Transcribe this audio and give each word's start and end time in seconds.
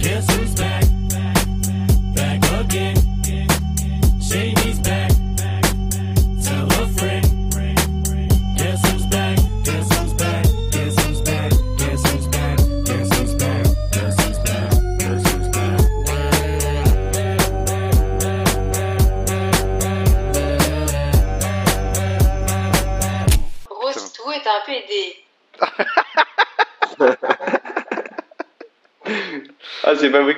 Guess 0.00 0.30
who's 0.30 0.54
back? 0.54 0.77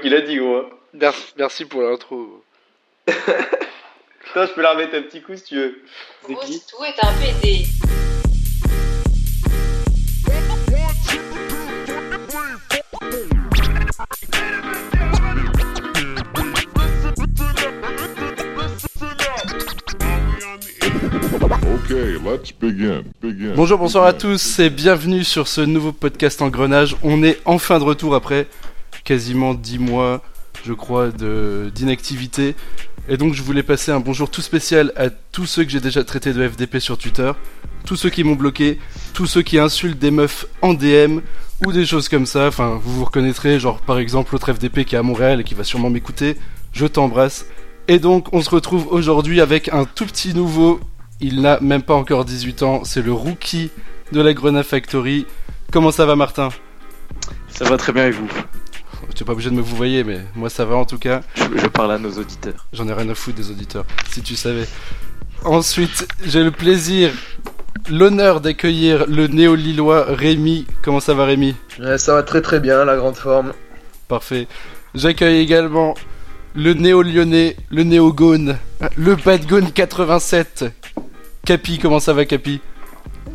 Ah, 0.01 0.07
c'est 0.07 0.09
pas 0.09 0.09
moi 0.09 0.09
qui 0.09 0.09
l'a 0.09 0.21
dit, 0.21 0.37
gros. 0.37 0.65
Merci, 0.95 1.33
merci 1.37 1.65
pour 1.65 1.83
l'intro. 1.83 2.43
Putain, 3.07 4.47
je 4.47 4.53
peux 4.53 4.63
la 4.63 4.73
remettre 4.73 4.97
un 4.97 5.03
petit 5.03 5.21
coup 5.21 5.37
si 5.37 5.45
tu 5.45 5.57
veux. 5.57 5.83
C'est 6.27 6.35
qui 6.35 6.53
Rostou 6.53 6.85
est 6.85 7.05
un 7.05 7.13
PD. 7.21 7.67
Okay, 21.85 22.19
let's 22.25 22.53
begin. 22.53 23.03
Begin. 23.21 23.55
Bonjour, 23.57 23.79
bonsoir 23.79 24.05
à 24.05 24.13
tous 24.13 24.61
et 24.61 24.71
bienvenue 24.71 25.25
sur 25.25 25.49
ce 25.49 25.61
nouveau 25.61 25.93
podcast 25.93 26.41
Engrenage. 26.41 26.97
On 27.03 27.23
est 27.23 27.41
enfin 27.45 27.79
de 27.79 27.85
retour 27.85 28.15
après 28.15 28.47
quasiment 29.11 29.55
10 29.55 29.81
mois, 29.81 30.23
je 30.65 30.73
crois, 30.73 31.09
d'inactivité. 31.11 32.55
Et 33.09 33.17
donc 33.17 33.35
je 33.35 33.43
voulais 33.43 33.65
passer 33.65 33.91
un 33.91 33.99
bonjour 33.99 34.31
tout 34.31 34.41
spécial 34.41 34.93
à 34.95 35.11
tous 35.11 35.47
ceux 35.47 35.65
que 35.65 35.71
j'ai 35.71 35.81
déjà 35.81 36.05
traités 36.05 36.33
de 36.33 36.49
FDP 36.49 36.79
sur 36.79 36.97
Twitter, 36.97 37.33
tous 37.85 37.97
ceux 37.97 38.09
qui 38.09 38.23
m'ont 38.23 38.37
bloqué, 38.37 38.79
tous 39.13 39.27
ceux 39.27 39.43
qui 39.43 39.59
insultent 39.59 39.99
des 39.99 40.13
meufs 40.13 40.47
en 40.63 40.75
DM 40.75 41.23
ou 41.67 41.73
des 41.73 41.87
choses 41.87 42.09
comme 42.09 42.25
ça. 42.25 42.47
Enfin, 42.47 42.79
vous 42.81 42.99
vous 42.99 43.05
reconnaîtrez, 43.05 43.59
genre 43.59 43.81
par 43.81 43.99
exemple 43.99 44.31
l'autre 44.33 44.53
FDP 44.53 44.85
qui 44.85 44.95
est 44.95 44.99
à 44.99 45.03
Montréal 45.03 45.41
et 45.41 45.45
qui 45.45 45.55
va 45.55 45.65
sûrement 45.65 45.91
m'écouter. 45.91 46.37
Je 46.73 46.87
t'embrasse. 46.87 47.47
Et 47.89 47.99
donc 47.99 48.33
on 48.33 48.43
se 48.43 48.51
retrouve 48.51 48.87
aujourd'hui 48.93 49.41
avec 49.41 49.73
un 49.73 49.87
tout 49.87 50.07
petit 50.07 50.35
nouveau. 50.35 50.79
Il 51.21 51.41
n'a 51.41 51.59
même 51.59 51.83
pas 51.83 51.95
encore 51.95 52.25
18 52.25 52.63
ans, 52.63 52.85
c'est 52.85 53.03
le 53.03 53.13
rookie 53.13 53.73
de 54.13 54.21
la 54.21 54.33
Grenade 54.35 54.65
Factory. 54.65 55.27
Comment 55.73 55.91
ça 55.91 56.07
va 56.07 56.15
Martin? 56.15 56.51
Ça 57.49 57.65
va 57.65 57.77
très 57.77 57.93
bien 57.93 58.07
et 58.07 58.13
vous? 58.13 58.29
Tu 59.21 59.25
n'es 59.25 59.27
pas 59.27 59.33
obligé 59.35 59.51
de 59.51 59.55
me 59.55 59.61
vous 59.61 59.77
voyez, 59.77 60.03
mais 60.03 60.21
moi 60.35 60.49
ça 60.49 60.65
va 60.65 60.77
en 60.77 60.87
tout 60.87 60.97
cas. 60.99 61.21
je, 61.35 61.43
je 61.55 61.67
parle 61.67 61.93
à 61.93 61.99
nos 61.99 62.11
auditeurs. 62.11 62.67
J'en 62.73 62.89
ai 62.89 62.95
rien 62.95 63.07
à 63.11 63.15
foutre 63.15 63.37
des 63.37 63.51
auditeurs, 63.51 63.85
si 64.11 64.23
tu 64.23 64.35
savais. 64.35 64.65
Ensuite, 65.45 66.09
j'ai 66.25 66.43
le 66.43 66.51
plaisir, 66.51 67.13
l'honneur 67.91 68.41
d'accueillir 68.41 69.05
le 69.07 69.27
néo-lillois 69.27 70.07
Rémi. 70.09 70.67
Comment 70.81 71.01
ça 71.01 71.13
va 71.13 71.27
Rémi? 71.27 71.55
Ouais, 71.79 71.99
ça 71.99 72.15
va 72.15 72.23
très 72.23 72.41
très 72.41 72.61
bien, 72.61 72.83
la 72.87 72.97
grande 72.97 73.15
forme. 73.15 73.53
Parfait. 74.09 74.49
J'accueille 74.95 75.41
également 75.41 75.95
le 76.55 76.73
néo-lyonnais, 76.73 77.59
le 77.69 77.83
néo-gone, 77.83 78.57
le 78.97 79.17
bad 79.17 79.45
gone 79.45 79.71
87. 79.71 80.65
Capi, 81.45 81.79
comment 81.79 82.01
ça 82.01 82.15
va 82.15 82.25
Capi? 82.25 82.63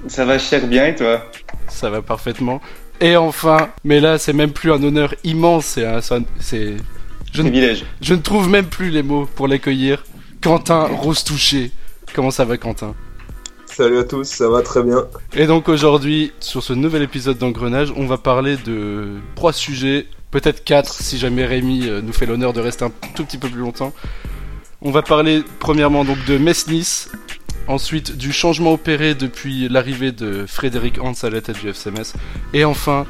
Ça 0.07 0.25
va 0.25 0.39
cher 0.39 0.65
bien 0.65 0.87
et 0.87 0.95
toi? 0.95 1.23
Ça 1.67 1.91
va 1.91 2.01
parfaitement. 2.01 2.59
Et 3.01 3.17
enfin, 3.17 3.69
mais 3.83 3.99
là 3.99 4.17
c'est 4.17 4.33
même 4.33 4.51
plus 4.51 4.71
un 4.71 4.81
honneur 4.81 5.13
immense, 5.23 5.65
c'est 5.65 5.85
un, 5.85 5.99
c'est. 6.39 6.75
Je 7.33 7.41
ne, 7.41 7.49
Privilège. 7.49 7.85
je 8.01 8.13
ne 8.13 8.21
trouve 8.21 8.49
même 8.49 8.67
plus 8.67 8.89
les 8.89 9.03
mots 9.03 9.27
pour 9.35 9.47
l'accueillir. 9.47 10.05
Quentin 10.41 10.83
Rose-Touché. 10.83 11.71
Comment 12.13 12.31
ça 12.31 12.45
va 12.45 12.55
Quentin? 12.57 12.95
Salut 13.65 13.97
à 13.97 14.03
tous, 14.05 14.23
ça 14.23 14.47
va 14.47 14.61
très 14.61 14.83
bien. 14.83 15.05
Et 15.33 15.47
donc 15.47 15.67
aujourd'hui, 15.67 16.31
sur 16.39 16.63
ce 16.63 16.71
nouvel 16.71 17.01
épisode 17.01 17.37
d'Engrenage, 17.37 17.91
on 17.97 18.05
va 18.05 18.17
parler 18.17 18.55
de 18.55 19.15
trois 19.35 19.51
sujets, 19.51 20.07
peut-être 20.31 20.63
quatre 20.63 20.93
si 20.93 21.17
jamais 21.17 21.45
Rémi 21.45 21.89
euh, 21.89 22.01
nous 22.01 22.13
fait 22.13 22.25
l'honneur 22.25 22.53
de 22.53 22.61
rester 22.61 22.85
un 22.85 22.91
tout 23.15 23.25
petit 23.25 23.37
peu 23.37 23.49
plus 23.49 23.59
longtemps. 23.59 23.91
On 24.81 24.91
va 24.91 25.01
parler 25.01 25.43
premièrement 25.59 26.05
donc 26.05 26.23
de 26.25 26.37
Metz-Nice, 26.37 27.11
ensuite 27.67 28.17
du 28.17 28.31
changement 28.31 28.73
opéré 28.73 29.15
depuis 29.15 29.69
l'arrivée 29.69 30.11
de 30.11 30.45
Frédéric 30.45 31.01
Hans 31.01 31.13
à 31.23 31.29
la 31.29 31.41
tête 31.41 31.59
du 31.59 31.69
FCMS, 31.69 32.13
et 32.53 32.65
enfin 32.65 33.05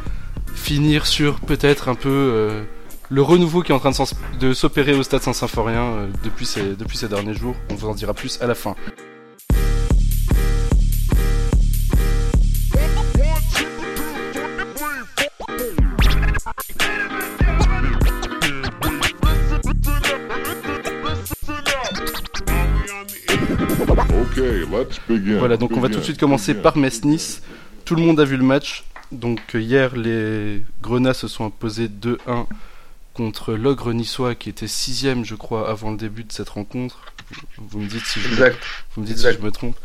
finir 0.55 1.05
sur 1.05 1.39
peut-être 1.41 1.89
un 1.89 1.95
peu 1.95 2.09
euh, 2.09 2.63
le 3.09 3.21
renouveau 3.21 3.61
qui 3.61 3.71
est 3.71 3.75
en 3.75 3.79
train 3.79 3.91
de 4.39 4.53
s'opérer 4.53 4.93
au 4.93 5.03
stade 5.03 5.21
Saint-Symphorien 5.21 5.83
euh, 5.83 6.07
depuis 6.23 6.45
ces 6.45 7.07
derniers 7.07 7.33
jours. 7.35 7.55
On 7.69 7.75
vous 7.75 7.87
en 7.87 7.93
dira 7.93 8.13
plus 8.13 8.41
à 8.41 8.47
la 8.47 8.55
fin. 8.55 8.75
Okay, 23.89 24.65
let's 24.71 24.99
begin. 25.07 25.37
Voilà, 25.39 25.57
donc 25.57 25.71
on 25.75 25.79
va 25.79 25.89
tout 25.89 25.99
de 25.99 26.03
suite 26.03 26.19
commencer 26.19 26.53
Begin. 26.53 26.63
par 26.63 26.77
Metz-Nice. 26.77 27.41
Tout 27.85 27.95
le 27.95 28.01
monde 28.01 28.19
a 28.19 28.25
vu 28.25 28.37
le 28.37 28.43
match. 28.43 28.83
Donc 29.11 29.39
euh, 29.55 29.61
hier, 29.61 29.95
les 29.95 30.63
Grenats 30.81 31.13
se 31.13 31.27
sont 31.27 31.45
imposés 31.45 31.87
2-1 31.87 32.45
contre 33.13 33.53
l'Ogre 33.53 33.93
niçois 33.93 34.35
qui 34.35 34.49
était 34.49 34.67
sixième, 34.67 35.23
je 35.23 35.35
crois, 35.35 35.69
avant 35.69 35.91
le 35.91 35.97
début 35.97 36.23
de 36.23 36.31
cette 36.31 36.49
rencontre. 36.49 37.01
Vous 37.57 37.79
me 37.79 37.87
dites 37.87 38.05
si 38.05 38.19
je, 38.19 38.27
Exact. 38.29 38.57
vous 38.95 39.01
me 39.01 39.07
dites 39.07 39.17
exact. 39.17 39.35
si 39.35 39.41
je 39.41 39.45
me 39.45 39.51
trompe. 39.51 39.77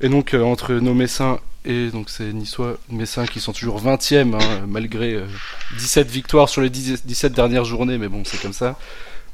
Et 0.00 0.08
donc 0.08 0.32
euh, 0.34 0.42
entre 0.42 0.74
nos 0.74 0.94
Messins 0.94 1.40
et 1.64 1.88
donc 1.90 2.08
ces 2.08 2.32
Niçois, 2.32 2.78
Messins 2.88 3.26
qui 3.26 3.38
sont 3.40 3.52
toujours 3.52 3.82
20e 3.82 4.34
hein, 4.34 4.64
malgré 4.66 5.14
euh, 5.14 5.26
17 5.76 6.08
victoires 6.08 6.48
sur 6.48 6.62
les 6.62 6.70
10 6.70 7.04
17 7.04 7.32
dernières 7.32 7.64
journées, 7.64 7.98
mais 7.98 8.08
bon, 8.08 8.22
c'est 8.24 8.40
comme 8.40 8.54
ça. 8.54 8.78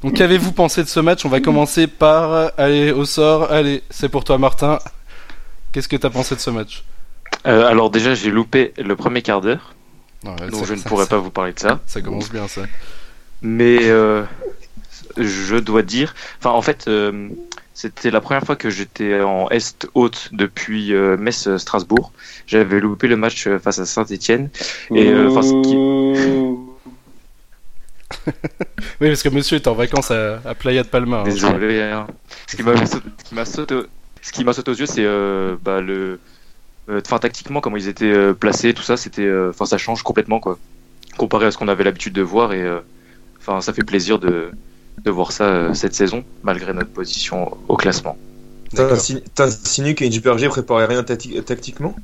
Donc 0.03 0.13
qu'avez-vous 0.13 0.51
pensé 0.51 0.83
de 0.83 0.87
ce 0.87 0.99
match? 0.99 1.25
On 1.25 1.29
va 1.29 1.39
commencer 1.39 1.87
par 1.87 2.51
aller 2.57 2.91
au 2.91 3.05
sort. 3.05 3.51
Allez, 3.51 3.81
c'est 3.89 4.09
pour 4.09 4.23
toi 4.23 4.37
Martin. 4.37 4.79
Qu'est-ce 5.71 5.87
que 5.87 5.95
t'as 5.95 6.09
pensé 6.09 6.35
de 6.35 6.39
ce 6.39 6.49
match? 6.49 6.83
Euh, 7.45 7.65
alors 7.67 7.89
déjà, 7.89 8.13
j'ai 8.13 8.31
loupé 8.31 8.73
le 8.77 8.95
premier 8.95 9.21
quart 9.21 9.41
d'heure, 9.41 9.73
ouais, 10.23 10.49
donc 10.49 10.65
je 10.65 10.73
ne 10.73 10.79
pourrais 10.81 11.07
pas 11.07 11.17
vous 11.17 11.29
parler 11.31 11.53
de 11.53 11.59
ça. 11.59 11.79
Ça 11.85 12.01
commence 12.01 12.31
bien 12.31 12.47
ça. 12.47 12.61
Mais 13.41 13.79
euh, 13.83 14.23
je 15.17 15.55
dois 15.57 15.81
dire, 15.83 16.15
enfin 16.39 16.51
en 16.51 16.61
fait, 16.61 16.87
euh, 16.87 17.29
c'était 17.73 18.09
la 18.09 18.21
première 18.21 18.43
fois 18.43 18.55
que 18.55 18.69
j'étais 18.69 19.21
en 19.21 19.49
Est 19.49 19.87
haute 19.93 20.29
depuis 20.31 20.93
euh, 20.93 21.15
Metz-Strasbourg. 21.17 22.11
J'avais 22.47 22.79
loupé 22.79 23.07
le 23.07 23.17
match 23.17 23.47
face 23.61 23.77
à 23.79 23.85
Saint-Etienne. 23.85 24.49
Et 24.95 25.09
euh, 25.09 25.29
enfin, 25.29 25.43
ce 25.43 25.53
qui- 25.61 26.46
Oui, 29.01 29.07
parce 29.09 29.23
que 29.23 29.29
monsieur 29.29 29.55
est 29.57 29.67
en 29.67 29.73
vacances 29.73 30.11
à, 30.11 30.41
à 30.45 30.55
Playa 30.55 30.83
de 30.83 30.87
Palma. 30.87 31.21
hein. 31.21 31.23
Désolé. 31.23 31.81
hein. 31.81 32.07
Ce 32.47 32.55
qui 34.31 34.43
m'a 34.43 34.53
sauté, 34.53 34.71
aux 34.71 34.75
yeux, 34.75 34.85
c'est 34.85 35.05
euh, 35.05 35.55
bah, 35.61 35.81
le, 35.81 36.19
euh, 36.89 37.01
enfin 37.05 37.19
tactiquement 37.19 37.61
comment 37.61 37.77
ils 37.77 37.87
étaient 37.87 38.05
euh, 38.05 38.33
placés, 38.33 38.73
tout 38.73 38.83
ça, 38.83 38.97
c'était, 38.97 39.23
euh, 39.23 39.49
enfin 39.49 39.65
ça 39.65 39.77
change 39.77 40.03
complètement 40.03 40.39
quoi, 40.39 40.57
comparé 41.17 41.45
à 41.45 41.51
ce 41.51 41.57
qu'on 41.57 41.67
avait 41.67 41.83
l'habitude 41.83 42.13
de 42.13 42.21
voir 42.21 42.53
et 42.53 42.61
euh, 42.61 42.79
enfin 43.39 43.61
ça 43.61 43.73
fait 43.73 43.83
plaisir 43.83 44.19
de 44.19 44.51
de 45.05 45.11
voir 45.11 45.31
ça 45.31 45.43
euh, 45.45 45.73
cette 45.73 45.93
saison 45.93 46.23
malgré 46.43 46.73
notre 46.73 46.89
position 46.89 47.55
au 47.67 47.77
classement. 47.77 48.17
T'insinues 49.35 49.95
qu'Inge 49.95 50.21
préparait 50.49 50.85
rien 50.85 51.03
tacti- 51.03 51.41
tactiquement? 51.43 51.95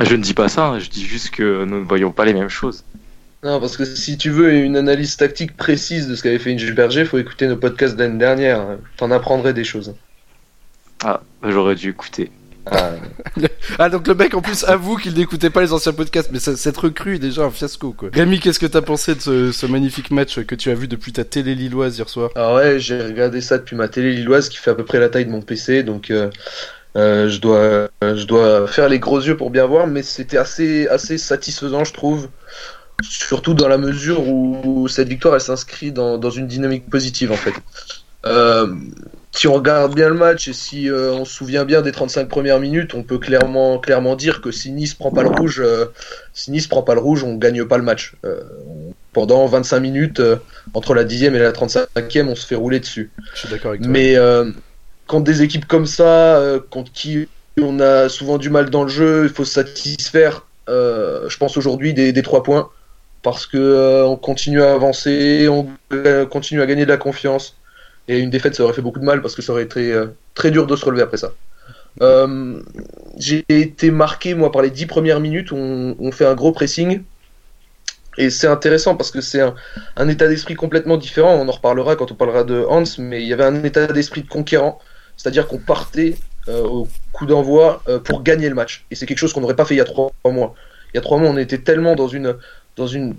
Je 0.00 0.16
ne 0.16 0.22
dis 0.22 0.34
pas 0.34 0.48
ça, 0.48 0.66
hein, 0.66 0.78
je 0.78 0.88
dis 0.88 1.04
juste 1.04 1.30
que 1.30 1.64
nous 1.64 1.80
ne 1.80 1.84
voyons 1.84 2.10
pas 2.10 2.24
les 2.24 2.32
mêmes 2.34 2.48
choses. 2.48 2.84
Non, 3.44 3.60
parce 3.60 3.76
que 3.76 3.84
si 3.84 4.18
tu 4.18 4.30
veux 4.30 4.52
une 4.52 4.76
analyse 4.76 5.16
tactique 5.16 5.56
précise 5.56 6.08
de 6.08 6.16
ce 6.16 6.24
qu'avait 6.24 6.40
fait 6.40 6.54
Inge 6.54 6.74
Berger, 6.74 7.04
faut 7.04 7.18
écouter 7.18 7.46
nos 7.46 7.56
podcasts 7.56 7.94
d'année 7.96 8.18
dernière. 8.18 8.78
T'en 8.96 9.12
apprendrais 9.12 9.54
des 9.54 9.62
choses. 9.64 9.94
Ah, 11.04 11.20
j'aurais 11.42 11.74
dû 11.74 11.90
écouter. 11.90 12.30
Ah, 12.66 12.92
Ah, 13.78 13.88
donc 13.88 14.06
le 14.06 14.14
mec 14.14 14.34
en 14.34 14.42
plus 14.42 14.64
avoue 14.64 14.96
qu'il 14.96 15.14
n'écoutait 15.14 15.50
pas 15.50 15.62
les 15.62 15.72
anciens 15.72 15.92
podcasts, 15.92 16.30
mais 16.32 16.38
ça- 16.38 16.56
cette 16.56 16.76
recrue 16.76 17.16
est 17.16 17.18
déjà 17.18 17.42
un 17.42 17.50
fiasco 17.50 17.92
quoi. 17.92 18.10
Rémi, 18.12 18.40
qu'est-ce 18.40 18.58
que 18.58 18.66
t'as 18.66 18.82
pensé 18.82 19.14
de 19.14 19.20
ce, 19.20 19.52
ce 19.52 19.66
magnifique 19.66 20.10
match 20.10 20.40
que 20.42 20.54
tu 20.54 20.70
as 20.70 20.74
vu 20.74 20.86
depuis 20.88 21.12
ta 21.12 21.24
télé 21.24 21.54
lilloise 21.54 21.96
hier 21.98 22.08
soir? 22.08 22.30
Ah 22.34 22.54
ouais, 22.54 22.78
j'ai 22.78 23.02
regardé 23.02 23.40
ça 23.40 23.58
depuis 23.58 23.76
ma 23.76 23.88
télé 23.88 24.12
lilloise 24.14 24.48
qui 24.48 24.56
fait 24.56 24.70
à 24.70 24.74
peu 24.74 24.84
près 24.84 24.98
la 25.00 25.08
taille 25.08 25.26
de 25.26 25.30
mon 25.30 25.42
PC, 25.42 25.82
donc 25.82 26.10
euh, 26.10 26.30
euh, 26.96 27.28
je 27.28 27.40
dois 27.40 27.58
euh, 27.58 27.88
je 28.02 28.24
dois 28.26 28.66
faire 28.68 28.88
les 28.88 28.98
gros 29.00 29.20
yeux 29.20 29.36
pour 29.36 29.50
bien 29.50 29.66
voir, 29.66 29.86
mais 29.86 30.02
c'était 30.02 30.38
assez 30.38 30.88
assez 30.88 31.18
satisfaisant, 31.18 31.84
je 31.84 31.92
trouve. 31.92 32.28
Surtout 33.00 33.54
dans 33.54 33.68
la 33.68 33.78
mesure 33.78 34.28
où 34.28 34.86
cette 34.88 35.08
victoire 35.08 35.34
elle 35.34 35.40
s'inscrit 35.40 35.92
dans, 35.92 36.18
dans 36.18 36.30
une 36.30 36.46
dynamique 36.46 36.88
positive 36.88 37.32
en 37.32 37.36
fait. 37.36 37.54
Euh, 38.24 38.74
si 39.32 39.48
on 39.48 39.54
regarde 39.54 39.94
bien 39.94 40.08
le 40.08 40.14
match 40.14 40.46
et 40.46 40.52
si 40.52 40.90
euh, 40.90 41.12
on 41.12 41.24
se 41.24 41.32
souvient 41.32 41.64
bien 41.64 41.82
des 41.82 41.90
35 41.90 42.28
premières 42.28 42.60
minutes, 42.60 42.94
on 42.94 43.02
peut 43.02 43.18
clairement 43.18 43.78
clairement 43.78 44.14
dire 44.14 44.40
que 44.40 44.50
si 44.50 44.70
Nice 44.70 44.94
prend 44.94 45.10
pas 45.10 45.22
le 45.22 45.30
rouge, 45.30 45.60
euh, 45.64 45.86
si 46.32 46.50
Nice 46.50 46.66
prend 46.66 46.82
pas 46.82 46.94
le 46.94 47.00
rouge, 47.00 47.24
on 47.24 47.36
gagne 47.36 47.64
pas 47.64 47.78
le 47.78 47.84
match. 47.84 48.14
Pendant 49.12 49.46
25 49.46 49.80
minutes, 49.80 50.22
entre 50.74 50.94
la 50.94 51.04
10e 51.04 51.34
et 51.34 51.38
la 51.38 51.52
35e, 51.52 52.28
on 52.28 52.34
se 52.34 52.46
fait 52.46 52.54
rouler 52.54 52.80
dessus. 52.80 53.10
Je 53.34 53.40
suis 53.40 53.48
d'accord 53.48 53.70
avec 53.70 53.82
toi. 53.82 53.90
Mais 53.90 54.16
quand 55.06 55.20
des 55.20 55.42
équipes 55.42 55.66
comme 55.66 55.86
ça, 55.86 56.40
contre 56.70 56.92
qui 56.92 57.28
on 57.60 57.80
a 57.80 58.08
souvent 58.08 58.38
du 58.38 58.48
mal 58.48 58.70
dans 58.70 58.84
le 58.84 58.88
jeu, 58.88 59.24
il 59.24 59.28
faut 59.30 59.44
se 59.44 59.52
satisfaire, 59.52 60.46
je 60.68 61.36
pense 61.36 61.56
aujourd'hui, 61.56 61.92
des, 61.92 62.12
des 62.12 62.22
3 62.22 62.42
points. 62.42 62.70
Parce 63.22 63.46
que 63.46 63.56
euh, 63.56 64.04
on 64.04 64.16
continue 64.16 64.62
à 64.62 64.74
avancer, 64.74 65.46
on 65.48 65.68
euh, 65.92 66.26
continue 66.26 66.60
à 66.60 66.66
gagner 66.66 66.84
de 66.84 66.90
la 66.90 66.96
confiance. 66.96 67.56
Et 68.08 68.18
une 68.18 68.30
défaite, 68.30 68.56
ça 68.56 68.64
aurait 68.64 68.72
fait 68.72 68.82
beaucoup 68.82 68.98
de 68.98 69.04
mal 69.04 69.22
parce 69.22 69.36
que 69.36 69.42
ça 69.42 69.52
aurait 69.52 69.62
été 69.62 69.92
euh, 69.92 70.06
très 70.34 70.50
dur 70.50 70.66
de 70.66 70.74
se 70.74 70.84
relever 70.84 71.02
après 71.02 71.18
ça. 71.18 71.32
J'ai 73.16 73.44
été 73.48 73.90
marqué, 73.92 74.34
moi, 74.34 74.50
par 74.50 74.62
les 74.62 74.70
10 74.70 74.86
premières 74.86 75.20
minutes 75.20 75.52
où 75.52 75.56
on, 75.56 76.12
fait 76.12 76.26
un 76.26 76.34
gros 76.34 76.50
pressing. 76.50 77.02
Et 78.18 78.28
c'est 78.28 78.48
intéressant 78.48 78.96
parce 78.96 79.10
que 79.10 79.20
c'est 79.20 79.40
un, 79.40 79.54
un 79.96 80.08
état 80.08 80.26
d'esprit 80.26 80.54
complètement 80.54 80.96
différent. 80.96 81.34
On 81.34 81.48
en 81.48 81.52
reparlera 81.52 81.94
quand 81.94 82.10
on 82.10 82.14
parlera 82.14 82.42
de 82.42 82.64
Hans, 82.68 82.82
mais 82.98 83.22
il 83.22 83.28
y 83.28 83.32
avait 83.32 83.44
un 83.44 83.62
état 83.62 83.86
d'esprit 83.86 84.22
de 84.22 84.28
conquérant. 84.28 84.80
C'est-à-dire 85.16 85.46
qu'on 85.46 85.58
partait 85.58 86.16
au 86.48 86.88
coup 87.12 87.26
d'envoi 87.26 87.82
pour 88.04 88.22
gagner 88.22 88.48
le 88.48 88.56
match. 88.56 88.84
Et 88.90 88.96
c'est 88.96 89.06
quelque 89.06 89.18
chose 89.18 89.32
qu'on 89.32 89.42
n'aurait 89.42 89.56
pas 89.56 89.64
fait 89.64 89.74
il 89.74 89.78
y 89.78 89.82
a 89.82 89.84
trois 89.84 90.10
mois. 90.24 90.54
Il 90.92 90.96
y 90.96 90.98
a 90.98 91.02
trois 91.02 91.18
mois, 91.18 91.30
on 91.30 91.38
était 91.38 91.58
tellement 91.58 91.94
dans 91.94 92.08
une, 92.08 92.36
dans 92.76 92.86
une, 92.86 93.14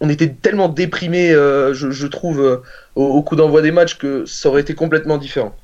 on 0.00 0.08
était 0.08 0.28
tellement 0.30 0.68
déprimé, 0.68 1.30
euh, 1.32 1.74
je, 1.74 1.90
je 1.90 2.06
trouve, 2.06 2.40
euh, 2.40 2.56
au, 2.94 3.04
au 3.04 3.22
coup 3.22 3.36
d'envoi 3.36 3.62
des 3.62 3.70
matchs 3.72 3.96
que 3.98 4.24
ça 4.26 4.48
aurait 4.48 4.62
été 4.62 4.74
complètement 4.74 5.18
différent. 5.18 5.54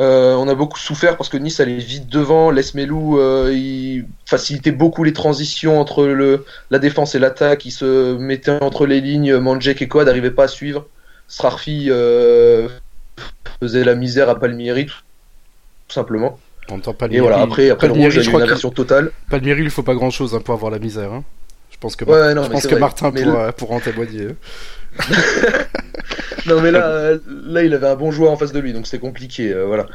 Euh, 0.00 0.34
on 0.34 0.48
a 0.48 0.54
beaucoup 0.56 0.78
souffert 0.78 1.16
parce 1.16 1.28
que 1.28 1.36
Nice 1.36 1.60
allait 1.60 1.76
vite 1.76 2.08
devant, 2.08 2.50
Les 2.50 2.64
Melou, 2.74 3.18
il 3.50 4.06
facilitait 4.26 4.72
beaucoup 4.72 5.04
les 5.04 5.12
transitions 5.12 5.78
entre 5.80 6.04
le, 6.06 6.44
la 6.70 6.80
défense 6.80 7.14
et 7.14 7.20
l'attaque, 7.20 7.64
il 7.64 7.70
se 7.70 8.16
mettait 8.16 8.58
entre 8.60 8.86
les 8.86 9.00
lignes, 9.00 9.36
Manjek 9.36 9.82
et 9.82 9.88
Quad 9.88 10.06
n'arrivaient 10.06 10.32
pas 10.32 10.44
à 10.44 10.48
suivre, 10.48 10.86
Srarfi 11.28 11.86
euh, 11.90 12.68
faisait 13.60 13.84
la 13.84 13.94
misère 13.94 14.28
à 14.28 14.38
Palmieri, 14.38 14.86
tout, 14.86 14.94
tout 15.88 15.94
simplement. 15.94 16.38
En 16.68 16.72
même 16.72 16.82
temps, 16.82 16.90
Et 16.90 16.94
Palmieri, 16.94 17.20
voilà, 17.20 17.40
après, 17.42 17.70
après 17.70 17.86
le 17.86 17.92
Palmieri, 17.92 18.04
rouge, 18.04 18.14
il 18.14 18.16
y 18.16 18.20
a 18.20 18.22
je 18.22 18.28
eu 18.30 18.32
crois 18.32 18.68
une 18.68 18.74
totale. 18.74 19.12
Palmieri, 19.30 19.62
il 19.62 19.70
faut 19.70 19.82
pas 19.82 19.94
grand 19.94 20.10
chose 20.10 20.38
pour 20.44 20.54
avoir 20.54 20.72
la 20.72 20.78
misère. 20.78 21.12
hein. 21.12 21.24
Je 21.84 21.88
pense 21.88 21.96
que, 21.96 22.04
Ouais, 22.06 22.32
non, 22.34 22.44
je 22.44 22.48
mais 22.48 22.52
pense 22.54 22.62
c'est 22.62 22.68
que 22.68 22.72
vrai. 22.74 22.80
Martin 22.80 23.10
Mais 23.12 23.22
pourra, 23.24 23.52
pourra 23.52 23.74
en 23.74 23.80
témoigner. 23.80 24.28
Non 26.46 26.60
mais 26.60 26.70
là, 26.70 26.86
euh, 26.86 27.18
là 27.46 27.62
il 27.62 27.72
avait 27.74 27.86
un 27.88 27.94
bon 27.96 28.10
joueur 28.10 28.30
en 28.30 28.36
face 28.36 28.52
de 28.52 28.58
lui, 28.60 28.72
donc 28.74 28.86
c'est 28.86 28.98
compliqué, 28.98 29.50
euh, 29.52 29.64
voilà. 29.64 29.86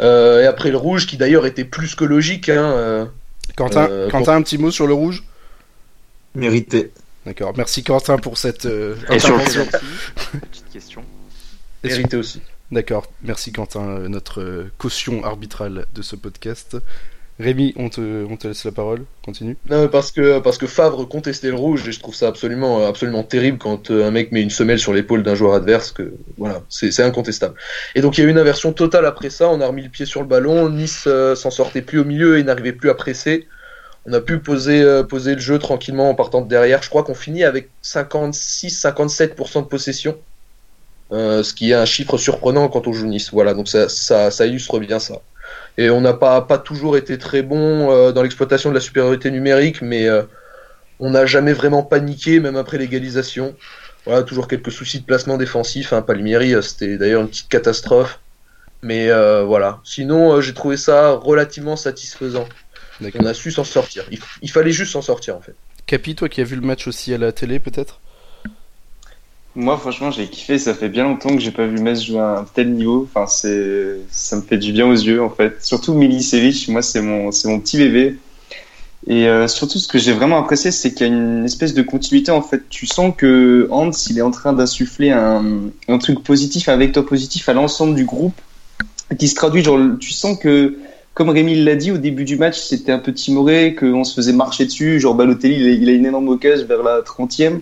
Euh, 0.00 0.42
et 0.42 0.46
après 0.46 0.70
le 0.70 0.76
rouge, 0.76 1.06
qui 1.06 1.16
d'ailleurs 1.16 1.46
était 1.46 1.64
plus 1.64 1.94
que 1.94 2.04
logique, 2.04 2.48
hein, 2.50 2.70
euh, 2.72 3.04
Quentin, 3.56 3.88
Euh, 3.90 4.10
Quentin, 4.10 4.34
un 4.36 4.42
petit 4.42 4.58
mot 4.58 4.70
sur 4.70 4.86
le 4.86 4.92
rouge? 4.92 5.24
Mérité. 6.34 6.92
D'accord. 7.24 7.54
Merci 7.56 7.82
Quentin 7.82 8.18
pour 8.18 8.36
cette 8.36 8.66
euh, 8.66 8.94
Et 9.10 9.18
sur 9.18 9.36
le 9.36 9.42
intervention. 9.42 9.66
petite 10.50 10.70
question. 10.72 11.02
Et 11.82 11.88
sur- 11.88 11.96
mérité 11.98 12.16
aussi. 12.18 12.42
D'accord. 12.70 13.06
Merci 13.22 13.52
Quentin, 13.52 14.00
notre 14.08 14.66
caution 14.76 15.24
arbitrale 15.24 15.86
de 15.94 16.02
ce 16.02 16.14
podcast. 16.14 16.76
Rémi, 17.38 17.74
on 17.76 17.90
te, 17.90 18.00
on 18.00 18.38
laisse 18.42 18.64
la 18.64 18.72
parole. 18.72 19.04
Continue. 19.22 19.58
Non, 19.68 19.88
parce 19.88 20.10
que 20.10 20.38
parce 20.38 20.56
que 20.56 20.66
Favre 20.66 21.04
contestait 21.06 21.48
le 21.48 21.54
rouge 21.54 21.86
et 21.86 21.92
je 21.92 22.00
trouve 22.00 22.14
ça 22.14 22.28
absolument 22.28 22.86
absolument 22.86 23.24
terrible 23.24 23.58
quand 23.58 23.90
euh, 23.90 24.08
un 24.08 24.10
mec 24.10 24.32
met 24.32 24.40
une 24.40 24.48
semelle 24.48 24.78
sur 24.78 24.94
l'épaule 24.94 25.22
d'un 25.22 25.34
joueur 25.34 25.52
adverse 25.52 25.92
que 25.92 26.14
voilà 26.38 26.62
c'est 26.70 27.02
incontestable. 27.02 27.54
Et 27.94 28.00
donc 28.00 28.16
il 28.16 28.22
y 28.22 28.24
a 28.24 28.26
eu 28.26 28.30
une 28.30 28.38
inversion 28.38 28.72
totale 28.72 29.04
après 29.04 29.28
ça. 29.28 29.50
On 29.50 29.60
a 29.60 29.66
remis 29.66 29.82
le 29.82 29.90
pied 29.90 30.06
sur 30.06 30.22
le 30.22 30.26
ballon. 30.26 30.70
Nice 30.70 31.04
euh, 31.06 31.34
s'en 31.34 31.50
sortait 31.50 31.82
plus 31.82 31.98
au 31.98 32.04
milieu 32.06 32.38
et 32.38 32.42
n'arrivait 32.42 32.72
plus 32.72 32.88
à 32.88 32.94
presser. 32.94 33.46
On 34.06 34.14
a 34.14 34.20
pu 34.22 34.38
poser 34.38 34.80
euh, 34.80 35.02
poser 35.02 35.34
le 35.34 35.40
jeu 35.40 35.58
tranquillement 35.58 36.08
en 36.08 36.14
partant 36.14 36.40
de 36.40 36.48
derrière. 36.48 36.82
Je 36.82 36.88
crois 36.88 37.02
qu'on 37.02 37.14
finit 37.14 37.44
avec 37.44 37.68
56-57% 37.84 39.60
de 39.60 39.66
possession. 39.66 40.16
Ce 41.10 41.52
qui 41.52 41.70
est 41.70 41.74
un 41.74 41.84
chiffre 41.84 42.16
surprenant 42.16 42.68
quand 42.68 42.86
on 42.86 42.92
joue 42.94 43.06
Nice. 43.06 43.30
Voilà, 43.30 43.52
donc 43.52 43.68
ça, 43.68 43.88
ça, 43.90 44.30
ça 44.30 44.46
illustre 44.46 44.78
bien 44.80 44.98
ça. 44.98 45.20
Et 45.78 45.90
on 45.90 46.00
n'a 46.00 46.14
pas, 46.14 46.40
pas 46.42 46.58
toujours 46.58 46.96
été 46.96 47.18
très 47.18 47.42
bon 47.42 47.90
euh, 47.90 48.12
dans 48.12 48.22
l'exploitation 48.22 48.70
de 48.70 48.74
la 48.74 48.80
supériorité 48.80 49.30
numérique, 49.30 49.82
mais 49.82 50.08
euh, 50.08 50.22
on 51.00 51.10
n'a 51.10 51.26
jamais 51.26 51.52
vraiment 51.52 51.82
paniqué, 51.82 52.40
même 52.40 52.56
après 52.56 52.78
l'égalisation. 52.78 53.54
Voilà, 54.06 54.22
toujours 54.22 54.48
quelques 54.48 54.72
soucis 54.72 55.00
de 55.00 55.04
placement 55.04 55.36
défensif. 55.36 55.92
Hein. 55.92 56.00
Palmieri, 56.00 56.54
euh, 56.54 56.62
c'était 56.62 56.96
d'ailleurs 56.96 57.22
une 57.22 57.28
petite 57.28 57.48
catastrophe. 57.48 58.20
Mais 58.82 59.10
euh, 59.10 59.42
voilà. 59.42 59.80
Sinon, 59.84 60.34
euh, 60.34 60.40
j'ai 60.40 60.54
trouvé 60.54 60.76
ça 60.76 61.10
relativement 61.10 61.76
satisfaisant. 61.76 62.46
On 63.18 63.26
a 63.26 63.34
su 63.34 63.50
s'en 63.50 63.64
sortir. 63.64 64.04
Il, 64.10 64.20
il 64.42 64.50
fallait 64.50 64.70
juste 64.70 64.92
s'en 64.92 65.02
sortir 65.02 65.36
en 65.36 65.40
fait. 65.40 65.54
Capi, 65.86 66.14
toi 66.14 66.28
qui 66.28 66.40
as 66.40 66.44
vu 66.44 66.56
le 66.56 66.62
match 66.62 66.86
aussi 66.86 67.12
à 67.12 67.18
la 67.18 67.32
télé, 67.32 67.58
peut-être? 67.58 68.00
Moi, 69.56 69.78
franchement, 69.78 70.10
j'ai 70.10 70.26
kiffé. 70.28 70.58
Ça 70.58 70.74
fait 70.74 70.90
bien 70.90 71.04
longtemps 71.04 71.30
que 71.30 71.40
j'ai 71.40 71.50
pas 71.50 71.66
vu 71.66 71.78
Metz 71.78 72.02
jouer 72.02 72.20
à 72.20 72.40
un 72.40 72.44
tel 72.44 72.72
niveau. 72.72 73.08
Enfin, 73.08 73.26
c'est, 73.26 73.96
ça 74.10 74.36
me 74.36 74.42
fait 74.42 74.58
du 74.58 74.70
bien 74.70 74.86
aux 74.86 74.92
yeux, 74.92 75.22
en 75.22 75.30
fait. 75.30 75.64
Surtout 75.64 75.94
Milicevic. 75.94 76.68
Moi, 76.68 76.82
c'est 76.82 77.00
mon, 77.00 77.32
c'est 77.32 77.48
mon 77.48 77.58
petit 77.58 77.78
bébé. 77.78 78.18
Et 79.06 79.26
euh, 79.26 79.48
surtout, 79.48 79.78
ce 79.78 79.88
que 79.88 79.96
j'ai 79.96 80.12
vraiment 80.12 80.38
apprécié, 80.38 80.70
c'est 80.70 80.92
qu'il 80.92 81.06
y 81.06 81.10
a 81.10 81.12
une 81.12 81.46
espèce 81.46 81.72
de 81.72 81.80
continuité. 81.80 82.30
En 82.32 82.42
fait, 82.42 82.68
tu 82.68 82.86
sens 82.86 83.14
que 83.16 83.66
Hans, 83.70 83.90
il 84.10 84.18
est 84.18 84.22
en 84.22 84.30
train 84.30 84.52
d'insuffler 84.52 85.10
un, 85.10 85.70
un 85.88 85.98
truc 85.98 86.22
positif, 86.22 86.68
un 86.68 86.76
vecteur 86.76 87.06
positif 87.06 87.48
à 87.48 87.54
l'ensemble 87.54 87.94
du 87.94 88.04
groupe, 88.04 88.38
qui 89.18 89.26
se 89.26 89.36
traduit. 89.36 89.64
Genre, 89.64 89.80
tu 89.98 90.12
sens 90.12 90.38
que, 90.38 90.76
comme 91.14 91.30
Rémi 91.30 91.54
l'a 91.64 91.76
dit 91.76 91.92
au 91.92 91.98
début 91.98 92.24
du 92.24 92.36
match, 92.36 92.58
c'était 92.58 92.92
un 92.92 92.98
peu 92.98 93.14
timoré, 93.14 93.74
qu'on 93.74 94.04
se 94.04 94.12
faisait 94.14 94.34
marcher 94.34 94.66
dessus. 94.66 95.00
Genre, 95.00 95.14
Balotelli, 95.14 95.54
il 95.54 95.66
a, 95.66 95.70
il 95.70 95.88
a 95.88 95.92
une 95.92 96.04
énorme 96.04 96.28
occasion 96.28 96.66
vers 96.66 96.82
la 96.82 97.00
30e. 97.00 97.60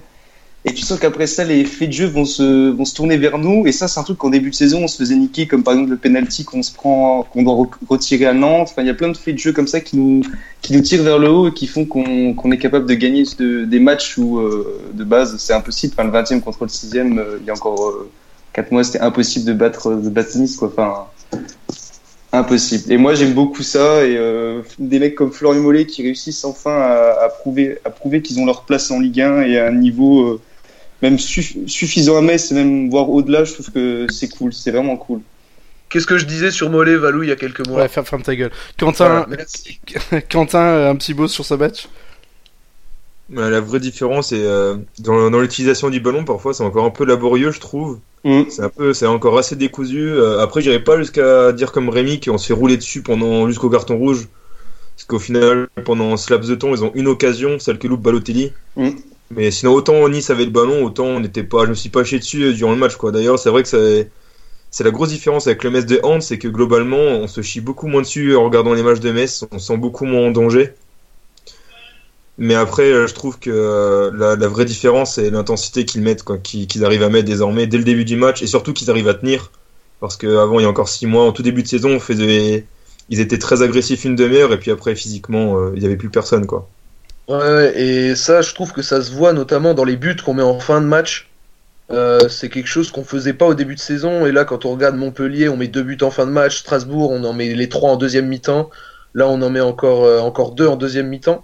Et 0.66 0.72
tu 0.72 0.80
sens 0.82 0.98
qu'après 0.98 1.26
ça, 1.26 1.44
les 1.44 1.66
faits 1.66 1.88
de 1.90 1.92
jeu 1.92 2.06
vont 2.06 2.24
se, 2.24 2.70
vont 2.70 2.86
se 2.86 2.94
tourner 2.94 3.18
vers 3.18 3.36
nous. 3.36 3.66
Et 3.66 3.72
ça, 3.72 3.86
c'est 3.86 4.00
un 4.00 4.02
truc 4.02 4.16
qu'en 4.16 4.30
début 4.30 4.48
de 4.48 4.54
saison, 4.54 4.84
on 4.84 4.88
se 4.88 4.96
faisait 4.96 5.14
niquer, 5.14 5.46
comme 5.46 5.62
par 5.62 5.74
exemple 5.74 5.90
le 5.90 5.98
penalty 5.98 6.44
qu'on 6.44 6.62
se 6.62 6.72
prend, 6.72 7.22
qu'on 7.24 7.42
doit 7.42 7.52
re- 7.54 7.68
retirer 7.86 8.24
à 8.24 8.32
Nantes. 8.32 8.68
Enfin, 8.70 8.80
il 8.80 8.86
y 8.86 8.90
a 8.90 8.94
plein 8.94 9.10
de 9.10 9.16
faits 9.16 9.34
de 9.34 9.38
jeu 9.38 9.52
comme 9.52 9.66
ça 9.66 9.80
qui 9.80 9.98
nous, 9.98 10.22
qui 10.62 10.72
nous 10.72 10.80
tirent 10.80 11.02
vers 11.02 11.18
le 11.18 11.28
haut 11.28 11.48
et 11.48 11.52
qui 11.52 11.66
font 11.66 11.84
qu'on 11.84 12.32
qu'on 12.32 12.50
est 12.50 12.56
capable 12.56 12.86
de 12.86 12.94
gagner 12.94 13.24
de- 13.38 13.66
des 13.66 13.78
matchs 13.78 14.16
où, 14.16 14.38
euh, 14.38 14.80
de 14.94 15.04
base, 15.04 15.36
c'est 15.36 15.52
impossible. 15.52 15.92
Enfin, 15.98 16.04
le 16.04 16.10
20e 16.12 16.40
contre 16.40 16.62
le 16.64 16.68
6e, 16.70 17.18
euh, 17.18 17.36
il 17.42 17.46
y 17.46 17.50
a 17.50 17.52
encore 17.52 17.86
euh, 17.90 18.10
4 18.54 18.72
mois, 18.72 18.84
c'était 18.84 19.00
impossible 19.00 19.44
de 19.44 19.52
battre, 19.52 19.92
de 19.94 20.08
battre 20.08 20.34
Nice, 20.38 20.56
quoi. 20.56 20.68
Enfin, 20.68 21.06
impossible. 22.32 22.90
Et 22.92 22.96
moi, 22.96 23.14
j'aime 23.14 23.34
beaucoup 23.34 23.62
ça. 23.62 24.04
Et 24.04 24.16
euh, 24.16 24.62
des 24.78 24.98
mecs 24.98 25.14
comme 25.14 25.30
Florian 25.32 25.60
Mollet 25.60 25.84
qui 25.86 26.02
réussissent 26.02 26.44
enfin 26.44 26.80
à, 26.80 27.28
prouver, 27.28 27.78
à 27.84 27.90
prouver 27.90 28.22
qu'ils 28.22 28.38
ont 28.40 28.46
leur 28.46 28.62
place 28.64 28.90
en 28.90 28.98
Ligue 29.00 29.20
1 29.20 29.42
et 29.42 29.58
à 29.58 29.66
un 29.68 29.72
niveau 29.72 30.40
même 31.02 31.16
suff- 31.18 31.66
suffisant 31.66 32.16
à 32.16 32.20
Metz, 32.22 32.50
et 32.50 32.54
même 32.54 32.90
voire 32.90 33.08
au-delà. 33.10 33.44
Je 33.44 33.52
trouve 33.54 33.70
que 33.70 34.06
c'est 34.12 34.28
cool, 34.28 34.52
c'est 34.52 34.70
vraiment 34.70 34.96
cool. 34.96 35.20
Qu'est-ce 35.90 36.06
que 36.06 36.18
je 36.18 36.24
disais 36.24 36.50
sur 36.50 36.70
Mollet, 36.70 36.96
Valou, 36.96 37.22
il 37.22 37.28
y 37.28 37.32
a 37.32 37.36
quelques 37.36 37.66
mois 37.68 37.82
Ouais, 37.82 37.88
ferme, 37.88 38.22
ta 38.22 38.34
gueule. 38.34 38.50
Quentin. 38.78 39.26
Quentin, 40.30 40.58
euh, 40.58 40.90
un 40.90 40.96
petit 40.96 41.14
mot 41.14 41.28
sur 41.28 41.44
ce 41.44 41.54
match 41.54 41.88
Ouais, 43.32 43.48
La 43.48 43.60
vraie 43.60 43.80
différence 43.80 44.32
est 44.32 44.44
euh, 44.44 44.76
dans, 44.98 45.30
dans 45.30 45.40
l'utilisation 45.40 45.88
du 45.90 46.00
ballon, 46.00 46.24
parfois 46.24 46.52
c'est 46.52 46.64
encore 46.64 46.84
un 46.84 46.90
peu 46.90 47.04
laborieux, 47.04 47.52
je 47.52 47.60
trouve. 47.60 48.00
Mm. 48.24 48.42
C'est 48.50 48.62
un 48.62 48.68
peu, 48.70 48.92
c'est 48.92 49.06
encore 49.06 49.38
assez 49.38 49.56
décousu. 49.56 50.08
Euh, 50.10 50.40
après, 50.40 50.60
j'irai 50.62 50.82
pas 50.82 50.98
jusqu'à 50.98 51.52
dire 51.52 51.72
comme 51.72 51.88
Rémi 51.88 52.20
qu'on 52.20 52.38
se 52.38 52.46
fait 52.48 52.54
rouler 52.54 52.76
dessus 52.76 53.02
pendant 53.02 53.48
jusqu'au 53.48 53.70
carton 53.70 53.96
rouge, 53.96 54.26
parce 54.96 55.04
qu'au 55.06 55.18
final, 55.18 55.68
pendant 55.84 56.16
ce 56.16 56.30
laps 56.32 56.50
de 56.50 56.54
temps, 56.54 56.74
ils 56.74 56.82
ont 56.84 56.92
une 56.94 57.06
occasion, 57.08 57.58
celle 57.58 57.78
que 57.78 57.86
loupe 57.86 58.02
Balotelli. 58.02 58.52
Mm. 58.76 58.90
Mais 59.30 59.50
sinon, 59.50 59.72
autant 59.72 60.08
Nice 60.08 60.30
avait 60.30 60.44
le 60.44 60.50
ballon, 60.50 60.84
autant 60.84 61.06
on 61.06 61.20
n'était 61.20 61.42
pas, 61.42 61.64
je 61.64 61.70
me 61.70 61.74
suis 61.74 61.88
pas 61.88 62.04
chié 62.04 62.18
dessus 62.18 62.42
euh, 62.42 62.52
durant 62.52 62.72
le 62.72 62.78
match, 62.78 62.96
quoi. 62.96 63.10
D'ailleurs, 63.10 63.38
c'est 63.38 63.50
vrai 63.50 63.62
que 63.62 63.68
c'est, 63.68 64.10
c'est 64.70 64.84
la 64.84 64.90
grosse 64.90 65.08
différence 65.10 65.46
avec 65.46 65.64
le 65.64 65.70
Metz 65.70 65.86
de 65.86 66.00
Hans, 66.02 66.20
c'est 66.20 66.38
que 66.38 66.48
globalement, 66.48 66.96
on 66.96 67.26
se 67.26 67.40
chie 67.42 67.60
beaucoup 67.60 67.86
moins 67.86 68.02
dessus 68.02 68.36
en 68.36 68.44
regardant 68.44 68.74
les 68.74 68.82
matchs 68.82 69.00
de 69.00 69.12
Metz, 69.12 69.44
on 69.50 69.58
se 69.58 69.66
sent 69.66 69.76
beaucoup 69.76 70.04
moins 70.04 70.26
en 70.28 70.30
danger. 70.30 70.74
Mais 72.36 72.54
après, 72.54 72.90
euh, 72.92 73.06
je 73.06 73.14
trouve 73.14 73.38
que 73.38 73.50
euh, 73.50 74.10
la, 74.36 74.48
vraie 74.48 74.64
différence, 74.64 75.14
c'est 75.14 75.30
l'intensité 75.30 75.84
qu'ils 75.84 76.02
mettent, 76.02 76.24
quoi, 76.24 76.38
qu'ils 76.38 76.84
arrivent 76.84 77.04
à 77.04 77.08
mettre 77.08 77.26
désormais 77.26 77.66
dès 77.66 77.78
le 77.78 77.84
début 77.84 78.04
du 78.04 78.16
match, 78.16 78.42
et 78.42 78.46
surtout 78.46 78.72
qu'ils 78.72 78.90
arrivent 78.90 79.08
à 79.08 79.14
tenir. 79.14 79.52
Parce 80.00 80.16
qu'avant, 80.16 80.58
il 80.58 80.64
y 80.64 80.66
a 80.66 80.68
encore 80.68 80.88
six 80.88 81.06
mois, 81.06 81.24
en 81.24 81.32
tout 81.32 81.42
début 81.42 81.62
de 81.62 81.68
saison, 81.68 81.98
ils 82.10 83.20
étaient 83.20 83.38
très 83.38 83.62
agressifs 83.62 84.04
une 84.04 84.16
demi-heure, 84.16 84.52
et 84.52 84.58
puis 84.58 84.70
après, 84.70 84.94
physiquement, 84.96 85.72
il 85.72 85.80
n'y 85.80 85.86
avait 85.86 85.96
plus 85.96 86.10
personne, 86.10 86.46
quoi. 86.46 86.68
Ouais, 87.28 87.72
et 87.80 88.14
ça, 88.16 88.42
je 88.42 88.52
trouve 88.52 88.72
que 88.72 88.82
ça 88.82 89.02
se 89.02 89.10
voit 89.10 89.32
notamment 89.32 89.74
dans 89.74 89.84
les 89.84 89.96
buts 89.96 90.16
qu'on 90.16 90.34
met 90.34 90.42
en 90.42 90.60
fin 90.60 90.80
de 90.80 90.86
match. 90.86 91.30
Euh, 91.90 92.28
c'est 92.28 92.48
quelque 92.48 92.66
chose 92.66 92.90
qu'on 92.90 93.04
faisait 93.04 93.32
pas 93.32 93.46
au 93.46 93.54
début 93.54 93.74
de 93.74 93.80
saison. 93.80 94.26
Et 94.26 94.32
là, 94.32 94.44
quand 94.44 94.64
on 94.64 94.72
regarde 94.72 94.96
Montpellier, 94.96 95.48
on 95.48 95.56
met 95.56 95.68
deux 95.68 95.82
buts 95.82 95.98
en 96.02 96.10
fin 96.10 96.26
de 96.26 96.30
match. 96.30 96.58
Strasbourg, 96.58 97.10
on 97.10 97.24
en 97.24 97.32
met 97.32 97.52
les 97.54 97.68
trois 97.68 97.92
en 97.92 97.96
deuxième 97.96 98.26
mi-temps. 98.26 98.70
Là, 99.14 99.28
on 99.28 99.40
en 99.42 99.50
met 99.50 99.60
encore, 99.60 100.04
euh, 100.04 100.20
encore 100.20 100.52
deux 100.52 100.66
en 100.66 100.76
deuxième 100.76 101.08
mi-temps. 101.08 101.42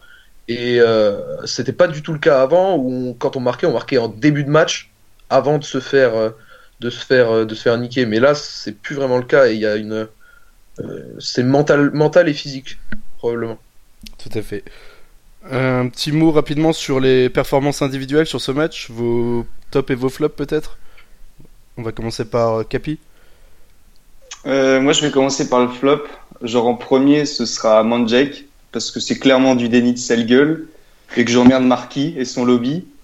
Et 0.49 0.81
euh, 0.81 1.47
c'était 1.47 1.73
pas 1.73 1.87
du 1.87 2.03
tout 2.03 2.13
le 2.13 2.19
cas 2.19 2.43
avant, 2.43 2.77
où 2.77 3.15
quand 3.19 3.37
on 3.37 3.41
marquait, 3.41 3.67
on 3.67 3.73
marquait 3.73 3.99
en 3.99 4.09
début 4.09 4.45
de 4.45 4.51
match, 4.51 4.91
avant 5.29 5.59
de 5.59 5.65
se 5.65 5.79
faire, 5.79 6.15
euh, 6.17 6.31
de 6.81 6.91
se 6.91 7.05
faire, 7.05 7.47
de 7.47 7.55
se 7.55 7.63
faire 7.63 7.79
niquer. 7.79 8.05
Mais 8.07 8.19
là, 8.19 8.35
c'est 8.35 8.73
plus 8.73 8.97
vraiment 8.97 9.19
le 9.19 9.25
cas. 9.25 9.49
Et 9.49 9.55
il 9.55 9.61
y 9.61 9.67
a 9.67 9.77
une, 9.77 10.09
c'est 11.19 11.43
mental, 11.43 11.91
mental 11.93 12.29
et 12.29 12.35
physique, 12.35 12.79
probablement. 13.19 13.59
Tout 14.19 14.31
à 14.37 14.43
fait. 14.43 14.65
Un 15.49 15.89
petit 15.89 16.13
mot 16.13 16.31
rapidement 16.33 16.73
sur 16.73 17.01
les 17.01 17.31
performances 17.31 17.83
individuelles 17.83 18.27
sur 18.27 18.41
ce 18.41 18.53
match, 18.53 18.91
vos 18.91 19.47
tops 19.71 19.91
et 19.91 19.95
vos 19.95 20.09
flops 20.09 20.37
peut-être? 20.37 20.77
On 21.77 21.83
va 21.83 21.93
commencer 21.93 22.25
par 22.25 22.67
Capi. 22.69 22.99
Euh, 24.47 24.81
moi, 24.81 24.93
je 24.93 25.03
vais 25.03 25.11
commencer 25.11 25.49
par 25.49 25.61
le 25.61 25.69
flop. 25.69 26.05
Genre 26.43 26.67
en 26.67 26.75
premier, 26.75 27.27
ce 27.27 27.45
sera 27.45 27.83
Manjek, 27.83 28.47
parce 28.73 28.91
que 28.91 29.01
c'est 29.01 29.19
clairement 29.19 29.55
du 29.55 29.69
déni 29.69 29.93
de 29.93 29.99
sale 29.99 30.27
gueule, 30.27 30.69
et 31.17 31.25
que 31.25 31.31
j'emmerde 31.31 31.65
Marquis 31.65 32.15
et 32.17 32.25
son 32.25 32.45
lobby. 32.45 32.85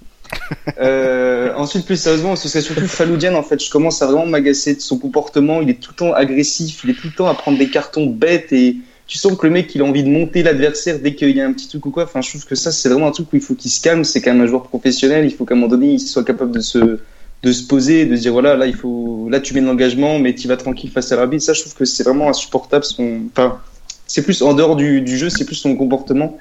Euh, 0.78 1.55
ensuite, 1.55 1.87
plus 1.87 1.97
sérieusement, 1.97 2.35
ce 2.35 2.49
serait 2.49 2.61
surtout 2.61 2.88
Faloudian. 2.88 3.35
En 3.35 3.45
fait, 3.45 3.64
je 3.64 3.71
commence 3.71 4.02
à 4.02 4.07
vraiment 4.07 4.26
m'agacer 4.26 4.75
de 4.75 4.81
son 4.81 4.99
comportement. 4.99 5.62
Il 5.62 5.71
est 5.71 5.81
tout 5.81 5.93
le 5.93 5.97
temps 5.97 6.12
agressif, 6.12 6.81
il 6.83 6.90
est 6.90 6.95
tout 6.95 7.07
le 7.07 7.12
temps 7.12 7.28
à 7.28 7.35
prendre 7.35 7.57
des 7.57 7.71
cartons 7.71 8.07
bêtes 8.07 8.52
et 8.52 8.76
tu 9.07 9.19
sens 9.19 9.37
que 9.37 9.47
le 9.47 9.53
mec, 9.53 9.73
il 9.75 9.83
a 9.83 9.85
envie 9.85 10.03
de 10.03 10.09
monter 10.09 10.43
l'adversaire 10.43 10.99
dès 10.99 11.15
qu'il 11.15 11.37
y 11.37 11.41
a 11.41 11.47
un 11.47 11.53
petit 11.53 11.69
truc 11.69 11.87
ou 11.87 11.91
quoi. 11.91 12.05
Enfin, 12.05 12.21
je 12.23 12.31
trouve 12.31 12.45
que 12.45 12.57
ça, 12.57 12.73
c'est 12.73 12.89
vraiment 12.89 13.07
un 13.07 13.13
truc 13.13 13.33
où 13.33 13.37
il 13.37 13.43
faut 13.43 13.55
qu'il 13.55 13.71
se 13.71 13.81
calme. 13.81 14.03
C'est 14.05 14.21
quand 14.21 14.33
même 14.33 14.43
un 14.43 14.47
joueur 14.47 14.65
professionnel. 14.65 15.25
Il 15.25 15.33
faut 15.33 15.45
qu'à 15.45 15.55
un 15.55 15.57
moment 15.57 15.69
donné, 15.69 15.93
il 15.93 16.01
soit 16.01 16.25
capable 16.25 16.51
de 16.51 16.61
se, 16.61 16.99
de 17.43 17.53
se 17.53 17.63
poser, 17.63 18.05
de 18.07 18.17
se 18.17 18.23
dire 18.23 18.33
voilà, 18.33 18.57
là, 18.57 18.67
il 18.67 18.75
faut, 18.75 19.29
là, 19.31 19.39
tu 19.39 19.55
mets 19.55 19.61
de 19.61 19.67
l'engagement, 19.67 20.19
mais 20.19 20.35
tu 20.35 20.49
vas 20.49 20.57
tranquille 20.57 20.91
face 20.91 21.13
à 21.13 21.17
l'arbitre. 21.17 21.45
Ça, 21.45 21.53
je 21.53 21.61
trouve 21.61 21.75
que 21.75 21.85
c'est 21.85 22.03
vraiment 22.03 22.29
insupportable. 22.29 22.85
Son, 22.85 23.21
enfin, 23.31 23.61
c'est 24.09 24.23
plus 24.23 24.43
en 24.43 24.55
dehors 24.55 24.75
du, 24.75 25.07
jeu, 25.07 25.31
c'est 25.31 25.45
plus 25.45 25.55
son 25.55 25.77
comportement. 25.77 26.37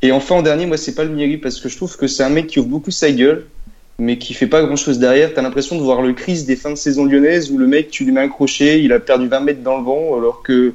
Et 0.00 0.10
enfin, 0.10 0.36
en 0.36 0.42
dernier, 0.42 0.66
moi, 0.66 0.76
c'est 0.76 0.94
pas 0.96 1.04
le 1.04 1.10
Miri 1.10 1.36
parce 1.36 1.60
que 1.60 1.68
je 1.68 1.76
trouve 1.76 1.96
que 1.96 2.08
c'est 2.08 2.24
un 2.24 2.30
mec 2.30 2.48
qui 2.48 2.58
ouvre 2.58 2.68
beaucoup 2.68 2.90
sa 2.90 3.12
gueule, 3.12 3.46
mais 4.00 4.18
qui 4.18 4.34
fait 4.34 4.48
pas 4.48 4.64
grand 4.64 4.74
chose 4.74 4.98
derrière. 4.98 5.34
T'as 5.34 5.42
l'impression 5.42 5.76
de 5.76 5.82
voir 5.82 6.02
le 6.02 6.14
crise 6.14 6.46
des 6.46 6.56
fins 6.56 6.70
de 6.70 6.76
saison 6.76 7.04
lyonnaises 7.04 7.52
où 7.52 7.58
le 7.58 7.68
mec, 7.68 7.90
tu 7.90 8.04
lui 8.04 8.10
mets 8.10 8.22
un 8.22 8.28
crochet, 8.28 8.82
il 8.82 8.92
a 8.92 8.98
perdu 8.98 9.28
20 9.28 9.40
mètres 9.40 9.62
dans 9.62 9.78
le 9.78 9.84
vent, 9.84 10.18
alors 10.18 10.42
que. 10.42 10.74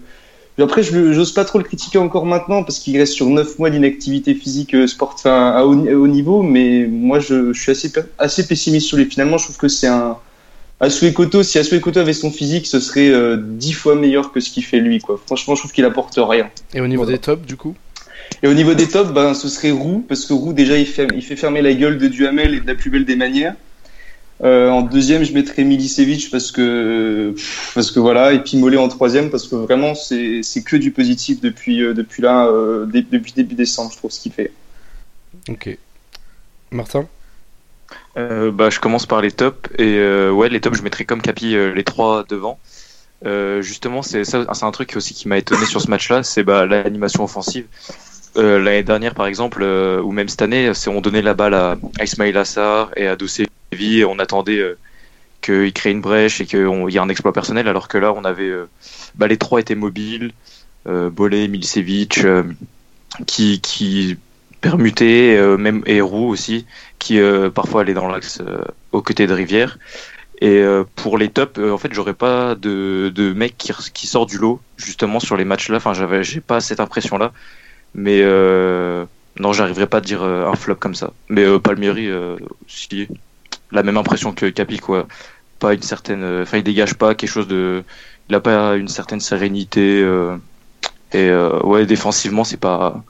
Après, 0.60 0.82
je 0.84 1.14
j'ose 1.14 1.34
pas 1.34 1.46
trop 1.46 1.60
le 1.60 1.64
critiquer 1.64 2.00
encore 2.00 2.26
maintenant 2.26 2.64
parce 2.64 2.80
qu'il 2.80 2.98
reste 2.98 3.14
sur 3.14 3.28
9 3.28 3.60
mois 3.60 3.70
d'inactivité 3.70 4.34
physique 4.34 4.74
euh, 4.74 4.88
sport, 4.88 5.12
enfin, 5.14 5.52
à 5.52 5.64
haut, 5.66 5.88
à 5.88 5.94
haut 5.94 6.08
niveau, 6.08 6.42
mais 6.42 6.88
moi, 6.88 7.20
je, 7.20 7.54
je 7.54 7.62
suis 7.62 7.72
assez, 7.72 7.92
pe- 7.92 8.08
assez 8.18 8.48
pessimiste 8.48 8.88
sur 8.88 8.98
lui. 8.98 9.06
Finalement, 9.06 9.38
je 9.38 9.44
trouve 9.46 9.58
que 9.58 9.68
c'est 9.68 9.88
un. 9.88 10.18
Asue 10.80 11.12
Koto, 11.14 11.42
si 11.42 11.58
Asue 11.58 11.80
Koto 11.80 12.00
avait 12.00 12.14
son 12.14 12.30
physique, 12.32 12.68
ce 12.68 12.80
serait 12.80 13.10
euh, 13.10 13.36
10 13.40 13.74
fois 13.74 13.96
meilleur 13.96 14.32
que 14.32 14.40
ce 14.40 14.50
qu'il 14.52 14.64
fait 14.64 14.80
lui, 14.80 15.00
quoi. 15.00 15.20
Franchement, 15.26 15.56
je 15.56 15.62
trouve 15.62 15.72
qu'il 15.72 15.86
apporte 15.86 16.14
rien. 16.18 16.50
Et 16.74 16.82
au 16.82 16.88
niveau 16.88 17.04
Voilà. 17.04 17.18
des 17.18 17.22
tops 17.24 17.48
du 17.48 17.56
coup? 17.56 17.76
Et 18.44 18.48
au 18.48 18.54
niveau 18.54 18.74
des 18.76 18.88
tops, 18.88 19.12
ben, 19.12 19.34
ce 19.34 19.48
serait 19.50 19.72
Roux, 19.72 20.06
parce 20.08 20.26
que 20.26 20.34
Roux, 20.34 20.54
déjà, 20.54 20.78
il 20.78 20.86
fait, 20.86 21.08
il 21.16 21.24
fait 21.24 21.36
fermer 21.36 21.62
la 21.64 21.74
gueule 21.74 21.98
de 21.98 22.08
Duhamel 22.08 22.54
et 22.54 22.60
de 22.62 22.68
la 22.68 22.76
plus 22.76 22.90
belle 22.92 23.06
des 23.06 23.16
manières. 23.16 23.56
Euh, 24.44 24.70
en 24.70 24.84
deuxième, 24.84 25.24
je 25.24 25.34
mettrais 25.34 25.64
Milicevic 25.64 26.30
parce 26.30 26.52
que, 26.52 27.34
parce 27.74 27.90
que 27.92 28.00
voilà, 28.00 28.34
et 28.34 28.44
puis 28.44 28.56
Mollet 28.58 28.78
en 28.78 28.88
troisième 28.88 29.32
parce 29.32 29.48
que 29.48 29.56
vraiment, 29.56 29.96
c'est 29.96 30.42
c'est 30.44 30.62
que 30.62 30.76
du 30.76 30.92
positif 30.92 31.42
depuis, 31.42 31.82
euh, 31.82 31.94
depuis 31.94 32.22
là, 32.22 32.46
euh, 32.46 32.86
dé- 32.86 33.02
depuis 33.02 33.34
début 33.34 33.56
décembre, 33.56 33.92
je 33.92 33.98
trouve, 33.98 34.12
ce 34.12 34.20
qu'il 34.20 34.32
fait. 34.32 34.52
Ok. 35.50 35.78
Martin? 36.72 37.08
Euh, 38.18 38.52
bah, 38.52 38.70
je 38.70 38.80
commence 38.80 39.06
par 39.06 39.22
les 39.22 39.32
tops 39.32 39.70
et 39.78 39.96
euh, 39.98 40.32
ouais 40.32 40.50
les 40.50 40.60
tops 40.60 40.78
je 40.78 40.84
mettrais 40.84 41.06
comme 41.06 41.22
Capi 41.22 41.56
euh, 41.56 41.74
les 41.74 41.84
trois 41.84 42.26
devant. 42.28 42.60
Euh, 43.26 43.62
justement 43.62 44.02
c'est 44.02 44.26
ça 44.26 44.46
c'est 44.54 44.66
un 44.66 44.72
truc 44.72 44.96
aussi 44.96 45.14
qui 45.14 45.28
m'a 45.28 45.38
étonné 45.38 45.66
sur 45.66 45.82
ce 45.82 45.90
match-là 45.90 46.22
c'est 46.24 46.44
bah, 46.44 46.66
l'animation 46.66 47.24
offensive. 47.24 47.66
Euh, 48.36 48.60
L'année 48.60 48.84
dernière 48.84 49.14
par 49.16 49.26
exemple 49.28 49.62
euh, 49.64 50.02
ou 50.02 50.12
même 50.12 50.28
cette 50.28 50.42
année 50.42 50.74
c'est 50.74 50.90
on 50.90 51.00
donnait 51.00 51.22
la 51.22 51.34
balle 51.34 51.54
à, 51.54 51.78
à 52.00 52.04
Ismail 52.04 52.36
Assar 52.38 52.92
et 52.98 53.08
à 53.08 53.16
Dossé 53.16 53.48
on 54.06 54.20
attendait 54.20 54.60
euh, 54.60 54.78
qu'il 55.42 55.74
crée 55.74 55.92
une 55.92 56.02
brèche 56.02 56.42
et 56.42 56.46
qu'il 56.46 56.60
y 56.60 56.96
ait 56.96 57.00
un 57.00 57.10
exploit 57.10 57.34
personnel 57.34 57.68
alors 57.68 57.88
que 57.88 57.98
là 57.98 58.14
on 58.14 58.24
avait 58.24 58.50
euh, 58.50 58.66
bah, 59.16 59.28
les 59.28 59.38
trois 59.38 59.60
étaient 59.60 59.76
mobiles 59.76 60.32
euh, 60.88 61.10
Bolé, 61.10 61.48
Milicevic 61.48 62.26
qui 63.26 63.62
qui 63.62 64.18
permutaient 64.62 65.40
même 65.58 65.84
et 65.86 66.02
Roux 66.02 66.28
aussi 66.28 66.66
qui 67.00 67.20
parfois 67.54 67.82
allait 67.82 67.94
dans 67.94 68.08
l'axe 68.08 68.42
aux 68.92 69.02
côtés 69.02 69.28
de 69.28 69.34
Rivière. 69.34 69.78
Et 70.40 70.64
pour 70.96 71.18
les 71.18 71.30
tops, 71.30 71.60
en 71.60 71.78
fait, 71.78 71.94
j'aurais 71.94 72.14
pas 72.14 72.54
de, 72.54 73.12
de 73.14 73.34
mec 73.34 73.58
qui, 73.58 73.72
qui 73.94 74.08
sort 74.08 74.26
du 74.28 74.38
lot 74.38 74.60
justement 74.78 75.20
sur 75.20 75.36
les 75.36 75.46
matchs-là. 75.46 75.78
Enfin, 75.78 75.94
j'avais, 75.94 76.24
j'ai 76.24 76.42
pas 76.42 76.60
cette 76.60 76.80
impression-là. 76.80 77.32
Mais 77.96 78.22
non, 79.40 79.54
j'arriverai 79.54 79.88
pas 79.88 79.98
à 79.98 80.02
dire 80.02 80.24
un 80.24 80.56
flop 80.56 80.76
comme 80.76 80.96
ça. 80.96 81.14
Mais 81.30 81.46
Palmieri, 81.60 82.08
euh, 82.10 82.38
si, 82.68 83.08
la 83.72 83.84
même 83.84 83.98
impression 83.98 84.34
que 84.34 84.48
Capi, 84.48 84.78
quoi. 84.80 85.08
Pas 85.60 85.74
une 85.74 85.82
certaine, 85.82 86.24
euh, 86.24 86.44
enfin, 86.44 86.58
il 86.60 86.64
dégage 86.64 86.96
pas 86.96 87.16
quelque 87.16 87.30
chose 87.30 87.48
de, 87.48 87.84
il 88.30 88.36
a 88.36 88.40
pas 88.40 88.76
une 88.76 88.88
certaine 88.88 89.20
sérénité. 89.20 90.02
euh, 90.04 90.38
et 91.14 91.30
euh, 91.30 91.60
ouais, 91.64 91.86
défensivement, 91.86 92.44
c'est 92.44 92.58
pas. 92.58 93.04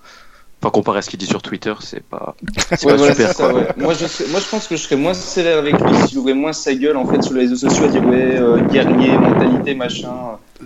Enfin, 0.62 0.72
comparé 0.72 1.00
à 1.00 1.02
ce 1.04 1.10
qu'il 1.12 1.20
dit 1.20 1.28
sur 1.28 1.42
Twitter, 1.44 1.74
c'est 1.82 2.04
pas, 2.04 2.36
c'est 2.56 2.86
Ouais, 2.86 2.94
pas 2.94 2.98
voilà, 2.98 3.14
super 3.14 3.32
ça, 3.34 3.54
ouais. 3.54 3.68
moi, 3.78 3.94
je 3.94 4.08
serais- 4.08 4.30
moi, 4.32 4.40
je 4.40 4.48
pense 4.50 4.68
que 4.68 4.76
je 4.76 4.82
serais 4.82 4.96
moins 4.96 5.14
sévère 5.14 5.60
avec 5.60 5.80
lui 5.80 5.96
s'il 6.08 6.18
ouvrait 6.18 6.34
moins 6.34 6.52
sa 6.54 6.74
gueule 6.74 6.98
en 6.98 7.06
fait 7.06 7.22
sur 7.22 7.34
les 7.36 7.42
réseaux 7.42 7.56
sociaux 7.70 7.86
à 7.86 7.88
dire 7.90 8.04
ouais, 8.04 8.38
euh, 8.40 8.58
guerrier, 8.62 9.16
mentalité, 9.20 9.76
machin. 9.76 10.10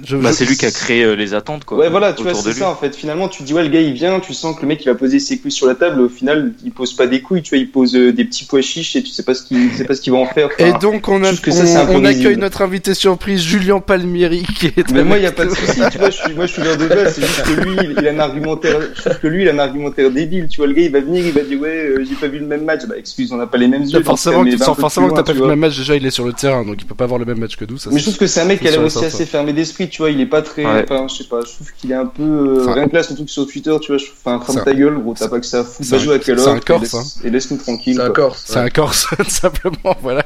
Je- 0.03 0.15
Bah, 0.17 0.29
je- 0.31 0.36
c'est 0.38 0.45
lui 0.45 0.55
qui 0.57 0.65
a 0.65 0.71
créé 0.71 1.03
euh, 1.03 1.15
les 1.15 1.33
attentes 1.33 1.65
quoi. 1.65 1.77
Ouais, 1.77 1.89
voilà, 1.89 2.13
tu 2.13 2.24
vois, 2.24 2.31
autour 2.31 2.43
c'est 2.43 2.50
de 2.50 2.53
lui. 2.53 2.60
ça 2.62 2.69
en 2.69 2.75
fait. 2.75 2.95
Finalement, 2.95 3.27
tu 3.27 3.39
te 3.39 3.43
dis, 3.43 3.53
ouais, 3.53 3.63
le 3.63 3.69
gars 3.69 3.81
il 3.81 3.93
vient, 3.93 4.19
tu 4.19 4.33
sens 4.33 4.55
que 4.55 4.62
le 4.62 4.67
mec 4.67 4.81
il 4.83 4.89
va 4.89 4.95
poser 4.95 5.19
ses 5.19 5.38
couilles 5.38 5.51
sur 5.51 5.67
la 5.67 5.75
table, 5.75 6.01
au 6.01 6.10
final 6.10 6.53
il 6.63 6.71
pose 6.71 6.93
pas 6.93 7.07
des 7.07 7.21
couilles, 7.21 7.41
tu 7.41 7.50
vois, 7.50 7.57
il 7.57 7.69
pose 7.69 7.95
euh, 7.95 8.13
des 8.13 8.25
petits 8.25 8.45
pois 8.45 8.62
chiches 8.62 8.95
et 8.95 9.03
tu 9.03 9.10
sais 9.12 9.24
pas 9.24 9.33
ce 9.33 9.43
qu'il 9.43 9.69
tu 9.69 9.75
sais 9.77 9.83
pas 9.86 9.95
ce 9.95 10.01
qu'il 10.01 10.13
va 10.13 10.19
en 10.19 10.25
faire. 10.25 10.50
Et 10.60 10.69
Enfin, 10.69 10.79
donc 10.79 11.07
on, 11.10 11.24
a, 11.24 11.33
que 11.36 11.51
ça, 11.51 11.86
on, 11.89 11.98
on 12.01 12.05
accueille 12.05 12.38
notre 12.38 12.62
invité 12.62 12.93
surprise 12.93 13.41
Julien 13.41 13.79
Palmieri 13.79 14.43
qui 14.57 14.67
est 14.67 14.91
Mais 14.91 15.03
moi, 15.03 15.17
il 15.17 15.24
y 15.24 15.27
a 15.27 15.31
pas 15.31 15.45
de 15.45 15.50
souci, 15.53 15.81
tu 15.91 15.98
vois, 15.98 16.10
je 16.10 16.17
suis, 16.17 16.33
moi, 16.33 16.45
je 16.45 16.53
suis 16.53 16.62
vers 16.62 16.77
de 16.77 16.86
là, 16.86 17.10
c'est 17.10 17.21
juste 17.21 17.43
que 17.43 17.62
lui, 17.62 17.77
il, 18.00 18.07
a 18.07 18.12
un 18.12 18.19
argumentaire, 18.19 18.79
je 18.95 19.01
trouve 19.01 19.19
que 19.19 19.27
lui, 19.27 19.43
il 19.43 19.50
a 19.50 19.53
un 19.53 19.60
argumentaire 19.60 20.10
débile, 20.12 20.48
tu 20.50 20.57
vois, 20.57 20.67
le 20.67 20.74
gars, 20.74 20.81
il 20.83 20.91
va 20.91 21.00
venir, 21.01 21.25
il 21.25 21.31
va 21.33 21.41
dire, 21.41 21.60
ouais, 21.60 21.69
euh, 21.69 22.05
j'ai 22.07 22.15
pas 22.15 22.27
vu 22.27 22.39
le 22.39 22.45
même 22.45 22.63
match, 22.63 22.81
bah, 22.88 22.95
excuse, 22.98 23.31
on 23.31 23.38
n'a 23.38 23.48
pas 23.48 23.57
les 23.57 23.67
mêmes 23.67 23.83
yeux. 23.83 24.01
forcément 24.03 24.43
que, 24.43 24.57
forcément 24.57 25.10
que 25.10 25.15
t'as 25.15 25.24
pas 25.24 25.33
vu 25.33 25.41
le 25.41 25.48
même 25.48 25.60
match 25.60 25.77
déjà 25.77 25.95
il 25.95 26.05
est 26.05 26.12
sur 26.12 26.25
le 26.25 26.33
terrain 26.33 26.63
donc 26.65 26.75
il 26.79 26.86
peut 26.86 26.95
pas 26.95 27.05
voir 27.05 27.19
le 27.19 27.25
même 27.25 27.39
match 27.39 27.55
que 27.55 27.65
nous 27.65 27.77
ça 27.77 27.89
Mais 27.91 28.00
je 28.00 28.03
trouve 28.05 28.17
que 28.17 28.27
c'est 28.27 28.41
un 28.41 28.45
mec 28.45 28.60
qui 28.62 28.67
a 28.67 28.71
et 28.74 28.77
aussi 28.77 29.03
assez 29.03 29.25
fermé 29.25 29.53
d'esprit, 29.53 29.80
tu 29.89 30.01
vois, 30.01 30.09
il 30.11 30.19
est 30.21 30.25
pas 30.25 30.41
très, 30.41 30.65
Ouais. 30.65 30.83
enfin, 30.83 31.07
je 31.07 31.15
sais 31.15 31.23
pas, 31.29 31.41
je 31.41 31.51
trouve 31.53 31.71
qu'il 31.77 31.91
est 31.91 31.95
un 31.95 32.05
peu, 32.05 32.23
euh, 32.23 32.71
rien 32.73 32.88
que 32.88 32.95
là, 32.95 33.03
son 33.03 33.15
truc 33.15 33.29
sur 33.29 33.45
Twitter, 33.47 33.75
tu 33.81 33.91
vois, 33.91 33.97
je 33.97 34.05
enfin, 34.11 34.39
ferme 34.43 34.63
ta 34.63 34.73
gueule, 34.73 34.97
gros, 35.00 35.13
t'as 35.13 35.27
pas 35.29 35.39
que 35.39 35.45
ça 35.45 35.59
à 35.61 35.63
foutre, 35.63 35.77
c'est 35.89 35.95
va 35.95 35.97
un- 35.97 36.00
jouer 36.05 36.15
à 36.15 36.19
quelle 36.19 36.39
c'est 36.39 36.47
heure, 36.47 36.55
un 36.69 37.23
et 37.23 37.27
et 37.27 37.29
laisse-nous 37.29 37.57
tranquille. 37.57 37.95
C'est 37.95 38.01
un. 38.01 38.09
Corse. 38.11 38.43
C'est 38.45 38.57
un 38.59 38.69
Corse, 38.69 39.07
tout 39.17 39.23
simplement, 39.29 39.95
voilà. 40.01 40.25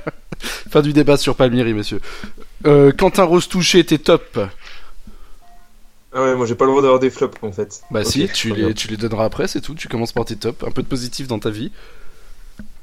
Fin 0.70 0.82
du 0.82 0.94
débat 0.94 1.18
sur 1.18 1.36
Palmieri, 1.36 1.74
messieurs. 1.74 2.02
Euh, 2.66 2.92
Quentin 2.92 3.24
Rose 3.24 3.48
touché, 3.48 3.84
t'es 3.86 3.98
top. 3.98 4.40
Ah 6.14 6.22
ouais, 6.24 6.36
moi 6.36 6.46
j'ai 6.46 6.56
pas 6.56 6.64
le 6.66 6.72
droit 6.72 6.82
d'avoir 6.82 7.00
des 7.00 7.10
flops 7.10 7.38
en 7.44 7.52
fait. 7.52 7.82
Bah 7.92 8.06
si, 8.06 8.28
tu 8.34 8.54
les, 8.54 8.74
tu 8.74 8.88
les 8.88 8.96
donneras 8.98 9.26
après, 9.26 9.48
c'est 9.50 9.60
tout. 9.62 9.76
Tu 9.76 9.88
commences 9.90 10.14
par 10.14 10.24
tes 10.26 10.36
tops. 10.38 10.64
Un 10.64 10.72
peu 10.72 10.82
de 10.82 10.88
positif 10.88 11.28
dans 11.28 11.40
ta 11.40 11.50
vie. 11.50 11.72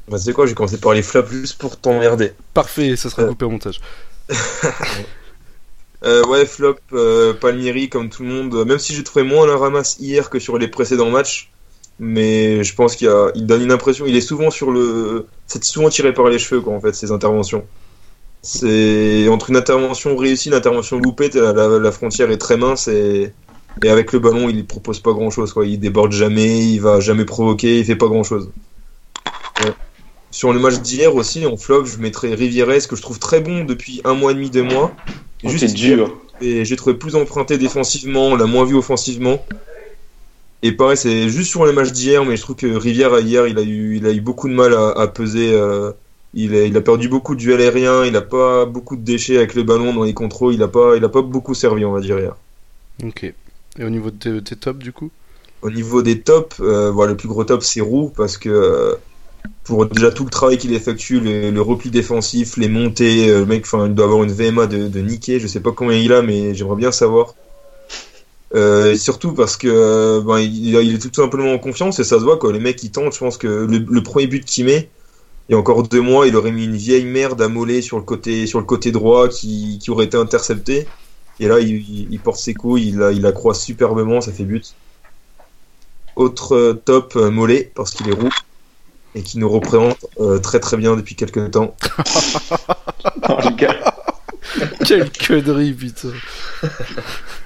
Bah, 0.08 0.18
c'est 0.18 0.32
quoi, 0.34 0.46
j'ai 0.46 0.52
commencé 0.54 0.78
par 0.78 0.92
les 0.92 1.02
flops 1.02 1.30
juste 1.30 1.58
pour 1.58 1.78
t'emmerder. 1.78 2.32
Parfait, 2.52 2.94
ça 2.96 3.08
sera 3.08 3.22
Euh. 3.22 3.28
coupé 3.28 3.44
au 3.46 3.50
montage. 3.50 3.80
Euh, 6.04 6.24
ouais, 6.26 6.44
flop, 6.46 6.78
euh, 6.92 7.32
Palmieri 7.32 7.88
comme 7.88 8.08
tout 8.08 8.24
le 8.24 8.28
monde, 8.28 8.54
euh, 8.54 8.64
même 8.64 8.78
si 8.78 8.92
j'ai 8.94 9.04
trouvé 9.04 9.24
moins 9.24 9.46
la 9.46 9.56
ramasse 9.56 9.98
hier 10.00 10.30
que 10.30 10.40
sur 10.40 10.58
les 10.58 10.66
précédents 10.66 11.10
matchs, 11.10 11.52
mais 12.00 12.64
je 12.64 12.74
pense 12.74 12.96
qu'il 12.96 13.08
donne 13.36 13.62
une 13.62 13.70
impression, 13.70 14.04
il 14.06 14.16
est 14.16 14.20
souvent 14.20 14.50
sur 14.50 14.72
le, 14.72 15.26
c'est 15.46 15.62
souvent 15.62 15.90
tiré 15.90 16.12
par 16.12 16.28
les 16.28 16.40
cheveux 16.40 16.60
quoi 16.60 16.74
en 16.74 16.80
fait 16.80 16.94
ses 16.94 17.12
interventions. 17.12 17.64
C'est 18.42 19.28
entre 19.28 19.50
une 19.50 19.56
intervention 19.56 20.16
réussie, 20.16 20.48
une 20.48 20.56
intervention 20.56 20.98
loupée, 20.98 21.30
la, 21.34 21.92
frontière 21.92 22.32
est 22.32 22.38
très 22.38 22.56
mince 22.56 22.88
et, 22.88 23.32
avec 23.84 24.12
le 24.12 24.18
ballon 24.18 24.48
il 24.48 24.66
propose 24.66 24.98
pas 24.98 25.12
grand 25.12 25.30
chose 25.30 25.52
quoi, 25.52 25.64
il 25.66 25.78
déborde 25.78 26.10
jamais, 26.10 26.66
il 26.66 26.80
va 26.80 26.98
jamais 26.98 27.24
provoquer, 27.24 27.78
il 27.78 27.84
fait 27.84 27.94
pas 27.94 28.08
grand 28.08 28.24
chose. 28.24 28.50
Sur 30.32 30.52
le 30.52 30.58
match 30.58 30.80
d'hier 30.80 31.14
aussi, 31.14 31.46
en 31.46 31.58
flop, 31.58 31.84
je 31.84 31.98
mettrais 31.98 32.34
Rivieres 32.34 32.88
que 32.88 32.96
je 32.96 33.02
trouve 33.02 33.18
très 33.18 33.40
bon 33.40 33.64
depuis 33.64 34.00
un 34.04 34.14
mois 34.14 34.32
et 34.32 34.34
demi, 34.34 34.50
deux 34.50 34.62
mois. 34.62 34.90
Oh, 35.44 35.48
Juste 35.48 35.66
c'est 35.66 35.74
dur. 35.74 36.16
et 36.40 36.64
j'ai 36.64 36.76
trouvé 36.76 36.94
plus 36.96 37.16
emprunté 37.16 37.58
défensivement, 37.58 38.28
on 38.28 38.36
l'a 38.36 38.46
moins 38.46 38.64
vu 38.64 38.74
offensivement. 38.76 39.44
Et 40.62 40.72
pareil, 40.72 40.96
c'est 40.96 41.28
juste 41.28 41.50
sur 41.50 41.64
le 41.66 41.72
match 41.72 41.90
d'hier, 41.90 42.24
mais 42.24 42.36
je 42.36 42.42
trouve 42.42 42.54
que 42.56 42.66
Rivière 42.66 43.18
hier, 43.18 43.48
il 43.48 43.58
a 43.58 43.62
eu, 43.62 43.96
il 43.96 44.06
a 44.06 44.12
eu 44.12 44.20
beaucoup 44.20 44.48
de 44.48 44.54
mal 44.54 44.72
à, 44.74 44.90
à 44.90 45.08
peser. 45.08 45.52
euh, 45.52 45.90
il, 46.34 46.54
a, 46.54 46.62
il 46.64 46.76
a 46.76 46.80
perdu 46.80 47.08
beaucoup 47.08 47.34
de 47.34 47.40
duels 47.40 47.60
aériens, 47.60 48.04
il 48.04 48.14
a 48.16 48.22
pas 48.22 48.64
beaucoup 48.64 48.96
de 48.96 49.02
déchets 49.02 49.36
avec 49.36 49.54
le 49.54 49.64
ballon 49.64 49.92
dans 49.92 50.04
les 50.04 50.14
contrôles, 50.14 50.54
il 50.54 50.62
a 50.62 50.68
pas, 50.68 50.96
il 50.96 51.04
a 51.04 51.08
pas 51.08 51.20
beaucoup 51.22 51.52
servi, 51.54 51.84
on 51.84 51.92
va 51.92 52.00
dire 52.00 52.18
hier. 52.18 52.36
Ok. 53.04 53.24
Et 53.24 53.84
au 53.84 53.90
niveau 53.90 54.10
de 54.10 54.16
tes, 54.16 54.42
tes 54.42 54.56
tops, 54.56 54.78
du 54.78 54.92
coup? 54.92 55.10
Au 55.62 55.70
niveau 55.70 56.02
des 56.02 56.20
tops, 56.20 56.60
euh, 56.60 56.90
voilà, 56.90 57.12
le 57.12 57.16
plus 57.16 57.28
gros 57.28 57.44
top 57.44 57.62
c'est 57.62 57.80
Roux 57.80 58.12
parce 58.16 58.36
que 58.38 58.48
euh, 58.48 58.94
pour 59.64 59.86
déjà 59.86 60.10
tout 60.10 60.24
le 60.24 60.30
travail 60.30 60.58
qu'il 60.58 60.72
effectue, 60.74 61.20
le, 61.20 61.60
repli 61.60 61.90
défensif, 61.90 62.56
les 62.56 62.68
montées, 62.68 63.30
euh, 63.30 63.40
le 63.40 63.46
mec, 63.46 63.64
enfin, 63.64 63.86
il 63.86 63.94
doit 63.94 64.06
avoir 64.06 64.24
une 64.24 64.32
VMA 64.32 64.66
de, 64.66 64.88
de 64.88 65.00
niquer. 65.00 65.38
Je 65.38 65.46
sais 65.46 65.60
pas 65.60 65.72
combien 65.72 65.96
il 65.96 66.12
a, 66.12 66.22
mais 66.22 66.54
j'aimerais 66.54 66.76
bien 66.76 66.92
savoir. 66.92 67.34
Euh, 68.54 68.96
surtout 68.96 69.32
parce 69.32 69.56
que 69.56 69.66
euh, 69.66 70.20
ben, 70.20 70.38
il, 70.38 70.76
est 70.76 70.98
tout 70.98 71.22
simplement 71.22 71.54
en 71.54 71.58
confiance 71.58 71.98
et 72.00 72.04
ça 72.04 72.18
se 72.18 72.24
voit 72.24 72.38
quoi. 72.38 72.52
Les 72.52 72.58
mecs 72.58 72.82
ils 72.82 72.90
tentent. 72.90 73.14
Je 73.14 73.18
pense 73.18 73.38
que 73.38 73.46
le, 73.46 74.02
premier 74.02 74.26
but 74.26 74.44
qu'il 74.44 74.66
met, 74.66 74.90
il 75.48 75.52
y 75.52 75.54
a 75.54 75.58
encore 75.58 75.84
deux 75.84 76.00
mois, 76.02 76.26
il 76.26 76.36
aurait 76.36 76.52
mis 76.52 76.64
une 76.64 76.76
vieille 76.76 77.04
merde 77.04 77.40
à 77.40 77.48
Mollet 77.48 77.82
sur 77.82 77.98
le 77.98 78.04
côté 78.04 78.92
droit 78.92 79.28
qui, 79.28 79.80
aurait 79.88 80.06
été 80.06 80.16
intercepté. 80.16 80.86
Et 81.40 81.48
là, 81.48 81.60
il, 81.60 82.20
porte 82.22 82.38
ses 82.38 82.54
couilles, 82.54 82.88
il 82.88 82.98
la, 82.98 83.10
il 83.12 83.22
croise 83.32 83.60
superbement, 83.60 84.20
ça 84.20 84.32
fait 84.32 84.44
but. 84.44 84.74
autre 86.16 86.80
top 86.84 87.14
Mollet 87.14 87.72
parce 87.74 87.92
qu'il 87.92 88.08
est 88.08 88.14
roux 88.14 88.28
et 89.14 89.22
qui 89.22 89.38
nous 89.38 89.48
représente 89.48 89.98
euh, 90.20 90.38
très 90.38 90.60
très 90.60 90.76
bien 90.76 90.96
depuis 90.96 91.14
quelques 91.14 91.50
temps. 91.50 91.74
Non, 93.28 93.38
les 93.44 93.54
gars. 93.56 93.76
Quelle 94.86 95.10
connerie, 95.12 95.72
putain. 95.72 96.08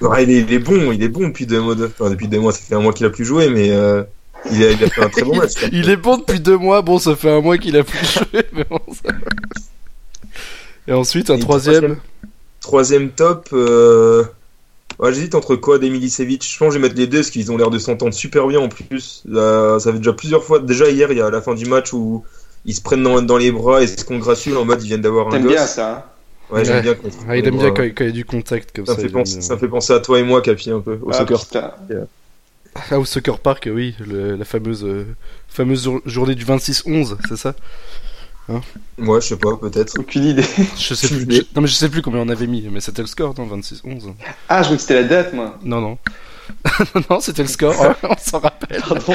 Ouais, 0.00 0.24
il, 0.24 0.30
est, 0.30 0.40
il 0.40 0.52
est 0.52 0.58
bon, 0.58 0.92
il 0.92 1.02
est 1.02 1.08
bon 1.08 1.28
depuis 1.28 1.46
deux 1.46 1.60
mois. 1.60 1.74
de- 1.74 1.86
Enfin, 1.86 2.10
depuis 2.10 2.28
deux 2.28 2.40
mois, 2.40 2.52
ça 2.52 2.58
fait 2.60 2.74
un 2.74 2.80
mois 2.80 2.92
qu'il 2.92 3.06
a 3.06 3.10
plus 3.10 3.24
joué, 3.24 3.48
mais 3.50 3.70
euh, 3.70 4.02
il, 4.50 4.62
a, 4.64 4.70
il 4.72 4.84
a 4.84 4.88
fait 4.88 5.02
un 5.02 5.08
très 5.08 5.22
bon 5.22 5.36
match. 5.38 5.52
Il 5.72 5.88
est 5.90 5.96
bon 5.96 6.18
depuis 6.18 6.40
deux 6.40 6.56
mois, 6.56 6.82
bon, 6.82 6.98
ça 6.98 7.14
fait 7.16 7.30
un 7.30 7.40
mois 7.40 7.58
qu'il 7.58 7.76
a 7.76 7.84
plus 7.84 8.04
joué, 8.06 8.44
mais 8.52 8.64
bon, 8.68 8.80
ça 8.92 9.12
va. 9.12 9.18
Et 10.88 10.92
ensuite, 10.92 11.30
un 11.30 11.36
Et 11.36 11.40
troisième. 11.40 11.96
Troisième 12.60 13.10
top, 13.10 13.48
euh... 13.52 14.24
ouais, 14.98 15.12
j'hésite 15.12 15.34
entre 15.34 15.56
Koad 15.56 15.82
et 15.84 15.90
Milicevic. 15.90 16.44
Je 16.50 16.58
pense 16.58 16.68
que 16.68 16.74
je 16.74 16.78
vais 16.78 16.88
mettre 16.88 16.98
les 16.98 17.06
deux 17.06 17.18
parce 17.18 17.30
qu'ils 17.30 17.50
ont 17.52 17.56
l'air 17.56 17.70
de 17.70 17.78
s'entendre 17.78 18.14
super 18.14 18.46
bien 18.46 18.60
en 18.60 18.68
plus. 18.68 19.22
Là, 19.28 19.78
ça 19.78 19.92
fait 19.92 19.98
déjà 19.98 20.12
plusieurs 20.12 20.44
fois. 20.44 20.58
Déjà 20.58 20.88
hier, 20.90 21.10
il 21.12 21.18
y 21.18 21.20
a 21.20 21.26
à 21.26 21.30
la 21.30 21.42
fin 21.42 21.54
du 21.54 21.66
match 21.66 21.92
où 21.92 22.24
ils 22.64 22.74
se 22.74 22.80
prennent 22.80 23.02
dans, 23.02 23.20
dans 23.22 23.36
les 23.36 23.52
bras 23.52 23.82
et 23.82 23.86
se 23.86 24.04
congratulent 24.04 24.56
en 24.56 24.64
mode 24.64 24.82
ils 24.82 24.88
viennent 24.88 25.00
d'avoir 25.02 25.28
un 25.28 25.30
T'aimes 25.30 25.46
bien 25.46 25.66
ça, 25.66 25.90
hein 25.96 26.02
Ouais, 26.48 26.64
j'aime 26.64 26.76
Ouais. 26.76 26.82
bien. 26.82 26.94
quand 26.94 27.08
Ah, 27.28 27.36
il 27.36 27.46
aime 27.46 27.58
bien 27.58 27.70
quand, 27.70 27.82
quand 27.82 28.04
il 28.04 28.06
y 28.06 28.10
a 28.10 28.12
du 28.12 28.24
contact 28.24 28.74
comme 28.74 28.86
Ça 28.86 28.94
ça. 28.94 28.98
me, 28.98 29.06
fait 29.06 29.12
penser, 29.12 29.40
ça 29.42 29.56
fait 29.58 29.68
penser 29.68 29.92
à 29.92 29.98
toi 30.00 30.18
et 30.20 30.22
moi, 30.22 30.40
Capi, 30.42 30.70
un 30.70 30.80
peu, 30.80 30.98
au 31.02 31.10
Ah, 31.10 31.18
soccer. 31.18 31.40
putain. 31.44 31.72
Ah, 32.90 32.98
au 33.00 33.04
Soccer 33.06 33.38
Park, 33.38 33.68
oui, 33.72 33.94
le- 34.06 34.36
la 34.36 34.44
fameuse, 34.44 34.84
euh, 34.84 35.06
fameuse 35.48 35.84
jour- 35.84 36.02
journée 36.04 36.34
du 36.34 36.44
26-11, 36.44 37.16
c'est 37.28 37.36
ça? 37.38 37.54
Moi, 38.98 39.20
je 39.20 39.26
sais 39.28 39.36
pas, 39.36 39.56
peut-être. 39.56 39.98
Aucune 39.98 40.24
idée. 40.24 40.44
Je 40.78 40.94
sais 40.94 41.08
plus. 41.08 41.26
Je- 41.34 41.42
non, 41.54 41.62
mais 41.62 41.66
je 41.66 41.74
sais 41.74 41.88
plus 41.88 42.00
combien 42.02 42.20
on 42.20 42.28
avait 42.28 42.46
mis, 42.46 42.62
mais 42.70 42.80
c'était 42.80 43.02
le 43.02 43.08
score, 43.08 43.34
non 43.36 43.46
26-11 43.46 44.14
Ah, 44.48 44.62
je 44.62 44.66
crois 44.66 44.76
que 44.76 44.82
c'était 44.82 45.02
la 45.02 45.08
date, 45.08 45.32
moi. 45.32 45.58
Non, 45.64 45.80
non. 45.80 45.98
non, 46.94 47.02
non, 47.10 47.20
c'était 47.20 47.42
le 47.42 47.48
score, 47.48 47.74
hein, 47.84 47.96
on 48.04 48.16
s'en 48.18 48.38
rappelle. 48.38 48.80
Pardon. 48.80 49.14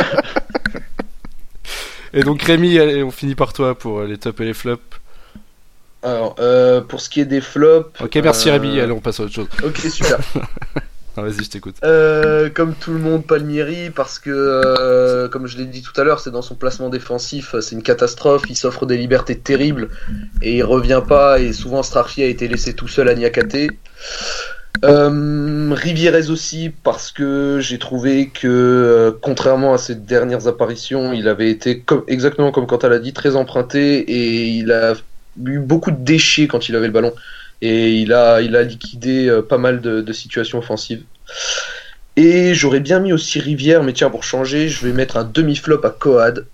Et 2.14 2.24
donc, 2.24 2.42
Rémi, 2.42 2.78
allez, 2.78 3.04
on 3.04 3.12
finit 3.12 3.36
par 3.36 3.54
toi 3.54 3.74
pour 3.78 4.00
euh, 4.00 4.08
les 4.08 4.18
tops 4.18 4.40
et 4.42 4.46
les 4.46 4.54
flops. 4.54 4.84
Alors, 6.04 6.36
euh, 6.40 6.82
pour 6.82 7.00
ce 7.00 7.10
qui 7.10 7.22
est 7.22 7.26
des 7.26 7.42
flops. 7.42 8.02
Ok, 8.02 8.16
merci 8.16 8.50
euh, 8.50 8.54
Rémi, 8.54 8.80
allez, 8.80 8.92
on 8.92 9.00
passe 9.00 9.20
à 9.22 9.24
autre 9.24 9.34
chose. 9.34 9.48
Ok, 9.64 9.78
super. 9.78 10.20
Vas-y, 11.22 11.44
je 11.44 11.50
t'écoute. 11.50 11.76
Euh, 11.84 12.50
comme 12.50 12.74
tout 12.76 12.92
le 12.92 13.00
monde, 13.00 13.26
Palmieri, 13.26 13.90
parce 13.90 14.20
que, 14.20 14.30
euh, 14.30 15.28
comme 15.28 15.48
je 15.48 15.58
l'ai 15.58 15.66
dit 15.66 15.82
tout 15.82 16.00
à 16.00 16.04
l'heure, 16.04 16.20
c'est 16.20 16.32
dans 16.32 16.42
son 16.42 16.56
placement 16.56 16.90
défensif, 16.90 17.56
c'est 17.62 17.76
une 17.76 17.84
catastrophe. 17.84 18.44
Il 18.50 18.56
s'offre 18.56 18.86
des 18.86 18.98
libertés 18.98 19.38
terribles 19.38 19.90
et 20.42 20.58
il 20.58 20.64
revient 20.64 21.02
pas. 21.08 21.40
Et 21.40 21.54
souvent, 21.54 21.84
Strarfi 21.84 22.24
a 22.24 22.28
été 22.28 22.48
laissé 22.48 22.74
tout 22.74 22.88
seul 22.88 23.10
à 23.10 23.16
Niakate. 23.16 23.72
Euh, 24.84 25.76
aussi, 26.30 26.72
parce 26.84 27.12
que 27.12 27.60
j'ai 27.62 27.80
trouvé 27.80 28.30
que, 28.30 28.48
euh, 28.48 29.12
contrairement 29.22 29.74
à 29.74 29.78
ses 29.78 29.96
dernières 29.96 30.48
apparitions, 30.48 31.14
il 31.14 31.28
avait 31.28 31.50
été 31.50 31.84
exactement 32.08 32.52
comme 32.52 32.68
quand 32.68 32.84
elle 32.84 32.94
a 32.94 33.00
dit, 33.00 33.14
très 33.14 33.36
emprunté 33.36 34.00
et 34.00 34.48
il 34.48 34.72
a 34.72 34.94
eu 35.44 35.60
beaucoup 35.60 35.92
de 35.92 36.04
déchets 36.04 36.48
quand 36.48 36.70
il 36.70 36.76
avait 36.76 36.88
le 36.88 36.94
ballon 36.94 37.14
et 37.62 37.94
il 37.94 38.12
a, 38.14 38.42
il 38.42 38.56
a 38.56 38.64
liquidé 38.64 39.28
euh, 39.28 39.42
pas 39.42 39.58
mal 39.58 39.82
de, 39.82 40.14
situations 40.14 40.60
offensives. 40.60 41.04
Et 42.16 42.54
j'aurais 42.54 42.80
bien 42.80 43.00
mis 43.00 43.14
aussi 43.14 43.40
Rivière, 43.40 43.84
mais 43.84 43.94
tiens, 43.94 44.10
pour 44.10 44.24
changer, 44.24 44.68
je 44.68 44.86
vais 44.86 44.94
mettre 44.94 45.18
un 45.18 45.24
demi-flop 45.24 45.82
à 45.84 45.90
Coad. 45.90 46.48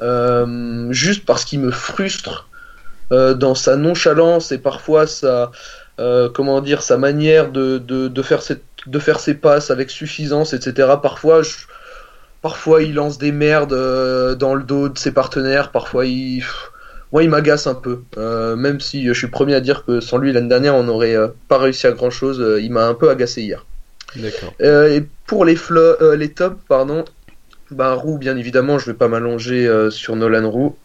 Euh, 0.00 0.92
juste 0.92 1.24
parce 1.24 1.44
qu'il 1.44 1.60
me 1.60 1.70
frustre 1.70 2.48
euh, 3.10 3.34
dans 3.34 3.54
sa 3.54 3.76
nonchalance 3.76 4.52
et 4.52 4.58
parfois 4.58 5.06
sa, 5.06 5.50
comment 6.34 6.60
dire, 6.60 6.82
sa 6.82 6.98
manière 6.98 7.50
de, 7.50 7.78
de, 7.78 8.22
faire 8.22 8.42
cette, 8.42 8.62
de 8.86 8.98
faire 8.98 9.18
ses 9.18 9.34
passes 9.34 9.70
avec 9.70 9.90
suffisance, 9.90 10.52
etc. 10.52 10.88
Parfois, 11.02 11.42
parfois 12.42 12.82
il 12.82 12.94
lance 12.94 13.18
des 13.18 13.32
merdes 13.32 14.36
dans 14.36 14.54
le 14.54 14.62
dos 14.62 14.88
de 14.88 14.98
ses 14.98 15.12
partenaires, 15.12 15.70
parfois 15.70 16.04
il. 16.06 16.44
Moi, 17.12 17.22
il 17.22 17.30
m'agace 17.30 17.66
un 17.66 17.74
peu. 17.74 18.00
Euh, 18.16 18.56
même 18.56 18.80
si 18.80 19.06
je 19.06 19.12
suis 19.12 19.28
premier 19.28 19.54
à 19.54 19.60
dire 19.60 19.84
que 19.84 20.00
sans 20.00 20.18
lui, 20.18 20.32
l'année 20.32 20.48
dernière, 20.48 20.74
on 20.74 20.84
n'aurait 20.84 21.16
euh, 21.16 21.28
pas 21.48 21.58
réussi 21.58 21.86
à 21.86 21.92
grand 21.92 22.10
chose, 22.10 22.44
il 22.60 22.70
m'a 22.70 22.86
un 22.86 22.94
peu 22.94 23.10
agacé 23.10 23.42
hier. 23.42 23.66
D'accord. 24.16 24.54
Euh, 24.62 24.88
et 24.94 25.06
pour 25.26 25.44
les, 25.44 25.54
flo- 25.56 25.96
euh, 26.00 26.16
les 26.16 26.32
tops, 26.32 26.56
pardon, 26.68 27.04
ben, 27.70 27.92
Roux, 27.94 28.18
bien 28.18 28.36
évidemment, 28.36 28.78
je 28.78 28.86
vais 28.86 28.96
pas 28.96 29.08
m'allonger 29.08 29.66
euh, 29.66 29.90
sur 29.90 30.16
Nolan 30.16 30.50
Roux. 30.50 30.76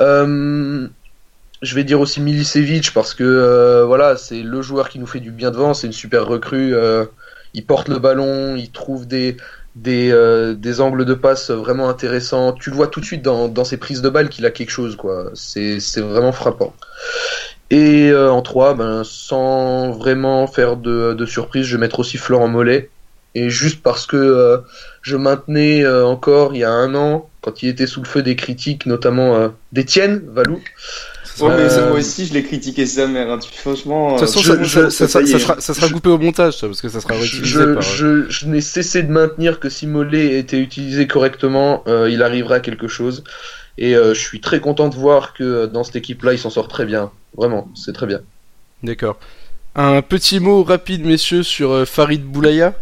Euh, 0.00 0.88
je 1.62 1.74
vais 1.74 1.84
dire 1.84 2.00
aussi 2.00 2.20
Milicevic 2.20 2.92
parce 2.94 3.14
que 3.14 3.24
euh, 3.24 3.84
voilà, 3.84 4.16
c'est 4.16 4.42
le 4.42 4.62
joueur 4.62 4.88
qui 4.88 4.98
nous 4.98 5.06
fait 5.06 5.20
du 5.20 5.30
bien 5.30 5.50
devant, 5.50 5.74
c'est 5.74 5.86
une 5.86 5.92
super 5.92 6.26
recrue. 6.26 6.74
euh, 6.74 7.04
il 7.52 7.66
porte 7.66 7.88
le 7.88 7.98
ballon, 7.98 8.56
il 8.56 8.70
trouve 8.70 9.06
des, 9.06 9.36
des, 9.76 10.10
euh, 10.12 10.54
des 10.54 10.80
angles 10.80 11.04
de 11.04 11.14
passe 11.14 11.50
vraiment 11.50 11.88
intéressants. 11.88 12.52
Tu 12.52 12.70
le 12.70 12.76
vois 12.76 12.88
tout 12.88 13.00
de 13.00 13.04
suite 13.04 13.22
dans, 13.22 13.48
dans 13.48 13.64
ses 13.64 13.76
prises 13.76 14.02
de 14.02 14.08
balles 14.08 14.28
qu'il 14.28 14.46
a 14.46 14.50
quelque 14.50 14.70
chose, 14.70 14.96
quoi. 14.96 15.30
C'est 15.34 15.80
c'est 15.80 16.00
vraiment 16.00 16.32
frappant. 16.32 16.74
Et 17.70 18.10
euh, 18.10 18.32
en 18.32 18.42
3, 18.42 18.74
ben, 18.74 19.02
sans 19.04 19.92
vraiment 19.92 20.46
faire 20.46 20.76
de, 20.76 21.14
de 21.14 21.26
surprise, 21.26 21.66
je 21.66 21.76
vais 21.76 21.80
mettre 21.80 22.00
aussi 22.00 22.18
Florent 22.18 22.48
Mollet. 22.48 22.90
Et 23.34 23.48
juste 23.48 23.82
parce 23.82 24.06
que 24.06 24.16
euh, 24.16 24.58
je 25.02 25.16
maintenais 25.16 25.84
euh, 25.84 26.04
encore 26.04 26.54
il 26.54 26.60
y 26.60 26.64
a 26.64 26.70
un 26.70 26.94
an, 26.96 27.28
quand 27.42 27.62
il 27.62 27.68
était 27.68 27.86
sous 27.86 28.00
le 28.00 28.06
feu 28.06 28.22
des 28.22 28.34
critiques, 28.34 28.86
notamment 28.86 29.36
euh, 29.36 29.48
d'Étienne 29.72 30.22
Valou. 30.26 30.60
Ouais, 31.48 31.56
mais 31.56 31.68
ça, 31.68 31.80
Euh, 31.80 31.88
moi 31.90 31.98
aussi, 31.98 32.26
je 32.26 32.34
l'ai 32.34 32.42
critiqué 32.42 32.84
sa 32.86 33.06
mère. 33.06 33.30
Hein. 33.30 33.38
Franchement, 33.52 34.14
De 34.14 34.18
toute 34.18 34.28
façon, 34.28 34.40
euh, 34.40 34.42
ça, 34.42 34.62
je- 34.62 34.68
ça- 34.68 34.84
je- 34.84 34.88
ça- 34.90 35.08
ça 35.08 35.22
y 35.22 35.26
ça 35.28 35.36
est. 35.36 35.40
sera, 35.40 35.60
ça 35.60 35.74
sera 35.74 35.88
coupé 35.88 36.08
au 36.08 36.18
montage, 36.18 36.58
ça, 36.58 36.66
parce 36.66 36.80
que 36.80 36.88
ça 36.88 37.00
sera 37.00 37.14
réutilisé 37.14 37.46
Je, 37.46 37.74
par. 37.74 37.82
je, 37.82 38.28
je 38.28 38.46
n'ai 38.46 38.60
cessé 38.60 39.02
de 39.02 39.10
maintenir 39.10 39.60
que 39.60 39.68
si 39.68 39.86
Mollet 39.86 40.38
était 40.38 40.58
utilisé 40.58 41.06
correctement, 41.06 41.82
euh, 41.86 42.10
il 42.10 42.22
arriverait 42.22 42.56
à 42.56 42.60
quelque 42.60 42.88
chose. 42.88 43.24
Et 43.78 43.94
euh, 43.96 44.12
je 44.14 44.20
suis 44.20 44.40
très 44.40 44.60
content 44.60 44.88
de 44.88 44.94
voir 44.96 45.32
que 45.34 45.42
euh, 45.44 45.66
dans 45.66 45.84
cette 45.84 45.96
équipe-là, 45.96 46.32
il 46.34 46.38
s'en 46.38 46.50
sort 46.50 46.68
très 46.68 46.84
bien. 46.84 47.10
Vraiment, 47.36 47.68
c'est 47.74 47.92
très 47.94 48.06
bien. 48.06 48.20
D'accord. 48.82 49.18
Un 49.76 50.02
petit 50.02 50.40
mot 50.40 50.62
rapide, 50.64 51.04
messieurs, 51.06 51.42
sur 51.44 51.70
euh, 51.70 51.84
Farid 51.84 52.24
Boulaya? 52.24 52.74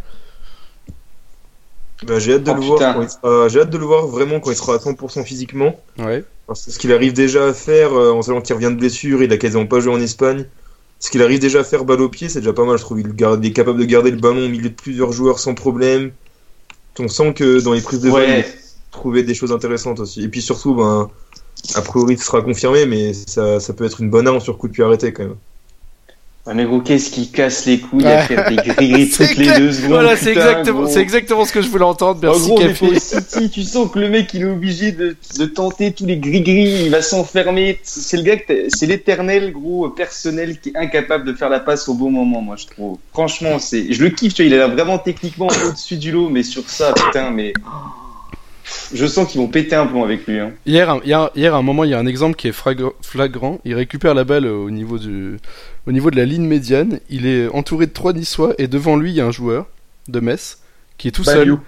Bah, 2.06 2.18
j'ai 2.18 2.34
hâte 2.34 2.44
de 2.44 2.50
Oh, 2.50 2.54
le 2.54 2.60
putain. 2.60 2.92
voir. 3.22 3.48
J'ai 3.48 3.60
hâte 3.60 3.70
de 3.70 3.78
le 3.78 3.84
voir 3.84 4.06
vraiment 4.06 4.38
quand 4.40 4.50
il 4.50 4.56
sera 4.56 4.74
à 4.74 4.78
100% 4.78 5.24
physiquement. 5.24 5.78
Ouais. 5.98 6.24
Parce 6.48 6.64
que 6.64 6.72
ce 6.72 6.78
qu'il 6.80 6.92
arrive 6.92 7.12
déjà 7.12 7.46
à 7.48 7.54
faire, 7.54 7.92
euh, 7.94 8.10
en 8.12 8.22
sachant 8.22 8.40
qu'il 8.40 8.54
revient 8.56 8.70
de 8.70 8.76
blessure, 8.80 9.22
il 9.22 9.32
a 9.32 9.36
quasiment 9.36 9.66
pas 9.66 9.80
joué 9.80 9.92
en 9.92 10.00
Espagne. 10.00 10.46
Ce 10.98 11.10
qu'il 11.10 11.22
arrive 11.22 11.38
déjà 11.40 11.60
à 11.60 11.64
faire 11.64 11.84
balle 11.84 12.00
au 12.02 12.08
pied, 12.08 12.28
c'est 12.28 12.40
déjà 12.40 12.52
pas 12.54 12.64
mal, 12.64 12.78
je 12.78 12.82
trouve. 12.82 13.00
Il, 13.00 13.14
garde- 13.14 13.44
il 13.44 13.50
est 13.50 13.54
capable 13.54 13.78
de 13.80 13.84
garder 13.84 14.10
le 14.10 14.18
ballon 14.18 14.46
au 14.46 14.48
milieu 14.48 14.70
de 14.70 14.74
plusieurs 14.74 15.12
joueurs 15.12 15.38
sans 15.40 15.54
problème. 15.54 16.12
On 16.98 17.08
sent 17.08 17.34
que 17.34 17.60
dans 17.60 17.74
les 17.74 17.82
prises 17.82 18.00
de 18.00 18.10
balle, 18.10 18.28
il 18.30 18.34
Ouais. 18.34 18.44
a 18.44 18.92
trouvé 18.92 19.22
des 19.24 19.34
choses 19.34 19.52
intéressantes 19.52 20.00
aussi. 20.00 20.22
Et 20.24 20.28
puis 20.28 20.42
surtout, 20.42 20.74
ben, 20.74 21.10
a 21.74 21.82
priori, 21.82 22.18
ce 22.18 22.24
sera 22.26 22.42
confirmé, 22.42 22.86
mais 22.86 23.14
ça, 23.14 23.60
ça 23.60 23.74
peut 23.74 23.84
être 23.86 24.00
une 24.02 24.10
bonne 24.10 24.28
arme 24.28 24.40
sur 24.40 24.58
coup 24.58 24.68
de 24.68 24.74
pied 24.74 24.84
arrêté 24.84 25.12
quand 25.12 25.24
même. 25.24 25.36
Ouais, 26.48 26.54
mais 26.54 26.64
gros, 26.64 26.80
qu'est-ce 26.80 27.10
qui 27.10 27.30
casse 27.30 27.66
les 27.66 27.78
couilles 27.78 28.06
à 28.06 28.22
faire 28.22 28.48
des 28.48 28.56
gris-gris 28.56 29.10
toutes 29.14 29.36
les 29.36 29.58
deux 29.58 29.70
secondes 29.70 29.90
Voilà, 29.90 30.16
c'est 30.16 30.30
exactement, 30.30 30.82
gros. 30.84 30.90
c'est 30.90 31.00
exactement 31.02 31.44
ce 31.44 31.52
que 31.52 31.60
je 31.60 31.68
voulais 31.68 31.84
entendre. 31.84 32.26
En 32.26 32.38
Merci, 32.38 32.54
mais 32.58 32.72
pour 32.72 32.98
City, 32.98 33.50
tu 33.50 33.62
sens 33.64 33.90
que 33.90 33.98
le 33.98 34.08
mec, 34.08 34.32
il 34.32 34.40
est 34.40 34.46
obligé 34.46 34.92
de, 34.92 35.14
de 35.38 35.44
tenter 35.44 35.92
tous 35.92 36.06
les 36.06 36.16
gris-gris, 36.16 36.84
il 36.84 36.90
va 36.90 37.02
s'enfermer. 37.02 37.78
C'est 37.82 38.16
le 38.16 38.22
gars, 38.22 38.36
c'est 38.68 38.86
l'éternel 38.86 39.52
gros 39.52 39.90
personnel 39.90 40.58
qui 40.58 40.70
est 40.70 40.76
incapable 40.78 41.26
de 41.26 41.34
faire 41.34 41.50
la 41.50 41.60
passe 41.60 41.86
au 41.86 41.92
bon 41.92 42.10
moment, 42.10 42.40
moi, 42.40 42.56
je 42.56 42.66
trouve. 42.66 42.96
Franchement, 43.12 43.58
c'est, 43.58 43.92
je 43.92 44.02
le 44.02 44.08
kiffe, 44.08 44.32
tu 44.32 44.42
vois, 44.42 44.50
il 44.50 44.56
l'air 44.56 44.70
vraiment 44.70 44.98
techniquement 44.98 45.48
au-dessus 45.66 45.98
du 45.98 46.12
lot, 46.12 46.30
mais 46.30 46.42
sur 46.42 46.70
ça, 46.70 46.94
putain, 46.94 47.30
mais. 47.30 47.52
Je 48.94 49.06
sens 49.06 49.30
qu'ils 49.30 49.40
vont 49.40 49.48
péter 49.48 49.76
un 49.76 49.86
plomb 49.86 50.04
avec 50.04 50.26
lui. 50.26 50.38
Hein. 50.38 50.52
Hier, 50.66 51.00
hier, 51.04 51.30
hier, 51.34 51.54
à 51.54 51.58
un 51.58 51.62
moment, 51.62 51.84
il 51.84 51.90
y 51.90 51.94
a 51.94 51.98
un 51.98 52.06
exemple 52.06 52.36
qui 52.36 52.48
est 52.48 52.54
flagrant. 53.02 53.58
Il 53.64 53.74
récupère 53.74 54.14
la 54.14 54.24
balle 54.24 54.46
au 54.46 54.70
niveau, 54.70 54.98
du, 54.98 55.38
au 55.88 55.92
niveau 55.92 56.10
de 56.12 56.16
la 56.16 56.24
ligne 56.26 56.46
médiane. 56.46 57.00
Il 57.10 57.26
est 57.26 57.48
entouré 57.48 57.86
de 57.86 57.92
trois 57.92 58.12
Niçois 58.12 58.54
et 58.58 58.68
devant 58.68 58.94
lui, 58.96 59.10
il 59.10 59.16
y 59.16 59.20
a 59.20 59.26
un 59.26 59.32
joueur 59.32 59.66
de 60.06 60.20
Metz 60.20 60.58
qui 60.98 61.08
est 61.08 61.12
tout 61.12 61.24
seul. 61.24 61.38
Baliou. 61.38 61.60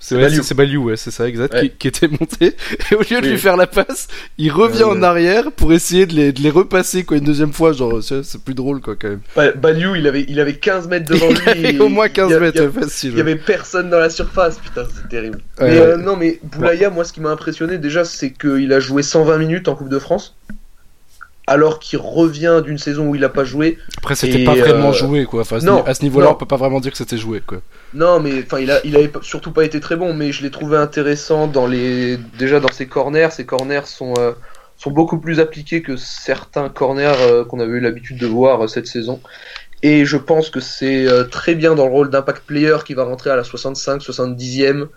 C'est 0.00 0.14
Baliou. 0.16 0.42
Baliou, 0.54 0.84
ouais, 0.84 0.96
c'est 0.96 1.10
ça, 1.10 1.26
exact, 1.26 1.54
Ouais. 1.54 1.70
qui, 1.70 1.70
qui 1.76 1.88
était 1.88 2.06
monté. 2.06 2.54
Et 2.90 2.94
au 2.94 3.00
lieu 3.00 3.20
de 3.20 3.26
lui 3.30 3.36
faire 3.36 3.56
la 3.56 3.66
passe, 3.66 4.06
il 4.38 4.52
revient 4.52 4.84
Ouais, 4.84 4.90
en 4.98 5.02
arrière 5.02 5.50
pour 5.50 5.72
essayer 5.72 6.06
de 6.06 6.14
les, 6.14 6.32
de 6.32 6.40
les 6.40 6.50
repasser 6.50 7.02
quoi 7.02 7.16
une 7.16 7.24
deuxième 7.24 7.52
fois. 7.52 7.72
Genre, 7.72 8.00
c'est 8.00 8.44
plus 8.44 8.54
drôle 8.54 8.80
quoi 8.80 8.94
quand 8.94 9.08
même. 9.08 9.20
Ba- 9.34 9.50
Baliou, 9.52 9.96
il 9.96 10.06
avait, 10.06 10.24
il 10.28 10.38
avait 10.38 10.54
15 10.54 10.86
mètres 10.86 11.10
devant 11.10 11.30
il 11.30 11.34
lui. 11.40 11.48
avait 11.48 11.74
et 11.74 11.80
au 11.80 11.88
moins 11.88 12.06
il 12.06 12.10
y 12.10 12.12
15 12.12 12.32
a- 12.32 12.38
mètres, 12.38 12.68
facile. 12.68 13.10
Il 13.10 13.18
y 13.18 13.20
avait 13.20 13.34
personne 13.34 13.90
dans 13.90 13.98
la 13.98 14.08
surface, 14.08 14.58
putain, 14.60 14.84
c'est 14.94 15.08
terrible. 15.08 15.38
Ouais, 15.60 15.66
mais 15.68 15.80
ouais. 15.80 15.84
euh, 15.84 15.96
non, 15.96 16.14
mais 16.16 16.38
Boulaya, 16.44 16.90
moi, 16.90 17.02
ce 17.04 17.12
qui 17.12 17.20
m'a 17.20 17.30
impressionné 17.30 17.78
déjà, 17.78 18.04
c'est 18.04 18.30
qu'il 18.30 18.72
a 18.72 18.78
joué 18.78 19.02
120 19.02 19.36
minutes 19.38 19.66
en 19.66 19.74
Coupe 19.74 19.88
de 19.88 19.98
France, 19.98 20.36
alors 21.48 21.78
qu'il 21.78 21.98
revient 21.98 22.62
d'une 22.64 22.78
saison 22.78 23.08
où 23.08 23.14
il 23.14 23.24
a 23.24 23.28
pas 23.28 23.44
joué. 23.44 23.78
Après, 23.96 24.14
c'était 24.14 24.44
pas 24.44 24.54
vraiment 24.54 24.90
euh, 24.90 24.92
joué 24.92 25.24
quoi. 25.24 25.40
Enfin, 25.40 25.56
à 25.56 25.60
ce 25.60 25.66
non, 25.66 25.84
à 25.84 25.94
ce 25.94 26.02
niveau-là, 26.02 26.30
on 26.30 26.34
peut 26.34 26.46
pas 26.46 26.56
vraiment 26.56 26.80
dire 26.80 26.92
que 26.92 26.98
c'était 26.98 27.16
joué 27.16 27.40
quoi. 27.40 27.58
Non, 27.94 28.20
mais 28.20 28.42
enfin, 28.44 28.60
il 28.60 28.70
a, 28.70 28.80
il 28.84 28.96
avait 28.96 29.10
surtout 29.22 29.50
pas 29.50 29.64
été 29.64 29.80
très 29.80 29.96
bon, 29.96 30.14
mais 30.14 30.30
je 30.30 30.42
l'ai 30.42 30.50
trouvé 30.50 30.76
intéressant 30.76 31.46
dans 31.46 31.66
les, 31.66 32.18
déjà 32.38 32.60
dans 32.60 32.70
ses 32.70 32.86
corners. 32.86 33.28
Ses 33.30 33.46
corners 33.46 33.86
sont, 33.86 34.14
euh, 34.18 34.32
sont 34.76 34.90
beaucoup 34.90 35.18
plus 35.18 35.40
appliqués 35.40 35.82
que 35.82 35.96
certains 35.96 36.68
corners 36.68 37.12
euh, 37.20 37.44
qu'on 37.44 37.60
avait 37.60 37.72
eu 37.72 37.80
l'habitude 37.80 38.18
de 38.18 38.26
voir 38.26 38.68
cette 38.68 38.86
saison. 38.86 39.20
Et 39.82 40.04
je 40.04 40.16
pense 40.16 40.50
que 40.50 40.60
c'est 40.60 41.06
très 41.30 41.54
bien 41.54 41.76
dans 41.76 41.86
le 41.86 41.92
rôle 41.92 42.10
d'impact 42.10 42.42
player 42.44 42.78
qui 42.84 42.94
va 42.94 43.04
rentrer 43.04 43.30
à 43.30 43.36
la 43.36 43.44
65, 43.44 44.02
70e. 44.02 44.88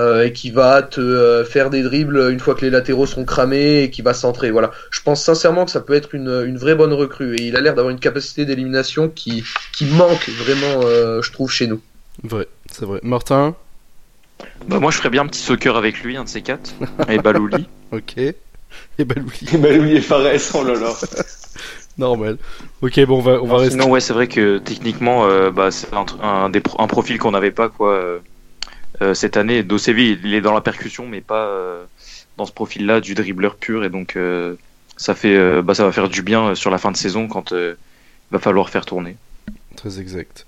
Euh, 0.00 0.24
et 0.24 0.32
qui 0.32 0.50
va 0.50 0.82
te 0.82 1.00
euh, 1.00 1.44
faire 1.44 1.70
des 1.70 1.82
dribbles 1.82 2.30
une 2.32 2.40
fois 2.40 2.54
que 2.54 2.62
les 2.62 2.70
latéraux 2.70 3.06
seront 3.06 3.24
cramés 3.24 3.82
et 3.84 3.90
qui 3.90 4.02
va 4.02 4.14
centrer. 4.14 4.50
Voilà. 4.50 4.70
Je 4.90 5.00
pense 5.02 5.22
sincèrement 5.22 5.64
que 5.64 5.70
ça 5.70 5.80
peut 5.80 5.94
être 5.94 6.14
une, 6.14 6.42
une 6.46 6.58
vraie 6.58 6.74
bonne 6.74 6.92
recrue 6.92 7.36
et 7.36 7.42
il 7.48 7.56
a 7.56 7.60
l'air 7.60 7.74
d'avoir 7.74 7.90
une 7.90 8.00
capacité 8.00 8.44
d'élimination 8.44 9.08
qui, 9.08 9.44
qui 9.72 9.84
manque 9.86 10.28
vraiment, 10.30 10.82
euh, 10.84 11.22
je 11.22 11.30
trouve, 11.32 11.50
chez 11.50 11.66
nous. 11.66 11.80
Vrai, 12.22 12.48
c'est 12.70 12.84
vrai. 12.84 13.00
Martin? 13.02 13.54
Bah, 14.66 14.78
moi, 14.78 14.90
je 14.90 14.96
ferais 14.96 15.10
bien 15.10 15.22
un 15.22 15.26
petit 15.26 15.40
soccer 15.42 15.76
avec 15.76 16.02
lui, 16.02 16.16
un 16.16 16.24
de 16.24 16.28
ces 16.28 16.42
quatre. 16.42 16.72
Et 17.08 17.18
Balouli. 17.18 17.68
Ok. 17.92 18.16
Et 18.18 19.04
Balouli. 19.04 19.48
Et 19.52 19.78
lui 19.78 19.96
et 19.96 20.00
Fares, 20.00 20.22
oh 20.54 20.62
là 20.64 20.74
là. 20.74 20.92
Normal. 21.98 22.38
Ok, 22.82 23.00
bon, 23.04 23.18
on 23.18 23.20
va, 23.20 23.32
on 23.42 23.46
va 23.46 23.52
Non, 23.52 23.56
rester. 23.56 23.72
Sinon, 23.72 23.90
ouais, 23.90 24.00
c'est 24.00 24.12
vrai 24.12 24.28
que 24.28 24.58
techniquement, 24.58 25.26
euh, 25.26 25.50
bah, 25.50 25.70
c'est 25.70 25.92
un, 25.92 26.06
un, 26.22 26.48
des 26.50 26.60
pro- 26.60 26.80
un 26.80 26.86
profil 26.86 27.18
qu'on 27.18 27.32
n'avait 27.32 27.50
pas 27.50 27.68
quoi 27.68 28.20
cette 29.14 29.36
année. 29.36 29.62
Dosevi, 29.62 30.18
il 30.24 30.34
est 30.34 30.40
dans 30.40 30.52
la 30.54 30.60
percussion, 30.60 31.06
mais 31.06 31.20
pas 31.20 31.46
euh, 31.46 31.84
dans 32.36 32.46
ce 32.46 32.52
profil-là 32.52 33.00
du 33.00 33.14
dribbleur 33.14 33.56
pur, 33.56 33.84
et 33.84 33.90
donc 33.90 34.16
euh, 34.16 34.54
ça 34.96 35.14
fait, 35.14 35.36
euh, 35.36 35.62
bah, 35.62 35.74
ça 35.74 35.84
va 35.84 35.92
faire 35.92 36.08
du 36.08 36.22
bien 36.22 36.48
euh, 36.48 36.54
sur 36.54 36.70
la 36.70 36.78
fin 36.78 36.90
de 36.92 36.96
saison 36.96 37.26
quand 37.28 37.52
euh, 37.52 37.74
il 38.30 38.34
va 38.34 38.38
falloir 38.38 38.68
faire 38.70 38.84
tourner. 38.86 39.16
Très 39.76 40.00
exact. 40.00 40.46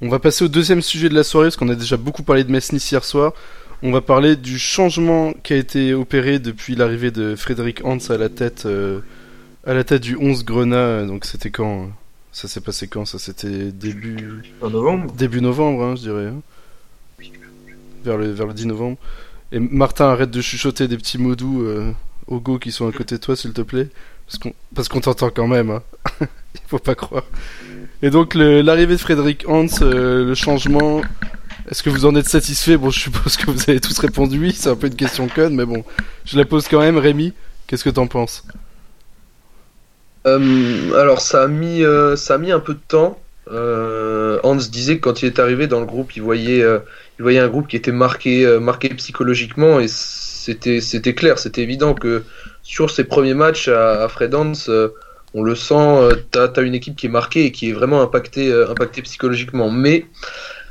On 0.00 0.08
va 0.08 0.18
passer 0.18 0.44
au 0.44 0.48
deuxième 0.48 0.82
sujet 0.82 1.08
de 1.08 1.14
la 1.14 1.22
soirée, 1.24 1.46
parce 1.46 1.56
qu'on 1.56 1.68
a 1.68 1.74
déjà 1.74 1.96
beaucoup 1.96 2.22
parlé 2.22 2.44
de 2.44 2.50
Metz-Nice 2.50 2.90
hier 2.90 3.04
soir. 3.04 3.32
On 3.84 3.90
va 3.92 4.00
parler 4.00 4.36
du 4.36 4.58
changement 4.58 5.32
qui 5.42 5.52
a 5.52 5.56
été 5.56 5.92
opéré 5.94 6.38
depuis 6.38 6.74
l'arrivée 6.76 7.10
de 7.10 7.34
Frédéric 7.36 7.84
Hans 7.84 7.98
à 8.10 8.16
la 8.16 8.28
tête, 8.28 8.64
euh, 8.66 9.00
à 9.66 9.74
la 9.74 9.82
tête 9.84 10.02
du 10.02 10.16
11 10.16 10.44
Grenat. 10.44 11.04
Donc 11.06 11.24
c'était 11.24 11.50
quand 11.50 11.82
euh, 11.82 11.86
Ça 12.32 12.46
s'est 12.48 12.60
passé 12.60 12.86
quand? 12.86 13.04
Ça 13.04 13.18
c'était 13.18 13.72
début, 13.72 14.42
En 14.60 14.70
novembre 14.70 15.12
début 15.14 15.40
novembre, 15.40 15.82
hein, 15.82 15.94
je 15.96 16.02
dirais. 16.02 16.26
hein. 16.26 16.40
Vers 18.04 18.16
le, 18.18 18.30
vers 18.30 18.46
le 18.46 18.54
10 18.54 18.66
novembre. 18.66 18.98
Et 19.52 19.58
Martin, 19.58 20.06
arrête 20.06 20.30
de 20.30 20.40
chuchoter 20.40 20.88
des 20.88 20.96
petits 20.96 21.18
mots 21.18 21.36
doux 21.36 21.62
euh, 21.62 21.92
aux 22.26 22.40
go 22.40 22.58
qui 22.58 22.72
sont 22.72 22.88
à 22.88 22.92
côté 22.92 23.16
de 23.16 23.20
toi, 23.20 23.36
s'il 23.36 23.52
te 23.52 23.62
plaît. 23.62 23.88
Parce 24.74 24.88
qu'on, 24.88 25.00
t'entend 25.00 25.30
quand 25.30 25.46
même. 25.46 25.70
Hein. 25.70 25.82
Il 26.20 26.60
faut 26.66 26.78
pas 26.78 26.94
croire. 26.94 27.24
Et 28.02 28.10
donc 28.10 28.34
l'arrivée 28.34 28.94
de 28.94 29.00
Frédéric 29.00 29.44
Hans, 29.48 29.66
euh, 29.82 30.24
le 30.24 30.34
changement, 30.34 31.02
est-ce 31.70 31.82
que 31.82 31.90
vous 31.90 32.04
en 32.04 32.14
êtes 32.16 32.28
satisfait? 32.28 32.76
Bon, 32.76 32.90
je 32.90 33.00
suppose 33.00 33.36
que 33.36 33.50
vous 33.50 33.62
avez 33.68 33.80
tous 33.80 33.98
répondu 33.98 34.38
oui, 34.38 34.52
c'est 34.56 34.68
un 34.68 34.76
peu 34.76 34.88
une 34.88 34.96
question 34.96 35.28
conne, 35.28 35.54
mais 35.54 35.64
bon, 35.64 35.84
je 36.24 36.36
la 36.36 36.44
pose 36.44 36.66
quand 36.68 36.80
même. 36.80 36.98
Rémi, 36.98 37.32
qu'est-ce 37.66 37.84
que 37.84 37.90
t'en 37.90 38.06
penses? 38.06 38.44
Euh, 40.26 41.00
alors 41.00 41.20
ça 41.20 41.42
a 41.42 41.48
mis 41.48 41.82
euh, 41.82 42.14
ça 42.16 42.34
a 42.34 42.38
mis 42.38 42.52
un 42.52 42.60
peu 42.60 42.74
de 42.74 42.80
temps. 42.86 43.18
Euh, 43.50 44.38
Hans 44.44 44.54
disait 44.54 44.96
que 44.96 45.00
quand 45.02 45.22
il 45.22 45.26
est 45.26 45.38
arrivé 45.38 45.66
dans 45.66 45.80
le 45.80 45.86
groupe, 45.86 46.14
il 46.16 46.22
voyait 46.22 46.62
euh, 46.62 46.78
il 47.18 47.22
voyait 47.22 47.40
un 47.40 47.48
groupe 47.48 47.66
qui 47.66 47.76
était 47.76 47.92
marqué 47.92 48.46
euh, 48.46 48.60
marqué 48.60 48.88
psychologiquement 48.90 49.80
et 49.80 49.88
c'était 49.88 50.80
c'était 50.80 51.14
clair, 51.14 51.38
c'était 51.38 51.62
évident 51.62 51.94
que 51.94 52.22
sur 52.62 52.90
ses 52.90 53.04
premiers 53.04 53.34
matchs 53.34 53.68
à, 53.68 54.06
Fred 54.08 54.34
Hans, 54.34 54.52
on 55.34 55.42
le 55.42 55.54
sent, 55.56 56.08
t'as 56.30 56.48
t'as 56.48 56.62
une 56.62 56.74
équipe 56.74 56.94
qui 56.96 57.06
est 57.06 57.10
marquée 57.10 57.46
et 57.46 57.52
qui 57.52 57.70
est 57.70 57.72
vraiment 57.72 58.00
impactée 58.02 58.52
impactée 58.52 59.02
psychologiquement. 59.02 59.70
Mais 59.70 60.06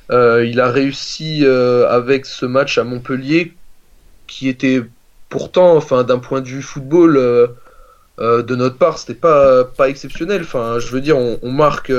il 0.09 0.59
a 0.59 0.71
réussi 0.71 1.45
avec 1.45 2.25
ce 2.25 2.45
match 2.45 2.77
à 2.77 2.83
Montpellier 2.83 3.53
qui 4.27 4.47
était 4.47 4.81
pourtant, 5.29 5.75
enfin 5.75 6.03
d'un 6.03 6.19
point 6.19 6.41
de 6.41 6.47
vue 6.47 6.61
football. 6.61 7.15
de 8.19 8.55
notre 8.55 8.77
part, 8.77 8.97
c'était 8.97 9.13
pas 9.13 9.65
pas 9.65 9.89
exceptionnel. 9.89 10.41
Enfin, 10.43 10.79
je 10.79 10.87
veux 10.87 11.01
dire, 11.01 11.17
on, 11.17 11.51
marque, 11.51 11.91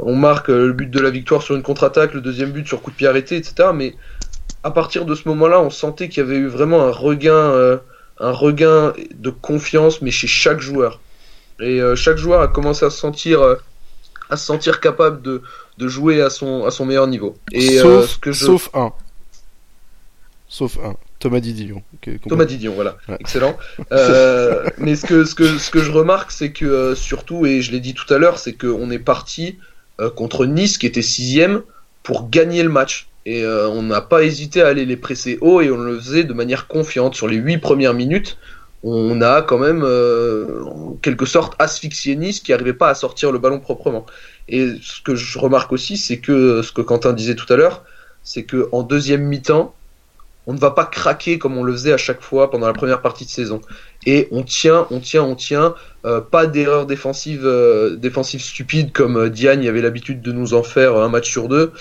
on 0.00 0.14
marque 0.14 0.50
euh, 0.50 0.66
le 0.66 0.72
but 0.72 0.90
de 0.90 1.00
la 1.00 1.10
victoire 1.10 1.42
sur 1.42 1.54
une 1.54 1.62
contre-attaque, 1.62 2.14
le 2.14 2.20
deuxième 2.20 2.50
but 2.50 2.66
sur 2.66 2.82
coup 2.82 2.90
de 2.90 2.96
pied 2.96 3.06
arrêté, 3.06 3.36
etc. 3.36 3.70
Mais 3.74 3.94
à 4.62 4.70
partir 4.70 5.04
de 5.04 5.14
ce 5.14 5.28
moment-là, 5.28 5.60
on 5.60 5.70
sentait 5.70 6.08
qu'il 6.08 6.22
y 6.22 6.26
avait 6.26 6.36
eu 6.36 6.46
vraiment 6.46 6.82
un 6.82 6.90
regain, 6.90 7.32
euh, 7.32 7.78
un 8.18 8.32
regain 8.32 8.92
de 9.14 9.30
confiance, 9.30 10.02
mais 10.02 10.10
chez 10.10 10.26
chaque 10.26 10.60
joueur. 10.60 11.00
Et 11.60 11.80
euh, 11.80 11.96
chaque 11.96 12.18
joueur 12.18 12.40
a 12.40 12.48
commencé 12.48 12.84
à 12.84 12.90
se 12.90 12.98
sentir, 12.98 13.40
euh, 13.42 13.56
à 14.30 14.36
se 14.36 14.44
sentir 14.44 14.80
capable 14.80 15.22
de, 15.22 15.42
de 15.78 15.88
jouer 15.88 16.20
à 16.22 16.30
son 16.30 16.64
à 16.64 16.70
son 16.70 16.86
meilleur 16.86 17.06
niveau. 17.06 17.36
Et 17.52 17.78
euh, 17.78 17.82
sauf, 17.82 18.10
ce 18.10 18.18
que 18.18 18.32
je... 18.32 18.44
sauf 18.44 18.70
un. 18.74 18.92
Sauf 20.48 20.78
un. 20.78 20.94
Thomas 21.18 21.40
Didion. 21.40 21.82
Thomas 22.28 22.44
Didion, 22.44 22.74
voilà, 22.74 22.96
Ouais. 23.08 23.16
excellent. 23.20 23.56
Euh, 23.92 24.64
mais 24.78 24.94
ce 24.94 25.04
que, 25.04 25.24
ce, 25.24 25.34
que, 25.34 25.58
ce 25.58 25.70
que 25.70 25.80
je 25.80 25.90
remarque, 25.90 26.30
c'est 26.30 26.52
que 26.52 26.64
euh, 26.64 26.94
surtout, 26.94 27.44
et 27.44 27.60
je 27.60 27.72
l'ai 27.72 27.80
dit 27.80 27.94
tout 27.94 28.12
à 28.12 28.18
l'heure, 28.18 28.38
c'est 28.38 28.52
qu'on 28.52 28.90
est 28.90 29.00
parti 29.00 29.58
euh, 30.00 30.10
contre 30.10 30.46
Nice, 30.46 30.78
qui 30.78 30.86
était 30.86 31.02
sixième, 31.02 31.62
pour 32.02 32.30
gagner 32.30 32.62
le 32.62 32.68
match. 32.68 33.08
Et 33.26 33.44
on 33.46 33.82
n'a 33.82 34.00
pas 34.00 34.22
hésité 34.22 34.62
à 34.62 34.68
aller 34.68 34.86
les 34.86 34.96
presser 34.96 35.36
haut, 35.42 35.60
et 35.60 35.70
on 35.70 35.76
le 35.76 35.98
faisait 35.98 36.24
de 36.24 36.32
manière 36.32 36.66
confiante. 36.66 37.14
Sur 37.14 37.28
les 37.28 37.36
huit 37.36 37.58
premières 37.58 37.92
minutes, 37.92 38.38
on 38.82 39.20
a 39.20 39.42
quand 39.42 39.58
même, 39.58 39.84
en 39.84 40.96
quelque 41.02 41.26
sorte, 41.26 41.54
asphyxié 41.58 42.16
Nice, 42.16 42.40
qui 42.40 42.52
n'arrivait 42.52 42.72
pas 42.72 42.88
à 42.88 42.94
sortir 42.94 43.30
le 43.30 43.38
ballon 43.38 43.60
proprement. 43.60 44.06
Et 44.48 44.70
ce 44.80 45.02
que 45.02 45.14
je 45.14 45.38
remarque 45.38 45.72
aussi, 45.72 45.98
c'est 45.98 46.16
que 46.16 46.62
ce 46.62 46.72
que 46.72 46.80
Quentin 46.80 47.12
disait 47.12 47.34
tout 47.34 47.52
à 47.52 47.56
l'heure, 47.56 47.84
c'est 48.22 48.44
que 48.44 48.70
en 48.72 48.82
deuxième 48.82 49.24
mi-temps, 49.24 49.74
on 50.48 50.54
ne 50.54 50.58
va 50.58 50.70
pas 50.70 50.86
craquer 50.86 51.38
comme 51.38 51.58
on 51.58 51.62
le 51.62 51.72
faisait 51.72 51.92
à 51.92 51.98
chaque 51.98 52.22
fois 52.22 52.50
pendant 52.50 52.66
la 52.66 52.72
première 52.72 53.02
partie 53.02 53.26
de 53.26 53.30
saison. 53.30 53.60
Et 54.06 54.28
on 54.32 54.42
tient, 54.42 54.86
on 54.90 54.98
tient, 54.98 55.22
on 55.22 55.34
tient. 55.34 55.74
Euh, 56.06 56.22
pas 56.22 56.46
d'erreur 56.46 56.86
défensive, 56.86 57.42
euh, 57.44 57.96
défensive 57.96 58.40
stupide 58.40 58.92
comme 58.92 59.18
euh, 59.18 59.28
Diagne 59.28 59.68
avait 59.68 59.82
l'habitude 59.82 60.22
de 60.22 60.32
nous 60.32 60.54
en 60.54 60.62
faire 60.62 60.96
un 60.96 61.10
match 61.10 61.30
sur 61.30 61.48
deux. 61.48 61.72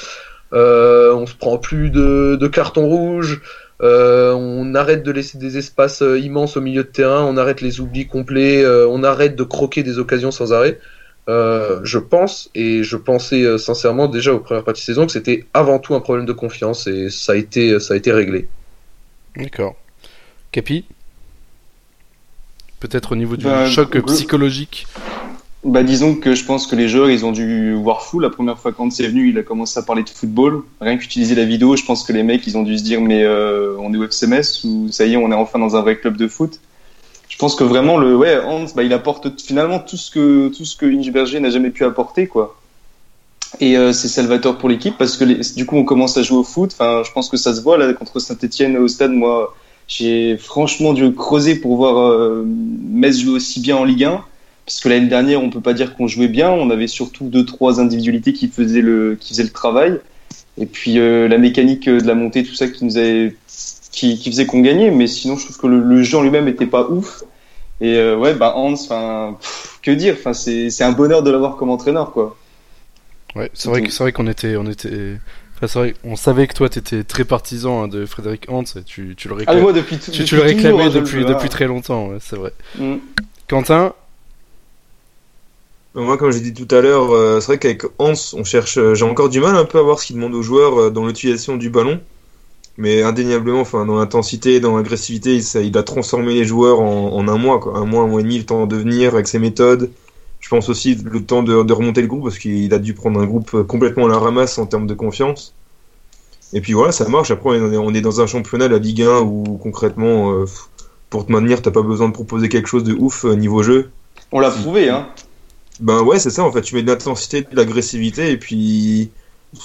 Euh, 0.53 1.13
on 1.13 1.25
se 1.25 1.34
prend 1.34 1.58
plus 1.58 1.89
de, 1.91 2.36
de 2.39 2.47
cartons 2.47 2.88
rouges. 2.88 3.41
Euh, 3.82 4.34
on 4.34 4.75
arrête 4.75 5.03
de 5.03 5.12
laisser 5.12 5.38
des 5.38 5.58
espaces 5.58 6.01
euh, 6.01 6.19
immenses 6.19 6.58
au 6.58 6.62
milieu 6.62 6.84
de 6.84 6.89
terrain. 6.89 7.23
On 7.23 7.38
arrête 7.38 7.62
les 7.62 7.80
oublis 7.80 8.08
complets. 8.08 8.63
euh, 8.65 8.86
on 8.89 9.01
arrête 9.03 9.38
de 9.38 9.43
croquer 9.43 9.82
des 9.84 9.97
occasions 9.97 10.32
sans 10.32 10.51
arrêt. 10.51 10.77
Euh, 11.30 11.80
je 11.84 11.99
pense 11.99 12.49
et 12.56 12.84
je 12.84 12.97
pensais 12.97 13.43
euh, 13.43 13.58
sincèrement 13.58 14.08
déjà 14.08 14.34
aux 14.34 14.39
premières 14.39 14.63
parties 14.63 14.82
de 14.82 14.86
saison 14.86 15.06
que 15.06 15.12
c'était 15.13 15.49
avant 15.53 15.80
tout 15.80 15.93
un 15.95 15.99
problème 15.99 16.25
de 16.25 16.34
confiance 16.34 16.88
et 16.88 17.10
ça 17.10 17.34
a 17.34 17.36
été 17.36 17.80
ça 17.82 17.93
a 17.93 17.97
été 17.97 18.12
réglé. 18.13 18.49
D'accord. 19.38 19.76
Capi 20.52 20.86
Peut-être 22.80 23.13
au 23.13 23.15
niveau 23.15 23.38
du 23.38 23.45
Bah, 23.45 23.65
choc 23.65 23.97
psychologique. 24.06 24.88
Bah 25.63 25.84
disons 25.84 26.15
que 26.15 26.36
je 26.36 26.45
pense 26.45 26.67
que 26.67 26.76
les 26.76 26.88
joueurs 26.88 27.10
ils 27.10 27.26
ont 27.26 27.32
dû 27.32 27.73
voir 27.73 28.04
fou 28.04 28.19
la 28.19 28.30
première 28.30 28.58
fois 28.60 28.71
quand 28.71 28.91
c'est 28.91 29.08
venu 29.08 29.30
il 29.30 29.38
a 29.38 29.43
commencé 29.43 29.78
à 29.80 29.82
parler 29.82 30.04
de 30.04 30.10
football 30.10 30.63
rien 30.80 30.97
qu'utiliser 30.97 31.34
la 31.34 31.45
vidéo 31.45 31.76
je 31.76 31.84
pense 31.84 32.04
que 32.04 32.13
les 32.13 32.21
mecs 32.21 32.45
ils 32.45 32.58
ont 32.58 32.63
dû 32.63 32.78
se 32.78 32.84
dire 32.84 33.02
mais 33.02 33.23
euh, 33.23 33.76
on 33.80 33.91
est 33.93 33.97
au 33.97 34.04
FCMS 34.08 34.63
ou 34.65 34.89
ça 34.91 35.06
y 35.06 35.13
est 35.13 35.17
on 35.17 35.32
est 35.32 35.36
enfin 35.36 35.58
dans 35.58 35.76
un 35.76 35.82
vrai 35.82 35.97
club 35.97 36.15
de 36.15 36.28
foot 36.28 36.62
je 37.28 37.38
pense 37.38 37.56
que 37.56 37.63
vraiment 37.63 37.97
le 37.97 38.15
ouais 38.15 38.39
Hans 38.45 38.67
bah 38.76 38.84
il 38.84 38.93
apporte 38.93 39.41
finalement 39.41 39.80
tout 39.80 39.97
ce 39.97 40.12
que 40.12 40.50
tout 40.56 40.63
ce 40.63 40.78
que 40.78 40.86
n'a 41.39 41.50
jamais 41.50 41.71
pu 41.71 41.84
apporter 41.84 42.28
quoi 42.28 42.56
et 43.60 43.78
euh, 43.78 43.94
c'est 43.94 44.08
salvateur 44.08 44.58
pour 44.58 44.70
l'équipe 44.70 44.96
parce 44.98 45.18
que 45.18 45.24
les- 45.24 45.40
du 45.56 45.66
coup 45.66 45.78
on 45.78 45.84
commence 45.84 46.18
à 46.18 46.24
jouer 46.24 46.38
au 46.38 46.44
foot 46.44 46.72
enfin 46.74 47.02
je 47.06 47.12
pense 47.12 47.30
que 47.30 47.38
ça 47.38 47.54
se 47.54 47.62
voit 47.62 47.78
là 47.78 47.94
contre 47.94 48.20
Saint-Etienne 48.20 48.78
au 48.78 48.88
stade 48.88 49.12
moi 49.12 49.56
j'ai 49.88 50.38
franchement 50.38 50.94
dû 50.94 51.14
creuser 51.14 51.56
pour 51.56 51.78
voir 51.78 51.98
euh, 52.00 52.44
Metz 52.46 53.20
jouer 53.20 53.32
aussi 53.36 53.60
bien 53.62 53.78
en 53.78 53.86
Ligue 53.86 54.04
1 54.04 54.24
parce 54.66 54.82
que 54.82 54.90
l'année 54.90 55.08
dernière, 55.08 55.42
on 55.42 55.50
peut 55.50 55.62
pas 55.62 55.72
dire 55.74 55.96
qu'on 55.96 56.08
jouait 56.10 56.28
bien. 56.28 56.52
On 56.52 56.70
avait 56.72 56.88
surtout 56.88 57.30
deux, 57.30 57.46
trois 57.46 57.80
individualités 57.80 58.34
qui 58.34 58.50
faisaient 58.50 58.82
le, 58.82 59.16
qui 59.18 59.30
faisaient 59.30 59.44
le 59.44 59.50
travail. 59.52 59.98
Et 60.58 60.66
puis 60.66 61.00
euh, 61.00 61.30
la 61.30 61.38
mécanique 61.38 61.88
de 61.88 62.06
la 62.06 62.16
montée, 62.16 62.44
tout 62.44 62.54
ça 62.54 62.68
qui 62.68 62.84
nous 62.84 62.98
avait, 62.98 63.34
qui, 63.94 64.18
qui 64.20 64.30
faisait 64.30 64.46
qu'on 64.46 64.60
gagnait. 64.60 64.92
Mais 64.92 65.08
sinon, 65.08 65.38
je 65.38 65.46
trouve 65.46 65.58
que 65.58 65.68
le, 65.68 65.80
le 65.82 66.04
jeu 66.04 66.18
en 66.18 66.22
lui-même 66.22 66.50
était 66.50 66.66
pas 66.66 66.90
ouf. 66.90 67.24
Et 67.80 67.96
euh, 67.96 68.18
ouais, 68.18 68.34
bah 68.34 68.54
Hans, 68.58 68.74
enfin, 68.74 69.38
que 69.82 69.92
dire 69.92 70.16
Enfin, 70.20 70.34
c'est, 70.34 70.70
c'est 70.70 70.84
un 70.84 70.92
bonheur 70.92 71.24
de 71.24 71.32
l'avoir 71.32 71.56
comme 71.56 71.70
entraîneur, 71.70 72.12
quoi. 72.12 72.36
Ouais, 73.38 73.52
c'est 73.54 73.69
vrai 73.69 73.82
vrai 74.00 74.12
qu'on 74.12 74.28
était 74.28 74.56
on 74.58 74.65
était 74.65 75.17
enfin, 75.56 75.67
c'est 75.67 75.80
vrai 75.80 75.93
on 76.04 76.15
savait 76.15 76.47
que 76.47 76.54
toi 76.54 76.69
t'étais 76.69 77.04
très 77.04 77.23
partisan 77.26 77.84
hein, 77.84 77.88
de 77.88 78.06
Frédéric 78.06 78.45
Hans 78.50 78.63
et 78.63 78.84
tu 78.84 79.15
tu 79.15 79.28
le 79.28 79.34
Ah, 79.36 79.38
réclamais 79.38 79.62
moi 79.62 79.73
depuis, 79.73 79.97
tout- 79.97 80.12
tu, 80.12 80.19
depuis 80.19 80.26
tu 80.26 80.36
le 80.36 80.41
réclamais 80.41 80.69
toujours, 80.71 80.82
hein, 80.82 81.28
le 81.28 81.34
depuis 81.34 81.50
très 81.50 81.67
longtemps, 81.67 82.08
ouais, 82.08 82.17
c'est 82.19 82.36
vrai. 82.36 82.54
Mm. 82.78 82.95
Quentin, 83.47 83.93
Moi, 85.95 86.17
comme 86.17 86.32
j'ai 86.32 86.41
dit 86.41 86.54
tout 86.54 86.73
à 86.76 86.82
l'heure, 86.82 87.12
euh, 87.12 87.39
c'est 87.39 87.47
vrai 87.47 87.58
qu'avec 87.58 87.84
Hans, 87.97 88.13
on 88.34 88.43
cherche. 88.43 88.78
euh, 88.78 88.93
j'ai 88.93 89.06
encore 89.06 89.30
du 89.30 89.39
mal 89.39 89.56
un 89.56 89.65
peu 89.65 89.80
à 89.80 89.82
voir 89.82 90.00
ce 90.00 90.06
qu'il 90.06 90.15
demande 90.15 90.36
aux 90.36 90.43
joueurs 90.43 90.80
euh, 90.80 90.89
dans 90.91 91.08
l'utilisation 91.08 91.58
du 91.58 91.69
ballon. 91.69 92.00
Mais 92.78 93.02
indéniablement, 93.02 93.62
enfin, 93.62 93.86
dans 93.86 93.97
l'intensité, 93.97 94.60
dans 94.60 94.78
l'agressivité, 94.78 95.39
il, 95.63 95.78
a 95.78 95.84
transformé 95.84 96.36
les 96.36 96.45
joueurs 96.45 96.80
en, 96.80 97.13
en 97.15 97.28
un 97.28 97.38
mois, 97.38 97.60
quoi. 97.60 97.78
Un 97.78 97.86
mois, 97.86 98.04
un 98.04 98.08
mois 98.08 98.19
et 98.19 98.23
demi, 98.23 98.38
le 98.38 98.45
temps 98.45 98.67
de 98.67 98.76
venir 98.76 99.15
avec 99.15 99.28
ses 99.28 99.39
méthodes. 99.39 99.89
Je 100.48 100.56
pense 100.56 100.70
aussi 100.70 100.96
le 100.96 101.26
temps 101.26 101.44
de, 101.44 101.62
de 101.62 101.74
remonter 101.74 102.02
le 102.02 102.08
groupe 102.08 102.24
parce 102.24 102.40
qu'il 102.40 102.74
a 102.74 102.80
dû 102.80 102.94
prendre 102.94 103.20
un 103.20 103.26
groupe 103.26 103.54
euh, 103.54 103.64
complètement 103.66 104.06
à 104.06 104.08
la 104.08 104.18
ramasse 104.18 104.58
en 104.58 104.66
termes 104.66 104.88
de 104.88 104.94
confiance. 104.94 105.54
Et 106.54 106.62
puis 106.62 106.72
voilà, 106.72 106.94
ça 106.94 107.06
marche. 107.10 107.32
Après, 107.32 107.60
on 107.60 107.74
est, 107.74 107.76
on 107.76 107.94
est 107.94 108.00
dans 108.00 108.22
un 108.22 108.28
championnat, 108.28 108.70
la 108.70 108.78
Ligue 108.78 109.02
1, 109.02 109.20
où 109.20 109.60
concrètement, 109.62 110.32
euh, 110.32 110.46
pour 111.10 111.26
te 111.26 111.34
maintenir, 111.34 111.62
t'as 111.62 111.72
pas 111.72 111.82
besoin 111.82 112.08
de 112.08 112.14
proposer 112.14 112.48
quelque 112.48 112.70
chose 112.70 112.86
de 112.86 112.94
ouf 112.94 113.26
euh, 113.26 113.36
niveau 113.36 113.62
jeu. 113.62 113.90
On 114.32 114.40
l'a 114.40 114.50
prouvé, 114.50 114.88
hein. 114.88 115.10
Ben 115.82 116.02
ouais, 116.04 116.18
c'est 116.18 116.30
ça 116.30 116.46
en 116.46 116.52
fait. 116.54 116.62
Tu 116.62 116.76
mets 116.76 116.82
de 116.82 116.88
l'intensité, 116.88 117.42
de 117.42 117.54
l'agressivité, 117.54 118.32
et 118.32 118.38
puis 118.38 119.12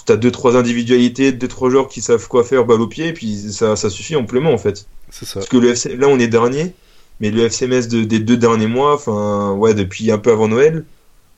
t'as 0.05 0.17
deux 0.17 0.33
trois 0.33 0.57
individualités, 0.57 1.31
deux 1.31 1.47
trois 1.47 1.71
joueurs 1.71 1.87
qui 1.87 2.01
savent 2.01 2.27
quoi 2.27 2.43
faire 2.43 2.65
balle 2.65 2.81
au 2.81 2.89
pied, 2.89 3.07
et 3.07 3.13
puis 3.13 3.37
ça, 3.53 3.77
ça 3.77 3.89
suffit 3.89 4.17
amplement 4.17 4.53
en 4.53 4.59
fait. 4.59 4.89
C'est 5.11 5.27
ça. 5.27 5.35
Parce 5.35 5.49
que 5.49 5.59
le 5.59 5.71
FC, 5.71 5.97
là 5.97 6.09
on 6.09 6.19
est 6.19 6.27
dernier, 6.27 6.75
mais 7.23 7.31
le 7.31 7.49
FCMS 7.49 7.89
de- 7.89 8.05
des 8.05 8.19
deux 8.19 8.37
derniers 8.37 8.67
mois, 8.67 8.95
enfin 8.97 9.55
ouais 9.55 9.73
depuis 9.75 10.11
un 10.13 10.19
peu 10.19 10.31
avant 10.33 10.49
Noël, 10.49 10.85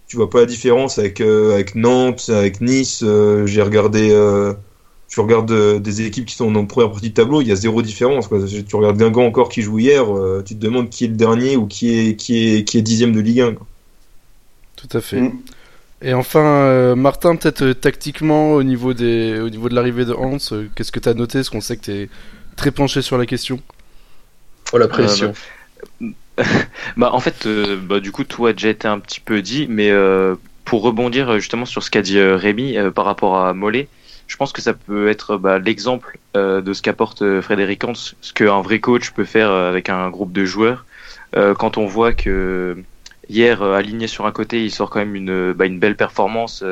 tu 0.08 0.16
vois 0.16 0.28
pas 0.30 0.40
la 0.40 0.46
différence 0.46 0.98
avec 0.98 1.20
euh, 1.20 1.54
avec 1.54 1.76
Nantes, 1.76 2.28
avec 2.30 2.60
Nice. 2.60 3.02
euh, 3.04 3.46
J'ai 3.46 3.62
regardé, 3.62 4.10
euh, 4.12 4.52
tu 5.08 5.20
regardes 5.20 5.52
euh, 5.52 5.78
des 5.78 6.02
équipes 6.02 6.26
qui 6.26 6.34
sont 6.34 6.54
en 6.56 6.66
première 6.66 6.90
partie 6.90 7.10
de 7.10 7.14
tableau, 7.14 7.40
il 7.42 7.48
y 7.48 7.52
a 7.52 7.56
zéro 7.56 7.82
différence. 7.82 8.26
Quoi. 8.28 8.40
Tu 8.46 8.76
regardes 8.76 8.98
Guingamp 8.98 9.24
encore 9.26 9.48
qui 9.48 9.62
joue 9.62 9.78
hier, 9.78 10.04
euh, 10.16 10.42
tu 10.44 10.54
te 10.56 10.60
demandes 10.60 10.90
qui 10.90 11.04
est 11.04 11.08
le 11.08 11.14
dernier 11.16 11.56
ou 11.56 11.66
qui 11.66 11.96
est 12.10 12.16
qui 12.16 12.56
est 12.56 12.64
qui 12.64 12.78
est 12.78 12.82
dixième 12.82 13.12
de 13.12 13.20
Ligue 13.20 13.40
1. 13.42 13.54
quoi. 13.54 13.66
Tout 14.76 14.96
à 14.96 15.00
fait. 15.00 15.20
Mm. 15.20 15.32
Et 16.02 16.12
enfin, 16.12 16.44
euh, 16.44 16.94
Martin, 16.96 17.36
peut-être 17.36 17.62
euh, 17.62 17.74
tactiquement 17.74 18.52
au 18.54 18.62
niveau 18.62 18.92
des, 18.92 19.40
au 19.40 19.48
niveau 19.48 19.70
de 19.70 19.74
l'arrivée 19.74 20.04
de 20.04 20.12
Hans, 20.12 20.36
euh, 20.52 20.66
qu'est-ce 20.74 20.92
que 20.92 21.00
t'as 21.00 21.14
noté? 21.14 21.38
Parce 21.38 21.48
qu'on 21.50 21.62
sait 21.62 21.76
que 21.78 21.84
t'es 21.86 22.08
très 22.56 22.70
penché 22.72 23.00
sur 23.00 23.16
la 23.16 23.24
question. 23.24 23.58
Oh 24.72 24.78
la 24.78 24.88
pression. 24.88 25.28
Bah 25.28 25.34
en 27.00 27.20
fait, 27.20 27.46
euh, 27.46 27.76
bah, 27.80 28.00
du 28.00 28.12
coup, 28.12 28.24
tout 28.24 28.46
a 28.46 28.52
déjà 28.52 28.68
été 28.68 28.88
un 28.88 28.98
petit 28.98 29.20
peu 29.20 29.42
dit, 29.42 29.66
mais 29.68 29.90
euh, 29.90 30.34
pour 30.64 30.82
rebondir 30.82 31.30
euh, 31.30 31.38
justement 31.38 31.64
sur 31.66 31.82
ce 31.82 31.90
qu'a 31.90 32.02
dit 32.02 32.20
Rémi 32.20 32.76
par 32.94 33.04
rapport 33.04 33.36
à 33.38 33.54
Mollet, 33.54 33.88
je 34.26 34.36
pense 34.36 34.52
que 34.52 34.62
ça 34.62 34.72
peut 34.72 35.08
être 35.08 35.36
bah, 35.36 35.58
l'exemple 35.58 36.18
de 36.34 36.72
ce 36.72 36.82
qu'apporte 36.82 37.40
Frédéric 37.40 37.84
Hans, 37.84 37.92
ce 37.94 38.32
qu'un 38.32 38.62
vrai 38.62 38.80
coach 38.80 39.10
peut 39.10 39.24
faire 39.24 39.50
avec 39.50 39.88
un 39.88 40.08
groupe 40.10 40.32
de 40.32 40.44
joueurs. 40.44 40.86
Quand 41.34 41.76
on 41.76 41.84
voit 41.84 42.14
que 42.14 42.76
hier, 43.28 43.62
aligné 43.62 44.06
sur 44.06 44.24
un 44.24 44.32
côté, 44.32 44.64
il 44.64 44.70
sort 44.70 44.88
quand 44.88 45.00
même 45.00 45.14
une, 45.14 45.52
bah, 45.52 45.68
belle 45.68 45.96
performance 45.96 46.64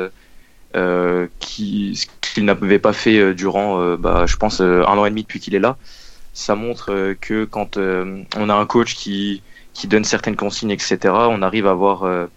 ce 0.73 1.27
qu'il 1.39 2.45
n'avait 2.45 2.79
pas 2.79 2.93
fait 2.93 3.35
durant, 3.35 3.95
bah, 3.97 4.25
je 4.25 4.35
pense, 4.35 4.59
un 4.59 4.83
an 4.83 5.05
et 5.05 5.11
demi 5.11 5.21
depuis 5.21 5.39
qu'il 5.39 5.53
est 5.53 5.59
là. 5.59 5.77
Ça 6.33 6.55
montre 6.55 6.91
euh, 6.91 7.15
que 7.19 7.45
quand 7.45 7.77
euh, 7.77 8.23
on 8.37 8.49
a 8.49 8.55
un 8.55 8.65
coach 8.65 8.95
qui 8.95 9.41
qui 9.73 9.87
donne 9.87 10.03
certaines 10.03 10.35
consignes, 10.35 10.71
etc. 10.71 10.97
On 11.11 11.41
arrive 11.41 11.67
à 11.67 11.71
avoir 11.71 12.03
euh, 12.03 12.27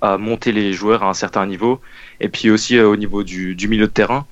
à 0.00 0.18
monter 0.18 0.52
les 0.52 0.72
joueurs 0.72 1.02
à 1.02 1.08
un 1.08 1.14
certain 1.14 1.46
niveau. 1.46 1.80
Et 2.20 2.28
puis 2.28 2.50
aussi 2.50 2.78
au 2.80 2.96
niveau 2.96 3.22
du, 3.22 3.56
milieu 3.68 3.86
de 3.86 3.92
terrain. 3.92 4.26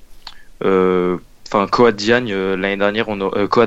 Enfin, 0.63 1.67
Coad 1.67 1.95
Diagne 1.95 2.33
l'année 2.33 2.77
dernière, 2.77 3.09
on 3.09 3.17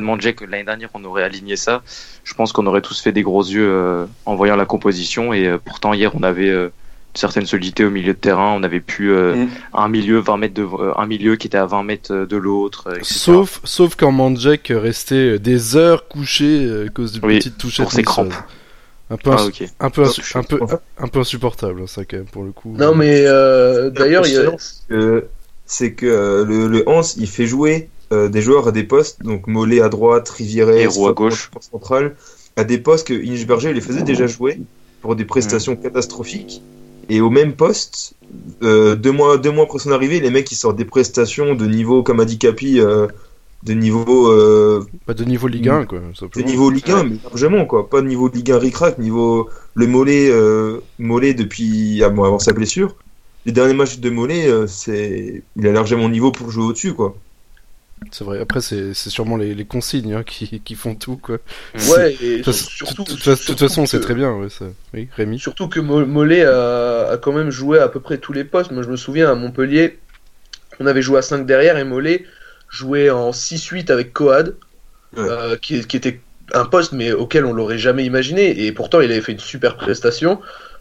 Mandjek 0.01 0.41
l'année 0.41 0.65
dernière, 0.65 0.89
on 0.95 1.05
aurait 1.05 1.23
aligné 1.23 1.57
ça. 1.57 1.83
Je 2.25 2.35
pense 2.35 2.53
qu'on 2.53 2.67
aurait 2.67 2.81
tous 2.81 3.01
fait 3.01 3.13
des 3.13 3.23
gros 3.23 3.45
yeux 3.45 4.07
en 4.27 4.35
voyant 4.35 4.57
la 4.57 4.67
composition. 4.67 5.33
Et 5.33 5.57
pourtant 5.65 5.93
hier, 5.93 6.13
on 6.15 6.23
avait 6.23 6.71
certaine 7.15 7.47
solidité 7.47 7.85
au 7.85 7.91
milieu 7.91 8.13
de 8.13 8.19
terrain. 8.19 8.55
On 8.57 8.63
avait 8.63 8.81
pu 8.81 9.11
euh, 9.11 9.35
Mm. 9.37 9.49
un 9.75 9.89
milieu 9.89 10.19
20 10.19 10.37
mètres 10.37 10.55
de 10.55 10.63
euh, 10.63 10.93
un 10.97 11.07
milieu 11.07 11.37
qui 11.37 11.47
était 11.47 11.59
à 11.59 11.67
20 11.67 11.83
mètres 11.85 12.15
de 12.29 12.37
l'autre. 12.37 12.89
euh. 12.91 12.99
Sauf, 13.03 13.61
sauf 13.65 13.95
quand 13.97 14.11
Mandjek 14.13 14.73
restait 14.75 15.39
des 15.39 15.77
heures 15.77 16.09
couché 16.09 16.65
euh, 16.67 16.87
à 16.87 16.89
cause 16.91 17.13
d'une 17.13 17.25
Oui, 17.25 17.39
petite 17.39 17.59
touchette. 17.59 17.85
pour 17.85 17.93
ses 17.93 18.03
crampes. 18.03 18.33
Un 19.11 19.17
peu, 19.17 19.31
Ah, 19.33 19.47
un 19.81 19.91
peu, 19.91 20.03
un 20.35 21.07
un 21.17 21.21
insupportable, 21.21 21.83
hein, 21.83 21.87
ça 21.87 22.05
quand 22.05 22.17
même 22.17 22.27
pour 22.27 22.43
le 22.43 22.53
coup. 22.53 22.75
Non 22.77 22.95
mais 22.95 23.25
euh, 23.27 23.91
d'ailleurs 23.91 24.27
il 24.27 24.33
y 24.33 24.39
a... 24.39 24.51
Euh, 24.93 25.21
c'est 25.67 25.93
que 25.93 26.07
euh, 26.07 26.45
le, 26.45 26.67
le 26.69 26.89
Hans, 26.89 27.03
il 27.19 27.29
fait 27.29 27.47
jouer 27.47 27.89
euh, 28.13 28.29
des 28.29 28.41
joueurs 28.41 28.69
à 28.69 28.73
des 28.73 28.83
postes, 28.85 29.23
donc 29.23 29.47
Mollet 29.47 29.81
à 29.83 29.89
droite, 29.91 30.31
Roux 30.31 31.09
à 31.09 31.13
gauche. 31.13 31.51
central, 31.61 32.17
à 32.57 32.65
des 32.65 32.79
postes 32.79 33.07
que 33.07 33.15
Inchberger 33.15 33.73
les 33.75 33.81
faisait 33.83 34.03
déjà 34.03 34.27
jouer 34.27 34.61
pour 35.03 35.17
des 35.17 35.25
prestations 35.27 35.77
catastrophiques. 35.77 36.63
Et 37.09 37.21
au 37.21 37.31
même 37.31 37.53
poste, 37.55 38.15
euh, 38.63 38.95
deux 38.95 39.13
mois 39.13 39.39
deux 39.39 39.51
mois 39.51 39.65
après 39.65 39.79
son 39.79 39.93
arrivée, 39.93 40.21
les 40.21 40.31
mecs 40.31 40.51
ils 40.51 40.57
sortent 40.57 40.77
des 40.77 40.85
prestations 40.85 41.55
de 41.55 41.67
niveau, 41.67 42.03
comme 42.03 42.21
a 42.21 42.25
dit 42.25 42.39
Capi, 42.39 42.81
euh, 42.81 43.07
de 43.63 43.73
niveau 43.73 44.31
euh, 44.31 44.87
Pas 45.07 45.15
de 45.15 45.25
niveau 45.25 45.49
Ligue 45.49 45.69
1 45.69 45.87
quoi. 45.87 46.01
de 46.01 46.43
niveau 46.43 46.71
Ligue 46.71 46.91
1, 46.91 47.05
mais 47.05 47.17
largement 47.25 47.67
quoi, 47.67 47.89
pas 47.89 48.01
de 48.01 48.07
niveau 48.07 48.29
Ligue 48.29 48.53
1 48.53 48.59
ric-rac, 48.59 48.99
niveau 48.99 49.49
le 49.75 49.87
Mollet, 49.87 50.31
euh, 50.31 50.81
Mollet 50.99 51.35
depuis 51.35 52.03
ah, 52.03 52.11
bon, 52.11 52.25
avant 52.25 52.39
sa 52.39 52.53
blessure. 52.53 52.97
Les 53.47 53.53
derniers 53.53 53.75
matchs 53.75 53.99
de 53.99 54.11
Mollet, 54.11 54.49
c'est 54.67 55.43
il 55.57 55.67
a 55.67 55.73
largement 55.73 56.09
niveau 56.09 56.33
pour 56.33 56.51
jouer 56.51 56.65
au-dessus 56.65 56.95
quoi. 56.95 57.15
C'est 58.11 58.25
vrai. 58.25 58.41
Après, 58.41 58.61
c'est 58.61 58.93
c'est 58.95 59.09
sûrement 59.11 59.37
les, 59.37 59.55
les 59.55 59.65
consignes 59.65 60.13
hein, 60.15 60.23
qui, 60.25 60.61
qui 60.61 60.75
font 60.75 60.95
tout 60.95 61.17
quoi. 61.17 61.39
Ouais, 61.91 62.15
et 62.21 62.39
De 62.39 62.43
toute 62.43 62.55
surtout, 62.55 63.05
de 63.05 63.35
toute 63.35 63.59
façon, 63.59 63.87
c'est 63.87 63.99
que- 63.99 64.03
très 64.03 64.15
bien. 64.15 64.33
Ouais, 64.33 64.51
ça. 64.51 64.67
Oui, 64.93 65.09
Rémi. 65.17 65.39
Surtout 65.39 65.69
que 65.69 65.81
Mo- 65.81 66.05
Mollet 66.05 66.45
a, 66.45 67.09
a 67.13 67.17
quand 67.17 67.33
même 67.33 67.51
joué 67.51 67.79
à 67.79 67.89
peu 67.89 68.01
près 68.01 68.19
tous 68.19 68.33
les 68.33 68.45
postes. 68.45 68.71
Moi, 68.73 68.83
je 68.83 68.89
me 68.91 68.97
souviens 68.97 69.31
à 69.31 69.35
Montpellier, 69.35 69.99
on 70.81 70.87
avait 70.87 71.03
joué 71.03 71.19
à 71.19 71.23
5 71.23 71.47
derrière 71.47 71.79
et 71.79 71.85
Mollet 71.85 72.25
jouait 72.69 73.11
en 73.11 73.31
6-8 73.33 73.91
avec 73.91 74.13
Coad, 74.13 74.57
Ouais. 75.17 75.23
euh, 75.29 75.57
qui, 75.57 75.87
qui 75.87 75.97
était 75.97 76.21
un 76.53 76.65
poste 76.65 76.93
mais 76.93 77.13
auquel 77.13 77.45
on 77.47 77.53
l'aurait 77.53 77.79
jamais 77.79 78.05
imaginé. 78.05 78.65
Et 78.67 78.73
pourtant, 78.73 79.01
il 79.01 79.11
avait 79.13 79.21
fait 79.21 79.33
une 79.33 79.39
super 79.39 79.77
prestation. 79.77 80.41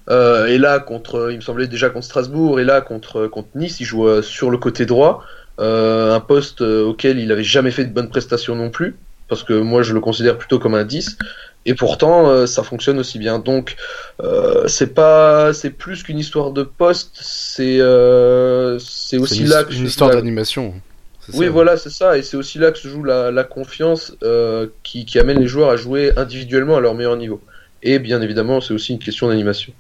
Euh, 0.10 0.48
et 0.48 0.58
là, 0.58 0.80
contre, 0.80 1.30
il 1.32 1.38
me 1.38 1.42
semblait 1.42 1.68
déjà 1.68 1.90
contre 1.90 2.06
Strasbourg, 2.06 2.60
et 2.60 2.66
là 2.66 2.82
contre, 2.82 3.28
contre 3.28 3.48
Nice, 3.56 3.80
il 3.80 3.86
joue 3.86 4.08
euh, 4.08 4.22
sur 4.22 4.50
le 4.50 4.58
côté 4.58 4.86
droit, 4.86 5.24
un 5.58 6.20
poste 6.20 6.62
euh, 6.62 6.84
auquel 6.86 7.20
il 7.20 7.32
avait 7.32 7.44
jamais 7.44 7.72
fait 7.72 7.86
de 7.86 7.94
bonnes 7.94 8.10
prestations 8.10 8.56
non 8.56 8.70
plus, 8.70 8.96
parce 9.28 9.44
que 9.44 9.54
moi 9.54 9.84
je 9.84 9.94
le 9.94 10.00
considère 10.00 10.38
plutôt 10.38 10.60
comme 10.60 10.76
un 10.76 10.84
10. 10.86 11.18
Et 11.66 11.76
pourtant, 11.76 12.28
euh, 12.30 12.46
ça 12.46 12.64
fonctionne 12.64 13.00
aussi 13.00 13.20
bien. 13.20 13.40
Donc, 13.40 13.78
euh, 14.22 14.68
c'est 14.68 14.94
pas, 14.94 15.54
c'est 15.54 15.70
plus 15.70 16.04
qu'une 16.04 16.20
histoire 16.20 16.52
de 16.52 16.64
poste. 16.64 17.18
C'est, 17.22 17.80
euh, 17.80 18.78
c'est 18.80 19.18
C'est 19.18 19.18
aussi 19.18 19.44
une, 19.44 19.48
là 19.48 19.64
que 19.64 19.74
une 19.74 19.86
se 19.86 19.88
joue 19.88 19.88
histoire 19.88 20.10
la- 20.10 20.16
d'animation. 20.16 20.82
c'est 21.20 21.34
Oui, 21.34 21.48
ça. 21.48 21.50
voilà, 21.50 21.78
c'est 21.78 21.90
ça. 21.90 22.18
Et 22.18 22.24
c'est 22.24 22.38
aussi 22.38 22.58
là 22.60 22.72
que 22.72 22.78
se 22.80 22.88
joue 22.88 23.04
la, 23.04 23.32
la 23.32 23.44
confiance 23.44 24.14
euh, 24.24 24.68
qui, 24.84 25.06
qui 25.06 25.20
amène 25.20 25.40
les 25.40 25.48
joueurs 25.48 25.70
à 25.70 25.78
jouer 25.78 26.12
individuellement 26.18 26.78
à 26.78 26.82
leur 26.82 26.96
meilleur 26.96 27.16
niveau. 27.18 27.42
Et 27.82 28.00
bien 28.00 28.22
évidemment, 28.22 28.62
c'est 28.62 28.74
aussi 28.74 28.94
une 28.94 29.00
question 29.00 29.28
d'animation. 29.30 29.74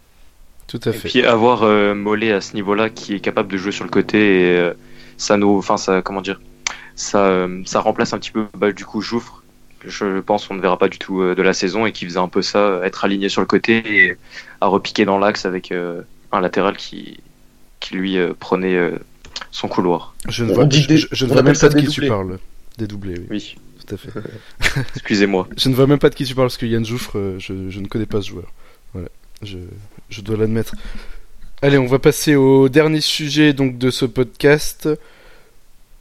Tout 0.67 0.79
à 0.85 0.91
Et 0.91 0.93
fait. 0.93 1.09
puis 1.09 1.25
avoir 1.25 1.63
euh, 1.63 1.93
Mollet 1.93 2.31
à 2.31 2.41
ce 2.41 2.53
niveau-là 2.53 2.89
qui 2.89 3.13
est 3.15 3.19
capable 3.19 3.51
de 3.51 3.57
jouer 3.57 3.71
sur 3.71 3.83
le 3.85 3.89
côté 3.91 4.51
et 4.53 4.57
euh, 4.57 4.73
ça 5.17 5.37
nous, 5.37 5.57
enfin 5.57 5.77
ça, 5.77 6.01
comment 6.01 6.21
dire, 6.21 6.39
ça, 6.95 7.25
euh, 7.25 7.61
ça 7.65 7.79
remplace 7.81 8.13
un 8.13 8.19
petit 8.19 8.31
peu 8.31 8.45
bah, 8.57 8.71
du 8.71 8.85
coup 8.85 9.01
Jouffre. 9.01 9.41
Je 9.85 10.21
pense 10.21 10.47
qu'on 10.47 10.53
ne 10.53 10.61
verra 10.61 10.77
pas 10.77 10.87
du 10.87 10.97
tout 10.97 11.21
euh, 11.21 11.35
de 11.35 11.41
la 11.41 11.53
saison 11.53 11.85
et 11.85 11.91
qui 11.91 12.05
faisait 12.05 12.19
un 12.19 12.29
peu 12.29 12.41
ça, 12.41 12.59
euh, 12.59 12.83
être 12.83 13.03
aligné 13.03 13.27
sur 13.27 13.41
le 13.41 13.47
côté 13.47 14.05
et 14.05 14.17
à 14.61 14.67
repiquer 14.67 15.03
dans 15.03 15.17
l'axe 15.19 15.45
avec 15.45 15.71
euh, 15.73 16.01
un 16.31 16.39
latéral 16.39 16.77
qui, 16.77 17.19
qui 17.81 17.95
lui 17.95 18.17
euh, 18.17 18.33
prenait 18.39 18.75
euh, 18.75 18.97
son 19.51 19.67
couloir. 19.67 20.15
Je 20.29 20.45
ne 20.45 20.53
vois, 20.53 20.65
dit 20.65 20.81
je, 20.83 20.87
des- 20.87 20.97
je- 20.97 21.07
je 21.11 21.25
ne 21.25 21.31
on 21.31 21.33
vois 21.33 21.43
même 21.43 21.57
pas 21.57 21.67
de 21.69 21.79
qui 21.81 21.87
tu 21.87 22.07
parles. 22.07 22.39
Dédoublé, 22.77 23.15
oui. 23.19 23.25
Oui, 23.29 23.55
Tout 23.85 23.93
à 23.95 23.97
fait. 23.97 24.09
excusez-moi. 24.95 25.47
Je 25.57 25.67
ne 25.67 25.75
vois 25.75 25.85
même 25.85 25.99
pas 25.99 26.09
de 26.09 26.15
qui 26.15 26.23
tu 26.23 26.33
parles 26.33 26.47
parce 26.47 26.57
que 26.57 26.65
Yann 26.65 26.85
Jouffre, 26.85 27.35
je, 27.39 27.69
je 27.69 27.79
ne 27.81 27.87
connais 27.87 28.05
pas 28.05 28.21
ce 28.21 28.29
joueur. 28.29 28.51
Voilà, 28.93 29.09
je, 29.41 29.57
je 30.09 30.21
dois 30.21 30.37
l'admettre. 30.37 30.75
Allez, 31.63 31.77
on 31.77 31.85
va 31.87 31.97
passer 31.97 32.35
au 32.35 32.67
dernier 32.67 32.99
sujet 32.99 33.53
donc 33.53 33.77
de 33.77 33.89
ce 33.89 34.03
podcast. 34.03 34.89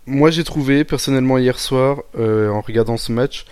Moi, 0.07 0.33
j'ai 0.33 0.43
trouvé 0.43 0.83
personnellement 0.83 1.39
hier 1.39 1.61
soir, 1.61 2.03
euh, 2.19 2.49
en 2.49 2.61
regardant 2.63 2.97
ce 2.97 3.13
match, 3.13 3.45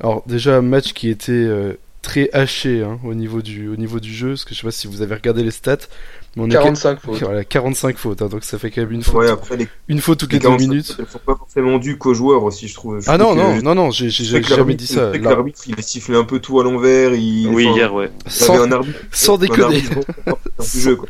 alors 0.00 0.22
déjà 0.26 0.56
un 0.56 0.62
match 0.62 0.94
qui 0.94 1.10
était 1.10 1.32
euh, 1.32 1.74
très 2.00 2.30
haché 2.32 2.82
hein, 2.82 2.98
au 3.04 3.12
niveau 3.12 3.42
du 3.42 3.68
au 3.68 3.76
niveau 3.76 4.00
du 4.00 4.14
jeu, 4.14 4.28
parce 4.30 4.46
que 4.46 4.54
je 4.54 4.60
sais 4.60 4.66
pas 4.66 4.70
si 4.70 4.86
vous 4.86 5.02
avez 5.02 5.14
regardé 5.14 5.42
les 5.42 5.50
stats, 5.50 5.76
mais 6.36 6.44
on 6.44 6.46
est 6.48 6.54
45 6.54 7.00
fautes. 7.00 7.18
Voilà, 7.22 7.44
45 7.44 7.98
fautes, 7.98 8.22
hein, 8.22 8.28
donc 8.28 8.44
ça 8.44 8.58
fait 8.58 8.70
quand 8.70 8.80
même 8.80 8.92
une 8.92 9.02
faute, 9.02 9.16
Ouais, 9.16 9.28
après 9.28 9.58
les, 9.58 9.68
une 9.88 10.00
faute 10.00 10.20
toutes 10.20 10.32
les 10.32 10.38
les 10.38 10.42
deux 10.44 10.48
45, 10.48 10.68
minutes. 10.70 10.96
elles 10.98 11.06
sont 11.06 11.18
pas 11.18 11.36
forcément 11.36 11.76
dues 11.76 11.98
qu'aux 11.98 12.14
joueurs 12.14 12.44
aussi, 12.44 12.66
je 12.68 12.74
trouve. 12.74 13.00
Je 13.02 13.10
Ah 13.10 13.18
non, 13.18 13.34
que- 13.34 13.38
non, 13.38 13.60
non, 13.60 13.74
non, 13.74 13.90
j'ai 13.90 14.08
jamais 14.08 14.72
dit 14.74 14.86
ça. 14.86 15.14
l'arbitre, 15.18 15.60
il 15.66 15.78
a 15.78 15.82
sifflé 15.82 16.16
un 16.16 16.24
peu 16.24 16.38
tout 16.38 16.58
à 16.58 16.64
l'envers. 16.64 17.12
Il... 17.14 17.48
Oui, 17.48 17.66
enfin, 17.66 17.76
hier, 17.76 17.92
ouais. 17.92 18.10
sans, 18.26 18.54
avait 18.54 18.62
un 18.64 18.72
arbitre, 18.72 18.98
sans 19.12 19.34
un 19.34 19.38
déconner. 19.38 19.64
arbitre 19.64 19.94
bon 19.96 20.04
porteur 20.24 20.66
du 20.72 20.80
jeu, 20.80 20.96
quoi. 20.96 21.08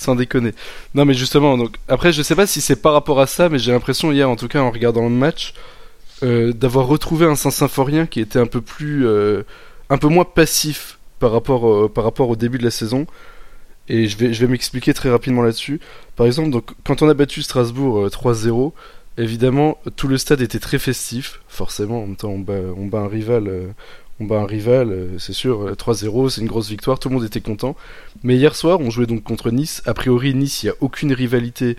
Sans 0.00 0.14
déconner. 0.14 0.54
Non 0.94 1.04
mais 1.04 1.12
justement, 1.12 1.58
donc 1.58 1.76
après 1.86 2.10
je 2.10 2.22
sais 2.22 2.34
pas 2.34 2.46
si 2.46 2.62
c'est 2.62 2.76
par 2.76 2.94
rapport 2.94 3.20
à 3.20 3.26
ça, 3.26 3.50
mais 3.50 3.58
j'ai 3.58 3.70
l'impression 3.70 4.10
hier 4.12 4.30
en 4.30 4.34
tout 4.34 4.48
cas 4.48 4.60
en 4.60 4.70
regardant 4.70 5.02
le 5.02 5.10
match 5.10 5.52
euh, 6.22 6.54
d'avoir 6.54 6.86
retrouvé 6.86 7.26
un 7.26 7.34
Saint-Symphorien 7.34 8.06
qui 8.06 8.20
était 8.20 8.38
un 8.38 8.46
peu 8.46 8.62
plus, 8.62 9.06
euh, 9.06 9.42
un 9.90 9.98
peu 9.98 10.08
moins 10.08 10.24
passif 10.24 10.98
par 11.18 11.32
rapport 11.32 11.92
par 11.92 12.04
rapport 12.04 12.30
au 12.30 12.36
début 12.36 12.56
de 12.56 12.64
la 12.64 12.70
saison. 12.70 13.06
Et 13.88 14.08
je 14.08 14.16
vais 14.16 14.32
je 14.32 14.40
vais 14.40 14.50
m'expliquer 14.50 14.94
très 14.94 15.10
rapidement 15.10 15.42
là-dessus. 15.42 15.80
Par 16.16 16.26
exemple, 16.26 16.48
donc 16.48 16.70
quand 16.82 17.02
on 17.02 17.08
a 17.10 17.12
battu 17.14 17.42
Strasbourg 17.42 17.98
euh, 17.98 18.08
3-0, 18.08 18.72
évidemment 19.18 19.76
tout 19.96 20.08
le 20.08 20.16
stade 20.16 20.40
était 20.40 20.60
très 20.60 20.78
festif. 20.78 21.40
Forcément, 21.46 22.04
en 22.04 22.06
même 22.06 22.16
temps 22.16 22.30
on 22.30 22.38
bat, 22.38 22.54
on 22.74 22.86
bat 22.86 23.00
un 23.00 23.08
rival. 23.08 23.74
Euh, 24.20 24.24
on 24.24 24.26
bat 24.26 24.40
un 24.40 24.46
rival, 24.46 24.92
euh, 24.92 25.18
c'est 25.18 25.32
sûr, 25.32 25.62
euh, 25.62 25.74
3-0, 25.74 26.30
c'est 26.30 26.40
une 26.40 26.46
grosse 26.46 26.68
victoire, 26.68 26.98
tout 26.98 27.08
le 27.08 27.14
monde 27.16 27.24
était 27.24 27.40
content. 27.40 27.76
Mais 28.22 28.36
hier 28.36 28.54
soir, 28.54 28.80
on 28.80 28.90
jouait 28.90 29.06
donc 29.06 29.22
contre 29.22 29.50
Nice. 29.50 29.82
A 29.86 29.94
priori, 29.94 30.34
Nice, 30.34 30.62
il 30.62 30.66
n'y 30.66 30.70
a 30.70 30.76
aucune 30.80 31.12
rivalité, 31.12 31.76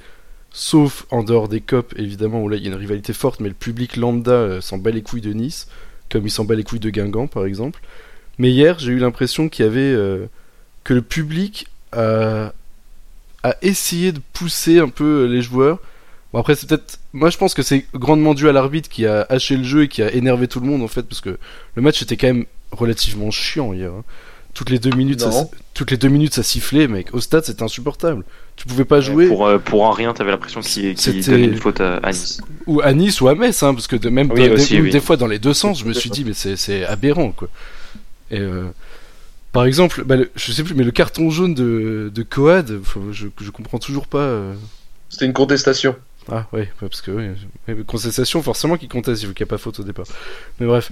sauf 0.52 1.06
en 1.12 1.24
dehors 1.24 1.48
des 1.48 1.62
COP, 1.62 1.94
évidemment, 1.98 2.42
où 2.44 2.50
là, 2.50 2.58
il 2.58 2.64
y 2.64 2.68
a 2.68 2.72
une 2.72 2.78
rivalité 2.78 3.14
forte, 3.14 3.40
mais 3.40 3.50
le 3.50 3.56
public 3.56 3.96
lambda 3.98 4.32
euh, 4.32 4.62
s'en 4.62 4.78
bat 4.78 4.92
les 4.92 5.02
couilles 5.02 5.22
de 5.22 5.34
Nice, 5.34 5.68
comme 6.10 6.26
il 6.26 6.32
s'en 6.32 6.46
bat 6.46 6.56
les 6.56 6.64
couilles 6.64 6.80
de 6.80 6.90
Guingamp, 6.90 7.28
par 7.28 7.46
exemple. 7.46 7.82
Mais 8.38 8.52
hier, 8.52 8.80
j'ai 8.80 8.92
eu 8.92 9.00
l'impression 9.00 9.50
qu'il 9.50 9.66
y 9.66 9.68
avait. 9.68 9.80
euh, 9.82 10.28
que 10.84 10.94
le 10.94 11.02
public 11.02 11.68
a, 11.92 12.54
essayé 13.62 14.12
de 14.12 14.20
pousser 14.34 14.80
un 14.80 14.90
peu 14.90 15.24
euh, 15.24 15.28
les 15.28 15.42
joueurs 15.42 15.80
Bon 16.34 16.40
après 16.40 16.56
c'est 16.56 16.68
peut-être, 16.68 17.00
moi 17.14 17.30
je 17.30 17.38
pense 17.38 17.54
que 17.54 17.62
c'est 17.62 17.86
grandement 17.94 18.34
dû 18.34 18.48
à 18.48 18.54
l'arbitre 18.54 18.88
qui 18.90 19.06
a 19.06 19.26
haché 19.30 19.58
le 19.58 19.64
jeu 19.64 19.84
et 19.84 19.88
qui 19.90 20.02
a 20.02 20.12
énervé 20.14 20.48
tout 20.48 20.62
le 20.62 20.66
monde 20.68 20.82
en 20.82 20.88
fait 20.88 21.04
parce 21.04 21.20
que 21.20 21.38
le 21.76 21.82
match 21.82 22.02
était 22.02 22.16
quand 22.16 22.28
même 22.28 22.46
relativement 22.72 23.32
chiant 23.32 23.74
hier. 23.74 23.92
hein. 23.92 24.04
Toutes 24.54 24.70
les 24.70 24.80
deux 24.80 24.90
minutes, 24.96 25.22
ça, 25.22 25.46
toutes 25.74 25.92
les 25.92 25.98
deux 25.98 26.10
minutes 26.10 26.34
ça 26.34 26.44
sifflait, 26.44 26.88
mec. 26.90 27.14
Au 27.14 27.22
stade 27.22 27.46
c'était 27.46 27.64
insupportable. 27.64 28.24
Tu 28.58 28.66
pouvais 28.68 28.84
pas 28.86 29.00
jouer 29.00 29.28
Pour, 29.28 29.46
euh, 29.48 29.60
pour 29.60 29.88
un 29.88 29.94
rien, 29.94 30.14
t'avais 30.14 30.32
l'impression 30.32 30.60
qu'il 30.60 30.98
C'était- 30.98 31.32
donnait 31.32 31.46
une 31.46 31.56
faute 31.58 31.80
à, 31.80 31.98
à 31.98 32.12
Nice. 32.12 32.42
ou 32.68 32.82
à 32.82 32.92
Nice 32.94 33.22
ou 33.22 33.30
à 33.30 33.36
Metz, 33.36 33.64
hein, 33.64 33.74
parce 33.74 33.88
que 33.88 33.96
de, 33.96 34.10
même 34.10 34.30
Oui, 34.32 34.48
dans- 34.50 34.56
aussi, 34.56 34.74
des, 34.76 34.82
oui. 34.82 34.90
des 34.92 35.00
fois 35.00 35.16
dans 35.18 35.28
les 35.28 35.40
deux 35.40 35.54
sens, 35.54 35.80
je 35.80 35.86
me 35.86 35.94
suis 35.94 36.10
dit 36.10 36.26
mais 36.26 36.34
c'est 36.34 36.56
c'est 36.58 36.86
aberrant 36.86 37.32
quoi. 37.32 37.48
Et 38.30 38.40
euh, 38.40 38.66
par 39.54 39.64
exemple, 39.66 40.04
bah, 40.06 40.16
le- 40.18 40.32
je 40.36 40.52
sais 40.52 40.64
plus, 40.64 40.74
mais 40.76 40.84
le 40.84 40.92
carton 40.92 41.30
jaune 41.30 41.54
de, 41.54 42.12
de 42.14 42.24
Coad, 42.24 42.82
je, 43.12 43.28
je 43.42 43.50
comprends 43.52 43.80
toujours 43.80 44.08
pas. 44.08 44.20
euh, 44.20 44.54
C'était 45.10 45.26
une 45.26 45.34
contestation. 45.34 45.96
Ah 46.30 46.48
ouais, 46.54 46.70
parce 46.80 47.02
que 47.02 47.12
oui, 47.12 47.84
contestation 47.86 48.42
forcément 48.42 48.78
qui 48.78 48.88
conteste 48.88 49.24
vu 49.24 49.34
qu'il 49.34 49.44
n'y 49.44 49.50
a 49.50 49.52
pas 49.52 49.58
faute 49.58 49.80
au 49.80 49.84
départ. 49.84 50.06
Mais 50.60 50.68
bref. 50.68 50.92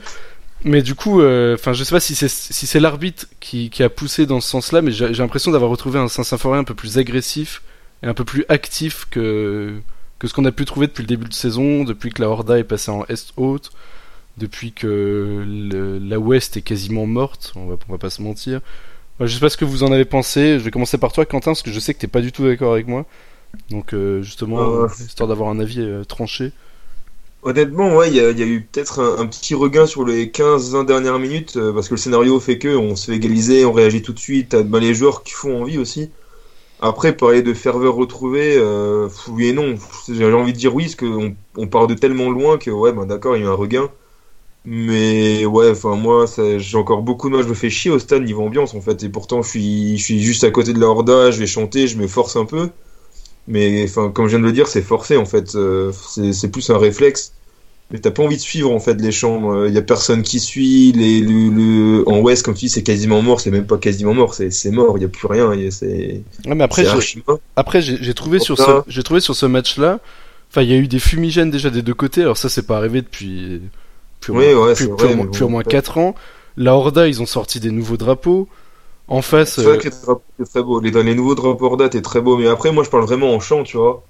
Mais 0.65 0.81
du 0.81 0.95
coup, 0.95 1.21
euh, 1.21 1.55
enfin, 1.55 1.73
je 1.73 1.83
sais 1.83 1.91
pas 1.91 1.99
si 2.01 2.15
c'est 2.15 2.27
si 2.29 2.67
c'est 2.67 2.79
l'arbitre 2.79 3.27
qui, 3.39 3.69
qui 3.69 3.81
a 3.83 3.89
poussé 3.89 4.25
dans 4.25 4.41
ce 4.41 4.49
sens-là, 4.49 4.81
mais 4.81 4.91
j'ai 4.91 5.07
l'impression 5.13 5.51
d'avoir 5.51 5.71
retrouvé 5.71 5.99
un 5.99 6.07
Saint-Symphorien 6.07 6.61
un 6.61 6.63
peu 6.65 6.73
plus 6.73 6.97
agressif 6.97 7.61
et 8.03 8.07
un 8.07 8.13
peu 8.13 8.25
plus 8.25 8.43
actif 8.49 9.05
que 9.09 9.79
que 10.17 10.27
ce 10.27 10.33
qu'on 10.33 10.43
a 10.45 10.51
pu 10.51 10.65
trouver 10.65 10.87
depuis 10.87 11.03
le 11.03 11.07
début 11.07 11.29
de 11.29 11.33
saison, 11.33 11.85
depuis 11.85 12.09
que 12.11 12.21
la 12.21 12.29
Horda 12.29 12.59
est 12.59 12.65
passée 12.65 12.91
en 12.91 13.05
Est 13.05 13.31
haute, 13.37 13.71
depuis 14.37 14.73
que 14.73 15.45
la 16.01 16.19
Ouest 16.19 16.57
est 16.57 16.61
quasiment 16.61 17.05
morte. 17.05 17.53
On 17.55 17.67
va 17.67 17.77
on 17.87 17.91
va 17.93 17.97
pas 17.97 18.09
se 18.09 18.21
mentir. 18.21 18.59
Je 19.21 19.33
sais 19.33 19.39
pas 19.39 19.49
ce 19.49 19.57
que 19.57 19.65
vous 19.65 19.83
en 19.83 19.91
avez 19.91 20.05
pensé. 20.05 20.59
Je 20.59 20.63
vais 20.63 20.71
commencer 20.71 20.97
par 20.97 21.11
toi, 21.11 21.25
Quentin, 21.25 21.51
parce 21.51 21.61
que 21.61 21.71
je 21.71 21.79
sais 21.79 21.93
que 21.93 21.99
t'es 21.99 22.07
pas 22.07 22.21
du 22.21 22.31
tout 22.31 22.45
d'accord 22.45 22.73
avec 22.73 22.87
moi. 22.87 23.05
Donc 23.69 23.93
euh, 23.93 24.21
justement, 24.21 24.71
Euh, 24.71 24.85
euh, 24.85 24.87
histoire 25.05 25.27
d'avoir 25.29 25.49
un 25.49 25.59
avis 25.59 25.85
tranché. 26.07 26.53
Honnêtement, 27.41 27.95
ouais, 27.95 28.09
il 28.09 28.15
y, 28.15 28.19
a- 28.19 28.31
il 28.31 28.39
y 28.39 28.43
a 28.43 28.45
eu 28.45 28.61
peut-être 28.65 28.99
un, 28.99 29.19
un 29.19 29.25
petit 29.27 29.55
regain 29.55 29.85
sur 29.85 30.05
les 30.05 30.29
15-20 30.29 30.83
dernières 30.83 31.19
minutes, 31.19 31.55
euh, 31.55 31.71
parce 31.73 31.87
que 31.87 31.93
le 31.93 31.97
scénario 31.99 32.37
fait 32.39 32.57
que 32.59 32.75
on 32.75 32.95
se 32.97 33.05
fait 33.11 33.17
égaliser, 33.17 33.63
on 33.65 33.71
réagit 33.71 34.01
tout 34.01 34.11
de 34.13 34.19
suite, 34.19 34.49
t'as 34.49 34.63
bah, 34.63 34.79
les 34.79 34.93
joueurs 34.93 35.23
qui 35.23 35.31
font 35.33 35.61
envie 35.61 35.77
aussi. 35.77 36.11
Après, 36.81 37.15
parler 37.17 37.41
de 37.43 37.53
ferveur 37.53 37.95
retrouvée, 37.95 38.55
euh, 38.57 39.09
oui 39.29 39.47
et 39.47 39.53
non. 39.53 39.75
J'ai 40.09 40.25
envie 40.33 40.53
de 40.53 40.57
dire 40.59 40.75
oui, 40.75 40.85
parce 40.85 40.95
qu'on 40.97 41.35
on 41.57 41.67
part 41.67 41.87
de 41.87 41.95
tellement 41.95 42.29
loin 42.31 42.57
que, 42.59 42.71
ouais, 42.71 42.93
bah, 42.93 43.05
d'accord, 43.05 43.37
il 43.37 43.41
y 43.41 43.43
a 43.45 43.47
eu 43.47 43.49
un 43.49 43.53
regain. 43.55 43.89
Mais 44.65 45.45
ouais, 45.45 45.71
enfin 45.71 45.95
moi, 45.95 46.25
j'ai 46.57 46.77
encore 46.77 47.01
beaucoup 47.03 47.29
de 47.29 47.35
mal, 47.35 47.43
je 47.43 47.49
me 47.49 47.53
fais 47.55 47.69
chier 47.69 47.91
au 47.91 47.99
stade 47.99 48.23
niveau 48.23 48.43
ambiance 48.43 48.73
en 48.75 48.81
fait, 48.81 49.01
et 49.03 49.09
pourtant 49.09 49.41
je 49.41 49.49
suis, 49.49 49.97
je 49.97 50.03
suis 50.03 50.21
juste 50.21 50.43
à 50.43 50.51
côté 50.51 50.73
de 50.73 50.79
la 50.79 50.87
Horda, 50.87 51.31
je 51.31 51.39
vais 51.39 51.47
chanter, 51.47 51.87
je 51.87 51.97
me 51.97 52.07
force 52.07 52.35
un 52.35 52.45
peu. 52.45 52.69
Mais 53.49 53.83
enfin, 53.83 54.11
comme 54.11 54.25
je 54.27 54.31
viens 54.31 54.39
de 54.39 54.45
le 54.45 54.51
dire, 54.53 54.67
c'est 54.67 54.81
forcé 54.81 55.17
en 55.17 55.25
fait. 55.25 55.55
Euh, 55.55 55.91
c'est 56.31 56.51
plus 56.51 56.69
un 56.69 56.77
réflexe. 56.77 57.33
Mais 57.91 57.97
t'as 57.99 58.11
pas 58.11 58.21
envie 58.21 58.35
de 58.37 58.41
suivre 58.41 58.71
en 58.71 58.79
fait 58.79 58.93
les 59.01 59.11
chants. 59.11 59.65
Il 59.65 59.73
y 59.73 59.77
a 59.77 59.81
personne 59.81 60.21
qui 60.21 60.39
suit. 60.39 60.91
Les, 60.91 61.21
le, 61.21 61.49
le- 61.49 62.07
En 62.07 62.19
Ouest, 62.19 62.45
comme 62.45 62.53
tu 62.53 62.65
dis, 62.65 62.69
c'est 62.69 62.83
quasiment 62.83 63.21
mort. 63.23 63.41
C'est 63.41 63.49
même 63.51 63.65
pas 63.65 63.79
quasiment 63.79 64.13
mort. 64.13 64.35
C'est 64.35 64.51
c'est 64.51 64.69
mort. 64.71 64.97
Il 64.97 65.01
y 65.01 65.05
a 65.05 65.09
plus 65.09 65.27
rien. 65.27 65.51
C'est 65.71 66.21
Ouais, 66.45 66.55
mais 66.55 66.63
après, 66.63 66.83
après 67.55 67.81
j'ai 67.81 68.13
trouvé 68.13 68.37
sur 68.39 68.57
ce, 68.57 68.63
j'ai 68.87 69.01
trouvé 69.03 69.19
sur 69.21 69.35
ce 69.35 69.47
match-là. 69.47 69.99
Enfin, 70.51 70.61
il 70.61 70.69
y 70.69 70.73
a 70.73 70.77
eu 70.77 70.87
des 70.87 70.99
fumigènes 70.99 71.49
déjà 71.51 71.71
des 71.71 71.81
deux 71.81 71.93
côtés. 71.95 72.21
Alors 72.21 72.37
ça, 72.37 72.49
c'est 72.49 72.65
pas 72.67 72.77
arrivé 72.77 73.01
depuis 73.01 73.61
au 74.29 74.33
Oui, 74.35 74.45
vrai, 74.53 75.15
bon, 75.15 75.25
ouais. 75.57 75.63
4 75.63 75.97
ans. 75.97 76.15
La 76.57 76.75
Horda, 76.75 77.07
ils 77.07 77.21
ont 77.21 77.25
sorti 77.25 77.59
des 77.59 77.71
nouveaux 77.71 77.97
drapeaux. 77.97 78.47
En 79.09 79.21
face, 79.21 79.55
C'est 79.55 79.63
vrai 79.63 79.77
euh, 79.77 79.77
que 79.77 79.89
les 79.89 79.95
drapeaux, 80.03 80.23
c'est 80.39 80.49
très 80.49 80.63
beau. 80.63 80.79
Les, 80.81 81.15
nouveaux 81.15 81.35
drapeaux 81.35 81.65
Horda, 81.65 81.89
t'es 81.89 82.01
très 82.01 82.21
beau. 82.21 82.37
Mais 82.37 82.47
après, 82.47 82.71
moi, 82.71 82.83
je 82.83 82.89
parle 82.89 83.03
vraiment 83.03 83.33
en 83.33 83.39
chant, 83.39 83.63
tu 83.63 83.77
vois. 83.77 84.03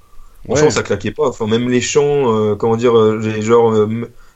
En 0.47 0.55
Ouais. 0.55 0.59
chant, 0.59 0.69
ça 0.69 0.83
claquait 0.83 1.11
pas. 1.11 1.27
Enfin, 1.29 1.47
même 1.47 1.69
les 1.69 1.81
chants, 1.81 2.33
euh, 2.33 2.55
comment 2.55 2.75
dire, 2.77 2.97
euh, 2.97 3.17
les, 3.17 3.41
genre, 3.41 3.73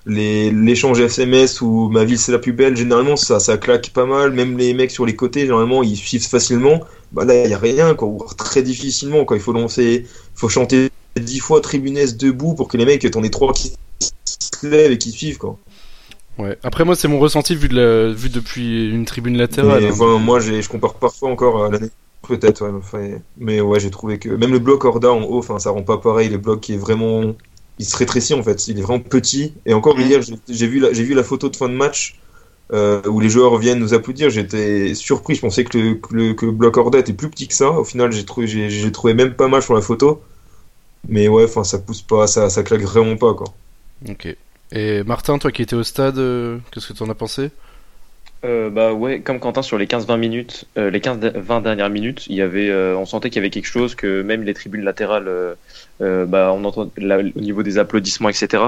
les, 0.05 0.51
l'échange 0.51 0.99
SMS 1.01 1.61
ou 1.61 1.89
ma 1.89 2.03
ville 2.05 2.17
c'est 2.19 2.31
la 2.31 2.39
plus 2.39 2.53
belle, 2.53 2.75
généralement, 2.77 3.15
ça, 3.15 3.39
ça 3.39 3.57
claque 3.57 3.91
pas 3.91 4.05
mal. 4.05 4.31
Même 4.33 4.57
les 4.57 4.73
mecs 4.73 4.91
sur 4.91 5.05
les 5.05 5.15
côtés, 5.15 5.41
généralement, 5.41 5.83
ils 5.83 5.97
suivent 5.97 6.27
facilement. 6.27 6.81
Bah 7.11 7.25
là, 7.25 7.43
il 7.45 7.49
y 7.51 7.53
a 7.53 7.57
rien, 7.59 7.93
quoi. 7.95 8.07
Ou 8.07 8.23
très 8.37 8.63
difficilement, 8.63 9.25
quoi. 9.25 9.37
Il 9.37 9.43
faut 9.43 9.53
lancer, 9.53 10.05
il 10.05 10.39
faut 10.39 10.49
chanter 10.49 10.89
dix 11.19 11.39
fois 11.39 11.61
Tribunès 11.61 12.17
debout 12.17 12.53
pour 12.55 12.67
que 12.69 12.77
les 12.77 12.85
mecs, 12.85 13.09
t'en 13.11 13.23
aies 13.23 13.29
trois 13.29 13.53
qui 13.53 13.73
se 13.99 14.67
lèvent 14.67 14.91
et 14.91 14.97
qui 14.97 15.11
suivent, 15.11 15.37
quoi. 15.37 15.57
Ouais. 16.37 16.57
Après, 16.63 16.85
moi, 16.85 16.95
c'est 16.95 17.07
mon 17.07 17.19
ressenti 17.19 17.55
vu 17.55 17.67
de 17.67 17.75
la, 17.75 18.13
vu 18.13 18.29
depuis 18.29 18.89
une 18.89 19.05
tribune 19.05 19.37
latérale. 19.37 19.81
Mais, 19.81 19.89
hein. 19.89 19.91
enfin, 19.93 20.17
moi, 20.19 20.39
j'ai, 20.39 20.61
je 20.61 20.69
compare 20.69 20.95
parfois 20.95 21.29
encore 21.29 21.65
à 21.65 21.69
l'année. 21.69 21.89
Peut-être, 22.27 22.65
ouais, 22.65 22.71
enfin, 22.73 23.17
mais 23.37 23.59
ouais, 23.59 23.79
j'ai 23.81 23.91
trouvé 23.91 24.17
que 24.17 24.29
même 24.29 24.53
le 24.53 24.59
bloc 24.59 24.85
Horda 24.85 25.11
en 25.11 25.23
haut, 25.23 25.39
enfin, 25.39 25.59
ça 25.59 25.71
rend 25.71 25.83
pas 25.83 25.97
pareil. 25.97 26.29
Le 26.29 26.37
bloc 26.37 26.61
qui 26.61 26.73
est 26.73 26.77
vraiment, 26.77 27.35
il 27.79 27.85
se 27.85 27.97
rétrécit 27.97 28.33
en 28.33 28.43
fait. 28.43 28.67
Il 28.69 28.79
est 28.79 28.81
vraiment 28.81 29.01
petit. 29.01 29.53
Et 29.65 29.73
encore 29.73 29.99
hier, 29.99 30.21
j'ai, 30.47 30.67
vu 30.67 30.79
la, 30.79 30.93
j'ai 30.93 31.03
vu 31.03 31.15
la 31.15 31.23
photo 31.23 31.49
de 31.49 31.55
fin 31.57 31.67
de 31.67 31.73
match 31.73 32.17
euh, 32.71 33.01
où 33.09 33.19
les 33.19 33.27
joueurs 33.27 33.57
viennent 33.57 33.79
nous 33.79 33.93
applaudir. 33.93 34.29
J'étais 34.29 34.95
surpris. 34.95 35.35
Je 35.35 35.41
pensais 35.41 35.65
que 35.65 35.77
le, 35.77 35.95
que 35.95 36.15
le, 36.15 36.33
que 36.33 36.45
le 36.45 36.53
bloc 36.53 36.77
Horda 36.77 36.99
était 36.99 37.11
plus 37.11 37.29
petit 37.29 37.49
que 37.49 37.55
ça. 37.55 37.71
Au 37.71 37.83
final, 37.83 38.13
j'ai 38.13 38.23
trouvé, 38.23 38.47
j'ai 38.47 38.91
trouvé 38.93 39.13
même 39.13 39.33
pas 39.33 39.49
mal 39.49 39.61
sur 39.61 39.73
la 39.73 39.81
photo. 39.81 40.21
Mais 41.09 41.27
ouais, 41.27 41.43
enfin, 41.43 41.65
ça 41.65 41.79
pousse 41.79 42.01
pas, 42.01 42.27
ça, 42.27 42.49
ça 42.49 42.63
claque 42.63 42.83
vraiment 42.83 43.17
pas 43.17 43.33
quoi. 43.33 43.47
Ok. 44.07 44.33
Et 44.75 45.03
Martin, 45.03 45.37
toi 45.37 45.51
qui 45.51 45.61
étais 45.61 45.75
au 45.75 45.83
stade, 45.83 46.17
euh, 46.17 46.57
qu'est-ce 46.71 46.87
que 46.87 46.93
t'en 46.93 47.07
as 47.07 47.13
pensé? 47.13 47.51
Euh, 48.43 48.71
bah 48.71 48.91
ouais, 48.91 49.21
comme 49.21 49.39
Quentin 49.39 49.61
sur 49.61 49.77
les 49.77 49.85
15-20 49.85 50.17
minutes, 50.17 50.65
euh, 50.77 50.89
les 50.89 50.99
15-20 50.99 51.61
dernières 51.61 51.91
minutes, 51.91 52.27
on 52.27 53.05
sentait 53.05 53.29
qu'il 53.29 53.37
y 53.37 53.39
avait 53.39 53.51
quelque 53.51 53.67
chose, 53.67 53.93
que 53.93 54.23
même 54.23 54.43
les 54.43 54.53
tribunes 54.55 54.83
latérales, 54.83 55.29
bah 56.01 56.51
on 56.53 56.65
entend 56.65 56.89
au 56.97 57.39
niveau 57.39 57.61
des 57.63 57.77
applaudissements, 57.77 58.29
etc. 58.29 58.63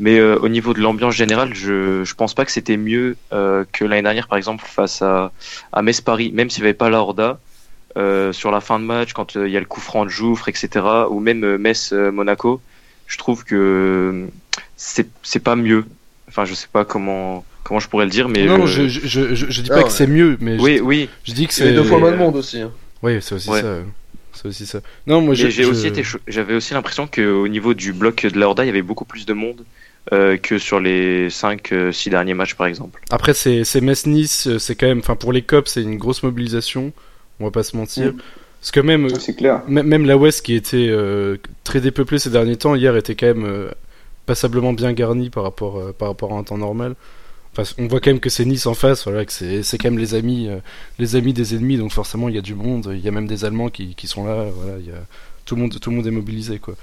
Mais 0.00 0.20
au 0.20 0.48
niveau 0.48 0.74
de 0.74 0.80
l'ambiance 0.80 1.14
générale, 1.14 1.54
je 1.54 2.04
je 2.04 2.14
pense 2.14 2.34
pas 2.34 2.44
que 2.44 2.50
c'était 2.50 2.76
mieux 2.76 3.16
que 3.30 3.84
l'année 3.84 4.02
dernière, 4.02 4.26
par 4.28 4.36
exemple, 4.36 4.64
face 4.66 5.00
à 5.02 5.32
à 5.72 5.82
Metz 5.82 6.00
Paris, 6.00 6.32
même 6.34 6.50
s'il 6.50 6.64
n'y 6.64 6.68
avait 6.68 6.74
pas 6.74 6.90
la 6.90 6.98
Horda. 6.98 7.38
Sur 8.32 8.50
la 8.50 8.60
fin 8.60 8.80
de 8.80 8.84
match, 8.84 9.12
quand 9.12 9.36
il 9.36 9.48
y 9.48 9.56
a 9.56 9.60
le 9.60 9.66
coup 9.66 9.80
franc 9.80 10.04
de 10.04 10.10
Jouffre, 10.10 10.48
etc., 10.48 10.84
ou 11.08 11.20
même 11.20 11.44
euh, 11.44 11.58
Metz-Monaco, 11.58 12.60
je 13.06 13.18
trouve 13.18 13.44
que 13.44 13.54
euh, 13.54 14.26
c'est 14.76 15.08
c'est 15.22 15.40
pas 15.42 15.56
mieux. 15.56 15.84
Enfin, 16.28 16.44
je 16.44 16.54
sais 16.54 16.68
pas 16.72 16.84
comment 16.84 17.44
comment 17.62 17.80
je 17.80 17.88
pourrais 17.88 18.04
le 18.04 18.10
dire, 18.10 18.28
mais 18.28 18.44
Non, 18.46 18.58
non, 18.58 18.64
euh, 18.64 18.66
je, 18.66 18.88
je, 18.88 19.34
je, 19.34 19.62
dis 19.62 19.68
Ah 19.70 19.74
pas 19.74 19.80
ouais. 19.80 19.84
que 19.86 19.92
c'est 19.92 20.06
mieux, 20.06 20.36
mais 20.40 20.58
oui, 20.60 20.76
je, 20.78 20.82
oui, 20.82 21.08
je 21.24 21.32
dis 21.32 21.46
que 21.46 21.54
Il 21.54 21.58
y 21.58 21.62
avait 21.62 21.70
c'est. 21.70 21.76
deux 21.82 21.84
fois 21.88 21.98
moins 21.98 22.10
de 22.10 22.16
euh, 22.16 22.18
monde 22.18 22.36
aussi. 22.36 22.60
hein. 22.60 22.70
Oui, 23.02 23.18
c'est 23.20 23.34
aussi 23.34 23.48
Ouais. 23.50 23.62
ça. 23.62 23.78
C'est 24.32 24.48
aussi 24.48 24.66
ça. 24.66 24.80
Non, 25.06 25.20
moi 25.20 25.34
j'ai 25.34 25.50
je- 25.50 25.62
aussi 25.62 25.86
été, 25.86 26.02
j'avais 26.26 26.54
aussi 26.54 26.74
l'impression 26.74 27.06
qu'au 27.06 27.46
niveau 27.48 27.72
du 27.72 27.92
bloc 27.92 28.26
de 28.26 28.38
la 28.38 28.46
Horda, 28.48 28.64
il 28.64 28.66
y 28.66 28.70
avait 28.70 28.82
beaucoup 28.82 29.04
plus 29.04 29.24
de 29.26 29.32
monde 29.32 29.64
euh, 30.12 30.36
que 30.36 30.58
sur 30.58 30.80
les 30.80 31.28
5-6 31.30 32.10
derniers 32.10 32.34
matchs, 32.34 32.54
par 32.54 32.66
exemple. 32.66 33.00
Après, 33.10 33.32
c'est 33.32 33.62
c'est 33.64 33.80
Metz-Nice, 33.80 34.48
euh, 34.48 34.58
c'est 34.58 34.74
quand 34.74 34.86
même. 34.86 34.98
Enfin, 34.98 35.14
pour 35.16 35.32
les 35.32 35.42
cops, 35.42 35.70
c'est 35.70 35.82
une 35.82 35.96
grosse 35.96 36.22
mobilisation. 36.24 36.92
On 37.40 37.44
va 37.44 37.50
pas 37.52 37.62
se 37.62 37.76
mentir. 37.76 38.12
Mm. 38.12 38.16
Parce 38.64 38.70
que 38.70 38.80
même, 38.80 39.08
clair. 39.36 39.60
la 39.68 40.16
Ouest 40.16 40.40
qui 40.40 40.54
était 40.54 40.88
euh, 40.88 41.36
très 41.64 41.82
dépeuplée 41.82 42.18
ces 42.18 42.30
derniers 42.30 42.56
temps, 42.56 42.74
hier 42.74 42.96
était 42.96 43.14
quand 43.14 43.26
même 43.26 43.44
euh, 43.44 43.70
passablement 44.24 44.72
bien 44.72 44.94
garnie 44.94 45.28
par 45.28 45.42
rapport, 45.42 45.78
euh, 45.78 45.92
par 45.92 46.08
rapport 46.08 46.32
à 46.32 46.38
un 46.38 46.44
temps 46.44 46.56
normal. 46.56 46.94
Enfin, 47.52 47.70
on 47.76 47.88
voit 47.88 48.00
quand 48.00 48.08
même 48.08 48.20
que 48.20 48.30
c'est 48.30 48.46
Nice 48.46 48.64
en 48.64 48.72
face, 48.72 49.04
voilà, 49.04 49.26
que 49.26 49.32
c'est 49.34 49.62
c'est 49.62 49.76
quand 49.76 49.90
même 49.90 49.98
les 49.98 50.14
amis, 50.14 50.48
les 50.98 51.14
amis 51.14 51.34
des 51.34 51.54
ennemis, 51.54 51.76
donc 51.76 51.92
forcément 51.92 52.30
il 52.30 52.36
y 52.36 52.38
a 52.38 52.40
du 52.40 52.54
monde, 52.54 52.90
il 52.94 53.00
y 53.00 53.06
a 53.06 53.10
même 53.10 53.26
des 53.26 53.44
Allemands 53.44 53.68
qui, 53.68 53.94
qui 53.94 54.06
sont 54.06 54.24
là, 54.24 54.46
voilà, 54.56 54.78
il 54.78 54.86
y 54.86 54.92
a 54.92 55.04
tout 55.44 55.56
le 55.56 55.60
monde, 55.60 55.78
tout 55.78 55.90
le 55.90 55.96
monde 55.96 56.06
est 56.06 56.10
mobilisé 56.10 56.58
quoi. 56.58 56.74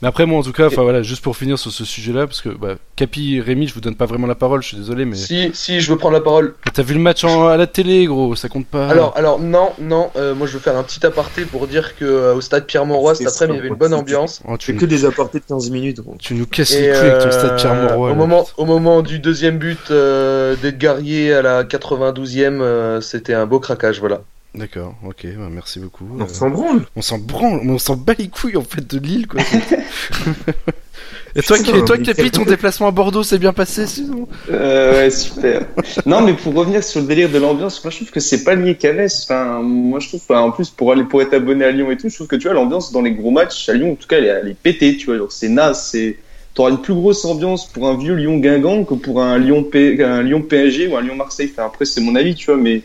Mais 0.00 0.06
après 0.08 0.26
moi 0.26 0.38
en 0.38 0.42
tout 0.42 0.52
cas, 0.52 0.66
enfin 0.66 0.82
voilà, 0.82 1.02
juste 1.02 1.22
pour 1.24 1.36
finir 1.36 1.58
sur 1.58 1.72
ce 1.72 1.84
sujet-là, 1.84 2.26
parce 2.28 2.40
que 2.40 2.50
bah, 2.50 2.76
Capi, 2.94 3.40
Rémi, 3.40 3.66
je 3.66 3.74
vous 3.74 3.80
donne 3.80 3.96
pas 3.96 4.06
vraiment 4.06 4.28
la 4.28 4.36
parole, 4.36 4.62
je 4.62 4.68
suis 4.68 4.76
désolé, 4.76 5.04
mais 5.04 5.16
Si, 5.16 5.50
si, 5.54 5.80
je 5.80 5.90
veux 5.90 5.98
prendre 5.98 6.14
la 6.14 6.20
parole. 6.20 6.54
t'as 6.72 6.82
vu 6.84 6.94
le 6.94 7.00
match 7.00 7.24
en- 7.24 7.48
à 7.48 7.56
la 7.56 7.66
télé, 7.66 8.06
gros, 8.06 8.36
ça 8.36 8.48
compte 8.48 8.66
pas. 8.68 8.88
Alors, 8.88 9.12
alors 9.16 9.40
non, 9.40 9.70
non, 9.80 10.10
euh, 10.16 10.36
moi 10.36 10.46
je 10.46 10.52
veux 10.52 10.58
faire 10.60 10.76
un 10.76 10.84
petit 10.84 11.04
aparté 11.04 11.42
pour 11.42 11.66
dire 11.66 11.96
que 11.96 12.04
euh, 12.04 12.34
au 12.34 12.40
stade 12.40 12.66
Pierre-Mauroy 12.66 13.16
cet 13.16 13.26
après-midi 13.26 13.54
il 13.54 13.56
y 13.56 13.60
avait 13.60 13.68
une 13.70 13.74
bonne 13.74 13.94
ambiance. 13.94 14.40
Oh, 14.46 14.56
tu, 14.56 14.72
C'est 14.72 14.78
que 14.78 14.86
des 14.86 15.04
apartés 15.04 15.40
de 15.40 15.44
15 15.44 15.70
minutes. 15.70 16.00
gros. 16.00 16.14
tu 16.20 16.34
nous 16.34 16.46
casses 16.46 16.70
les 16.78 16.88
couilles 16.90 16.96
avec 16.98 17.18
ton 17.24 17.30
stade 17.32 17.50
euh, 17.52 17.56
Pierre-Mauroy. 17.56 18.12
au 18.12 18.14
moment, 18.14 18.46
au 18.56 18.64
moment 18.66 19.02
du 19.02 19.18
deuxième 19.18 19.58
but 19.58 19.90
euh, 19.90 20.54
d'Edgarier 20.62 21.32
à 21.32 21.42
la 21.42 21.64
92e, 21.64 22.60
euh, 22.60 23.00
c'était 23.00 23.34
un 23.34 23.46
beau 23.46 23.58
craquage, 23.58 23.98
voilà. 23.98 24.20
D'accord, 24.54 24.94
ok, 25.06 25.26
bah, 25.36 25.48
merci 25.50 25.78
beaucoup. 25.78 26.04
On 26.18 26.22
Euh, 26.22 26.26
s'en 26.28 26.48
branle. 26.50 26.86
On 26.96 27.02
s'en 27.02 27.18
branle, 27.18 27.60
mais 27.64 27.72
on 27.72 27.78
s'en 27.78 27.96
bat 27.96 28.14
les 28.18 28.28
couilles 28.28 28.56
en 28.56 28.62
fait 28.62 28.86
de 28.86 28.98
Lille 28.98 29.26
quoi. 29.26 29.40
et 31.36 31.42
toi, 31.42 31.56
Putain, 31.58 31.76
et 31.76 31.84
toi 31.84 31.98
Capi, 31.98 32.30
ton 32.30 32.44
déplacement 32.44 32.88
à 32.88 32.90
Bordeaux 32.90 33.22
s'est 33.22 33.38
bien 33.38 33.52
passé 33.52 33.86
sinon 33.86 34.26
Euh, 34.50 34.92
ouais, 35.04 35.10
super. 35.10 35.62
non, 36.06 36.22
mais 36.22 36.32
pour 36.32 36.54
revenir 36.54 36.82
sur 36.82 37.00
le 37.00 37.06
délire 37.06 37.28
de 37.30 37.38
l'ambiance, 37.38 37.82
moi 37.84 37.90
je 37.90 37.96
trouve 37.98 38.10
que 38.10 38.20
c'est 38.20 38.42
pas 38.42 38.54
lié 38.54 38.74
qu'à 38.76 38.92
Metz. 38.94 39.24
Enfin, 39.24 39.60
moi 39.62 40.00
je 40.00 40.08
trouve, 40.08 40.20
enfin, 40.28 40.40
en 40.40 40.50
plus 40.50 40.70
pour 40.70 40.92
aller 40.92 41.04
pour 41.04 41.20
être 41.22 41.34
abonné 41.34 41.64
à 41.64 41.70
Lyon 41.70 41.90
et 41.90 41.96
tout, 41.96 42.08
je 42.08 42.14
trouve 42.14 42.26
que 42.26 42.36
tu 42.36 42.44
vois 42.48 42.54
l'ambiance 42.54 42.90
dans 42.90 43.02
les 43.02 43.12
gros 43.12 43.30
matchs 43.30 43.68
à 43.68 43.74
Lyon, 43.74 43.92
en 43.92 43.96
tout 43.96 44.08
cas, 44.08 44.16
elle 44.18 44.24
est, 44.24 44.28
elle 44.28 44.48
est 44.48 44.56
pétée, 44.60 44.96
tu 44.96 45.14
vois. 45.14 45.26
C'est 45.30 45.48
naze, 45.50 45.88
c'est. 45.92 46.16
T'auras 46.54 46.70
une 46.70 46.80
plus 46.80 46.94
grosse 46.94 47.24
ambiance 47.24 47.68
pour 47.70 47.86
un 47.86 47.96
vieux 47.96 48.14
Lyon 48.14 48.38
Guingamp 48.38 48.84
que 48.84 48.94
pour 48.94 49.22
un 49.22 49.38
Lyon 49.38 49.62
P... 49.62 50.02
un 50.02 50.22
Lyon 50.22 50.42
PSG 50.42 50.88
ou 50.88 50.96
un 50.96 51.02
Lyon 51.02 51.14
Marseille. 51.14 51.50
Enfin, 51.52 51.66
après 51.66 51.84
c'est 51.84 52.00
mon 52.00 52.16
avis, 52.16 52.34
tu 52.34 52.46
vois, 52.46 52.56
mais 52.56 52.82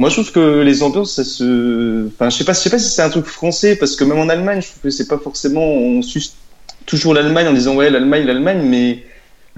moi 0.00 0.08
je 0.08 0.14
trouve 0.14 0.32
que 0.32 0.62
les 0.62 0.82
ambiances, 0.82 1.12
ça 1.12 1.24
se. 1.24 2.06
Enfin, 2.08 2.30
je 2.30 2.36
sais 2.38 2.44
pas, 2.44 2.54
je 2.54 2.58
sais 2.58 2.70
pas 2.70 2.78
si 2.78 2.88
c'est 2.88 3.02
un 3.02 3.10
truc 3.10 3.26
français 3.26 3.76
parce 3.76 3.96
que 3.96 4.04
même 4.04 4.18
en 4.18 4.30
Allemagne, 4.30 4.62
je 4.62 4.68
trouve 4.68 4.82
que 4.84 4.90
c'est 4.90 5.06
pas 5.06 5.18
forcément 5.18 5.62
on 5.62 6.00
sus- 6.00 6.32
toujours 6.86 7.12
l'Allemagne 7.12 7.48
en 7.48 7.52
disant 7.52 7.76
ouais 7.76 7.90
l'Allemagne, 7.90 8.24
l'Allemagne, 8.24 8.62
mais 8.64 9.04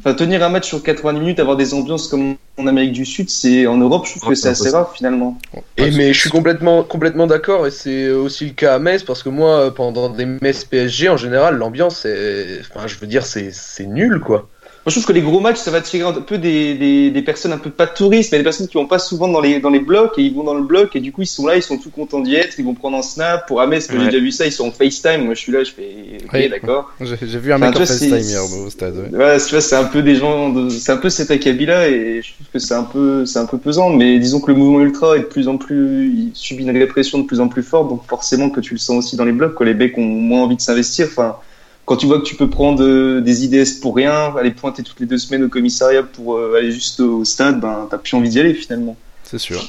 enfin 0.01 0.15
tenir 0.15 0.43
un 0.43 0.49
match 0.49 0.67
sur 0.67 0.83
80 0.83 1.13
minutes, 1.21 1.39
avoir 1.39 1.57
des 1.57 1.75
ambiances 1.75 2.09
comme 2.09 2.35
en 2.59 2.67
Amérique 2.67 2.91
du 2.91 3.05
Sud, 3.07 3.31
c'est 3.31 3.69
en 3.69 3.77
Europe, 3.77 4.05
je 4.07 4.19
trouve 4.19 4.31
que 4.31 4.35
c'est 4.35 4.49
assez 4.49 4.71
rare 4.71 4.93
finalement. 4.93 5.39
Et 5.77 5.93
mais 5.93 6.13
je 6.13 6.19
suis 6.19 6.31
complètement, 6.31 6.83
complètement 6.83 7.29
d'accord 7.29 7.69
et 7.69 7.71
c'est 7.71 8.11
aussi 8.11 8.47
le 8.47 8.53
cas 8.53 8.75
à 8.75 8.79
Metz 8.81 9.05
parce 9.05 9.23
que 9.23 9.29
moi, 9.29 9.73
pendant 9.73 10.09
des 10.09 10.27
Metz 10.27 10.65
PSG, 10.65 11.09
en 11.09 11.17
général, 11.17 11.55
l'ambiance, 11.57 12.05
est... 12.05 12.63
enfin, 12.75 12.89
je 12.89 12.97
veux 12.99 13.07
dire, 13.07 13.25
c'est 13.27 13.51
c'est 13.53 13.87
nul 13.87 14.19
quoi. 14.19 14.49
Moi, 14.85 14.91
je 14.91 14.95
trouve 14.97 15.07
que 15.07 15.13
les 15.13 15.21
gros 15.23 15.39
matchs, 15.39 15.59
ça 15.59 15.71
va 15.71 15.81
tirer 15.81 16.03
un 16.03 16.13
peu 16.13 16.39
des, 16.39 16.75
des, 16.75 17.13
des 17.13 17.23
personnes 17.23 17.53
un 17.53 17.59
peu 17.59 17.71
pas 17.71 17.87
touristes, 17.87 18.33
mais 18.33 18.39
des 18.39 18.43
personnes 18.45 18.67
qui 18.67 18.75
vont 18.75 18.87
pas 18.87 18.99
souvent 18.99 19.29
dans 19.29 19.41
les, 19.41 19.61
dans 19.61 19.71
les 19.71 19.79
blocs 19.79 20.15
et 20.19 20.23
ils 20.23 20.35
vont 20.35 20.43
dans 20.43 20.55
le 20.55 20.63
bloc 20.65 20.97
et 20.97 21.01
du 21.01 21.13
coup 21.13 21.23
ils 21.23 21.27
sont 21.29 21.47
là, 21.47 21.55
ils 21.55 21.63
sont 21.63 21.79
tout 21.79 21.91
contents 21.91 22.19
d'y 22.19 22.35
être, 22.35 22.59
ils 22.59 22.65
vont 22.65 22.75
prendre 22.75 22.97
un 22.97 23.03
snap. 23.03 23.47
Pour 23.47 23.61
Ames, 23.61 23.71
Ouais. 23.71 23.81
j'ai 23.81 24.07
déjà 24.07 24.19
vu 24.19 24.33
ça, 24.33 24.45
ils 24.45 24.51
sont 24.51 24.67
en 24.67 24.73
FaceTime. 24.73 25.25
Moi 25.27 25.35
je 25.35 25.39
suis 25.41 25.53
là, 25.53 25.63
je 25.63 25.71
fais 25.71 25.95
ok, 26.25 26.31
Oui. 26.35 26.49
d'accord. 26.49 26.91
J'ai 27.01 27.39
vu 27.39 27.53
un 27.53 27.59
Enfin, 27.59 27.67
mec 27.71 27.77
en 27.77 27.79
FaceTime 27.87 28.17
hier 28.19 28.43
au 28.43 28.71
stade. 28.71 28.97
ouais. 28.97 29.17
Ouais, 29.17 29.37
tu 29.39 29.51
vois, 29.51 29.61
c'est 29.61 29.77
un 29.77 29.85
peu 29.85 30.03
des 30.03 30.17
gens, 30.17 30.49
de... 30.49 30.69
c'est 30.69 30.91
un 30.91 30.97
peu 30.97 31.11
cet 31.11 31.31
acabit-là 31.31 31.89
et 31.89 32.21
je 32.21 32.33
trouve 32.35 32.47
que 32.53 32.59
c'est 32.59 32.75
un 32.75 32.83
peu, 32.83 33.25
c'est 33.25 33.39
un 33.39 33.47
peu 33.47 33.59
pesant. 33.59 33.91
Mais 33.91 34.19
disons 34.19 34.41
que 34.41 34.51
le 34.51 34.57
mouvement 34.57 34.81
ultra 34.81 35.17
est 35.17 35.21
de 35.21 35.25
plus 35.27 35.47
en 35.47 35.59
plus, 35.59 36.09
il 36.09 36.31
subit 36.35 36.65
une 36.65 36.77
répression 36.77 37.19
de 37.21 37.25
plus 37.29 37.39
en 37.39 37.47
plus 37.47 37.63
forte, 37.63 37.89
donc 37.89 38.03
forcément 38.09 38.51
que 38.51 38.59
tu 38.59 38.75
le 38.75 38.81
sens 38.81 39.05
aussi 39.05 39.15
dans 39.17 39.25
les 39.25 39.31
blocs, 39.33 39.55
quoi. 39.55 39.65
Les 39.65 39.75
mecs 39.75 39.97
ont 39.97 40.03
moins 40.03 40.43
envie 40.43 40.57
de 40.57 40.61
s'investir. 40.61 41.07
Enfin, 41.09 41.37
quand 41.85 41.97
tu 41.97 42.07
vois 42.07 42.19
que 42.19 42.25
tu 42.25 42.37
peux 42.37 42.49
prendre 42.49 42.83
euh, 42.83 43.21
des 43.21 43.45
IDS 43.45 43.81
pour 43.81 43.97
rien, 43.97 44.35
aller 44.39 44.53
pointer 44.53 44.83
toutes 44.83 45.01
les 45.01 45.07
deux 45.07 45.19
semaines 45.19 45.45
au 45.45 45.49
commissariat 45.49 46.03
pour 46.03 46.37
euh, 46.37 46.57
aller 46.59 46.71
juste 46.73 47.01
au 47.01 47.25
stade, 47.25 47.61
ben 47.61 47.87
t'as 47.91 47.99
plus 47.99 48.17
envie 48.17 48.29
d'y 48.29 48.41
aller 48.41 48.55
finalement. 48.55 48.97
C'est 49.25 49.39
sûr. 49.39 49.61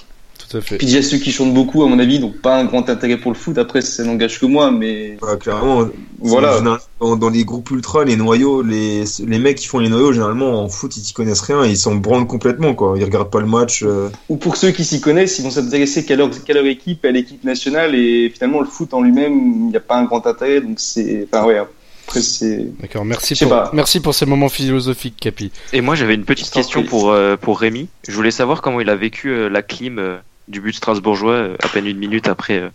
Tout 0.49 0.57
à 0.57 0.61
fait. 0.61 0.77
Puis 0.77 0.87
il 0.87 0.93
y 0.93 0.97
a 0.97 1.01
ceux 1.01 1.17
qui 1.17 1.31
chantent 1.31 1.53
beaucoup, 1.53 1.83
à 1.83 1.87
mon 1.87 1.97
avis, 1.99 2.19
donc 2.19 2.37
pas 2.41 2.57
un 2.57 2.65
grand 2.65 2.89
intérêt 2.89 3.17
pour 3.17 3.31
le 3.31 3.37
foot. 3.37 3.57
Après, 3.57 3.81
ça 3.81 4.03
n'engage 4.03 4.39
que 4.39 4.45
moi, 4.45 4.71
mais 4.71 5.17
Voilà, 5.21 5.37
clairement, 5.37 5.87
voilà. 6.19 6.59
Dans, 6.99 7.15
dans 7.15 7.29
les 7.29 7.45
groupes 7.45 7.71
ultra, 7.71 8.03
les 8.03 8.15
noyaux, 8.17 8.61
les, 8.61 9.03
les 9.25 9.39
mecs 9.39 9.57
qui 9.57 9.67
font 9.67 9.79
les 9.79 9.89
noyaux, 9.89 10.11
généralement 10.11 10.61
en 10.61 10.69
foot, 10.69 10.95
ils 10.97 11.01
s'y 11.01 11.13
connaissent 11.13 11.41
rien, 11.41 11.65
ils 11.65 11.77
s'en 11.77 11.95
branlent 11.95 12.27
complètement, 12.27 12.73
quoi. 12.75 12.95
Ils 12.97 13.03
regardent 13.05 13.31
pas 13.31 13.39
le 13.39 13.47
match. 13.47 13.83
euh. 13.83 14.09
ou 14.29 14.35
pour 14.35 14.57
ceux 14.57 14.71
qui 14.71 14.83
s'y 14.83 14.99
connaissent, 15.01 15.39
ils 15.39 15.43
vont 15.43 15.49
s'intéresser 15.51 16.03
qu'à 16.05 16.15
leur, 16.17 16.29
qu'à 16.43 16.53
leur 16.53 16.65
équipe, 16.65 17.05
à 17.05 17.11
l'équipe 17.11 17.43
nationale, 17.43 17.95
et 17.95 18.29
finalement 18.29 18.59
le 18.59 18.67
foot 18.67 18.93
en 18.93 19.01
lui-même, 19.01 19.33
il 19.37 19.67
n'y 19.69 19.77
a 19.77 19.81
pas 19.81 19.95
un 19.95 20.03
grand 20.03 20.27
intérêt, 20.27 20.59
donc 20.61 20.75
c'est, 20.79 21.27
enfin 21.31 21.45
ouais, 21.45 21.61
après 22.07 22.21
c'est, 22.21 22.65
D'accord, 22.81 23.05
merci 23.05 23.33
Je 23.35 23.39
sais 23.39 23.45
pour, 23.45 23.53
pas. 23.53 23.71
merci 23.73 23.99
pour 23.99 24.13
ces 24.13 24.25
moments 24.25 24.49
philosophiques, 24.49 25.17
Capi. 25.19 25.51
Et 25.71 25.81
moi, 25.81 25.95
j'avais 25.95 26.15
une 26.15 26.25
petite 26.25 26.51
question 26.51 26.83
pour, 26.83 27.11
euh, 27.11 27.37
pour 27.37 27.59
Rémi. 27.59 27.87
Je 28.07 28.13
voulais 28.13 28.31
savoir 28.31 28.61
comment 28.61 28.79
il 28.81 28.89
a 28.89 28.95
vécu 28.95 29.29
euh, 29.29 29.49
la 29.49 29.61
clim 29.61 29.99
euh, 29.99 30.17
du 30.47 30.59
but 30.61 30.73
strasbourgeois 30.73 31.33
euh, 31.33 31.57
à 31.63 31.67
peine 31.69 31.87
une 31.87 31.97
minute 31.97 32.27
après 32.27 32.57
euh, 32.59 32.69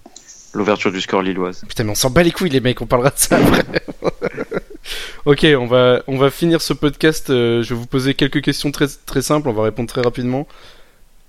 l'ouverture 0.54 0.90
du 0.92 1.00
score 1.00 1.22
lilloise. 1.22 1.62
Putain, 1.68 1.84
mais 1.84 1.90
on 1.90 1.94
s'en 1.94 2.10
bat 2.10 2.22
les 2.22 2.30
couilles, 2.32 2.50
les 2.50 2.60
mecs, 2.60 2.80
on 2.80 2.86
parlera 2.86 3.10
de 3.10 3.18
ça 3.18 3.36
après. 3.36 3.64
ok, 5.26 5.46
on 5.58 5.66
va, 5.66 6.02
on 6.06 6.16
va 6.16 6.30
finir 6.30 6.62
ce 6.62 6.72
podcast. 6.72 7.30
euh, 7.30 7.62
je 7.62 7.74
vais 7.74 7.80
vous 7.80 7.86
poser 7.86 8.14
quelques 8.14 8.40
questions 8.42 8.70
très, 8.70 8.86
très 9.06 9.22
simples, 9.22 9.48
on 9.48 9.52
va 9.52 9.62
répondre 9.64 9.88
très 9.88 10.00
rapidement. 10.02 10.48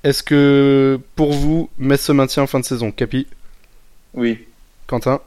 Est-ce 0.05 0.23
que, 0.23 0.97
pour 1.17 1.33
vous, 1.33 1.69
Metz 1.77 2.01
se 2.01 2.13
maintient 2.13 2.43
en 2.43 2.47
fin 2.47 2.61
de 2.61 2.65
saison? 2.65 2.91
Capi? 2.91 3.27
Oui. 4.13 4.39
Quentin? 4.87 5.19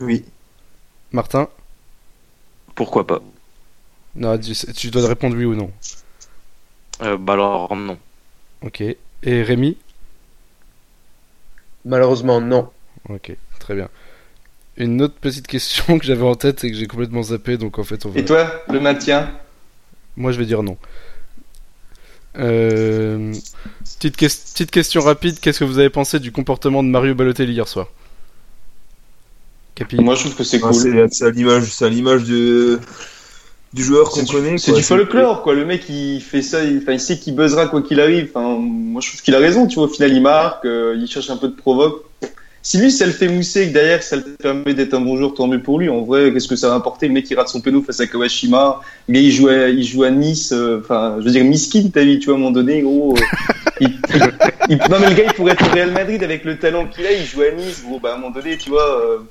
Oui. 0.00 0.24
Martin? 1.10 1.48
Pourquoi 2.78 3.04
pas 3.04 3.20
Non, 4.14 4.38
tu, 4.38 4.52
tu 4.54 4.92
dois 4.92 5.08
répondre 5.08 5.36
oui 5.36 5.44
ou 5.44 5.56
non. 5.56 5.72
euh, 7.02 7.16
Bah 7.16 7.32
alors, 7.32 7.74
non. 7.74 7.98
Ok. 8.62 8.80
Et 8.80 9.42
Rémi? 9.42 9.76
Malheureusement, 11.84 12.40
non. 12.40 12.70
Ok, 13.08 13.36
très 13.58 13.74
bien. 13.74 13.88
Une 14.76 15.02
autre 15.02 15.16
petite 15.20 15.48
question 15.48 15.98
que 15.98 16.06
j'avais 16.06 16.22
en 16.22 16.36
tête 16.36 16.62
et 16.62 16.70
que 16.70 16.76
j'ai 16.76 16.86
complètement 16.86 17.24
zappé, 17.24 17.56
donc 17.58 17.80
en 17.80 17.82
fait 17.82 18.06
on 18.06 18.10
va... 18.10 18.20
Et 18.20 18.24
toi, 18.24 18.48
le 18.68 18.78
maintien? 18.78 19.28
Moi, 20.16 20.30
je 20.30 20.38
vais 20.38 20.46
dire 20.46 20.62
non. 20.62 20.76
Euh, 22.36 23.34
petite 23.98 24.70
question 24.70 25.00
rapide. 25.00 25.40
Qu'est-ce 25.40 25.58
que 25.58 25.64
vous 25.64 25.80
avez 25.80 25.90
pensé 25.90 26.20
du 26.20 26.30
comportement 26.30 26.84
de 26.84 26.88
Mario 26.88 27.16
Balotelli 27.16 27.54
hier 27.54 27.66
soir? 27.66 27.88
Capi 29.78 29.96
Moi, 29.96 30.14
je 30.14 30.20
trouve 30.22 30.34
que 30.34 30.44
c'est 30.44 30.60
cool. 30.60 30.74
c'est 30.74 31.14
c'est 31.14 31.24
à 31.26 31.30
l'image, 31.30 31.64
c'est 31.72 31.84
à 31.84 31.88
l'image 31.88 32.24
de 32.24 32.78
du 33.74 33.84
joueur 33.84 34.08
qu'on 34.08 34.20
C'est 34.20 34.24
du, 34.26 34.32
connaît. 34.32 34.56
c'est 34.58 34.70
quoi. 34.72 34.80
du 34.80 34.84
folklore, 34.86 35.42
quoi. 35.42 35.54
Le 35.54 35.64
mec, 35.66 35.84
il 35.90 36.20
fait 36.22 36.40
ça, 36.42 36.64
il, 36.64 36.78
enfin, 36.78 36.92
il 36.92 37.00
sait 37.00 37.18
qu'il 37.18 37.34
buzzera 37.36 37.66
quoi 37.66 37.82
qu'il 37.82 38.00
arrive. 38.00 38.30
Enfin, 38.34 38.56
moi, 38.58 39.00
je 39.02 39.08
trouve 39.08 39.20
qu'il 39.22 39.34
a 39.34 39.38
raison, 39.38 39.66
tu 39.66 39.74
vois. 39.76 39.84
Au 39.84 39.88
final, 39.88 40.12
il 40.12 40.22
marque, 40.22 40.64
euh, 40.64 40.96
il 40.98 41.06
cherche 41.06 41.28
un 41.30 41.36
peu 41.36 41.48
de 41.48 41.54
provoque. 41.54 42.02
Si 42.62 42.76
lui, 42.78 42.90
ça 42.90 43.06
le 43.06 43.12
fait 43.12 43.28
mousser 43.28 43.62
et 43.62 43.68
que 43.68 43.72
derrière, 43.74 44.02
ça 44.02 44.16
le 44.16 44.22
permet 44.22 44.74
d'être 44.74 44.92
un 44.94 45.00
bon 45.00 45.16
joueur, 45.16 45.32
tant 45.34 45.46
mieux 45.46 45.62
pour 45.62 45.78
lui. 45.78 45.88
En 45.90 46.00
vrai, 46.02 46.32
qu'est-ce 46.32 46.48
que 46.48 46.56
ça 46.56 46.68
va 46.70 46.74
apporter? 46.76 47.06
Le 47.08 47.14
mec, 47.14 47.30
il 47.30 47.36
rate 47.36 47.48
son 47.48 47.60
péno 47.60 47.82
face 47.82 48.00
à 48.00 48.06
Kawashima. 48.06 48.80
Le 49.06 49.14
gars, 49.14 49.20
il 49.20 49.30
joue 49.32 49.48
à, 49.48 49.68
il 49.68 49.84
joue 49.84 50.02
à 50.02 50.10
Nice. 50.10 50.50
euh, 50.52 50.80
Enfin, 50.80 51.16
je 51.20 51.24
veux 51.26 51.30
dire, 51.30 51.44
miskin 51.44 51.88
ta 51.92 52.02
vie, 52.02 52.18
tu 52.18 52.26
vois, 52.26 52.34
à 52.34 52.36
un 52.36 52.40
moment 52.40 52.50
donné, 52.50 52.80
gros. 52.82 53.14
euh, 53.16 53.20
il- 53.80 53.88
il- 54.14 54.32
il- 54.70 54.76
non, 54.90 54.96
mais 55.00 55.08
le 55.10 55.14
gars, 55.14 55.24
il 55.26 55.32
pourrait 55.34 55.52
être 55.52 55.66
au 55.66 55.74
Real 55.74 55.92
Madrid 55.92 56.22
avec 56.24 56.44
le 56.44 56.58
talent 56.58 56.86
qu'il 56.88 57.06
a. 57.06 57.12
Il 57.12 57.24
joue 57.24 57.42
à 57.42 57.50
Nice, 57.52 57.82
gros. 57.86 58.00
Bah, 58.00 58.12
à 58.12 58.14
un 58.14 58.18
moment 58.18 58.30
donné, 58.34 58.56
tu 58.58 58.70
vois. 58.70 59.24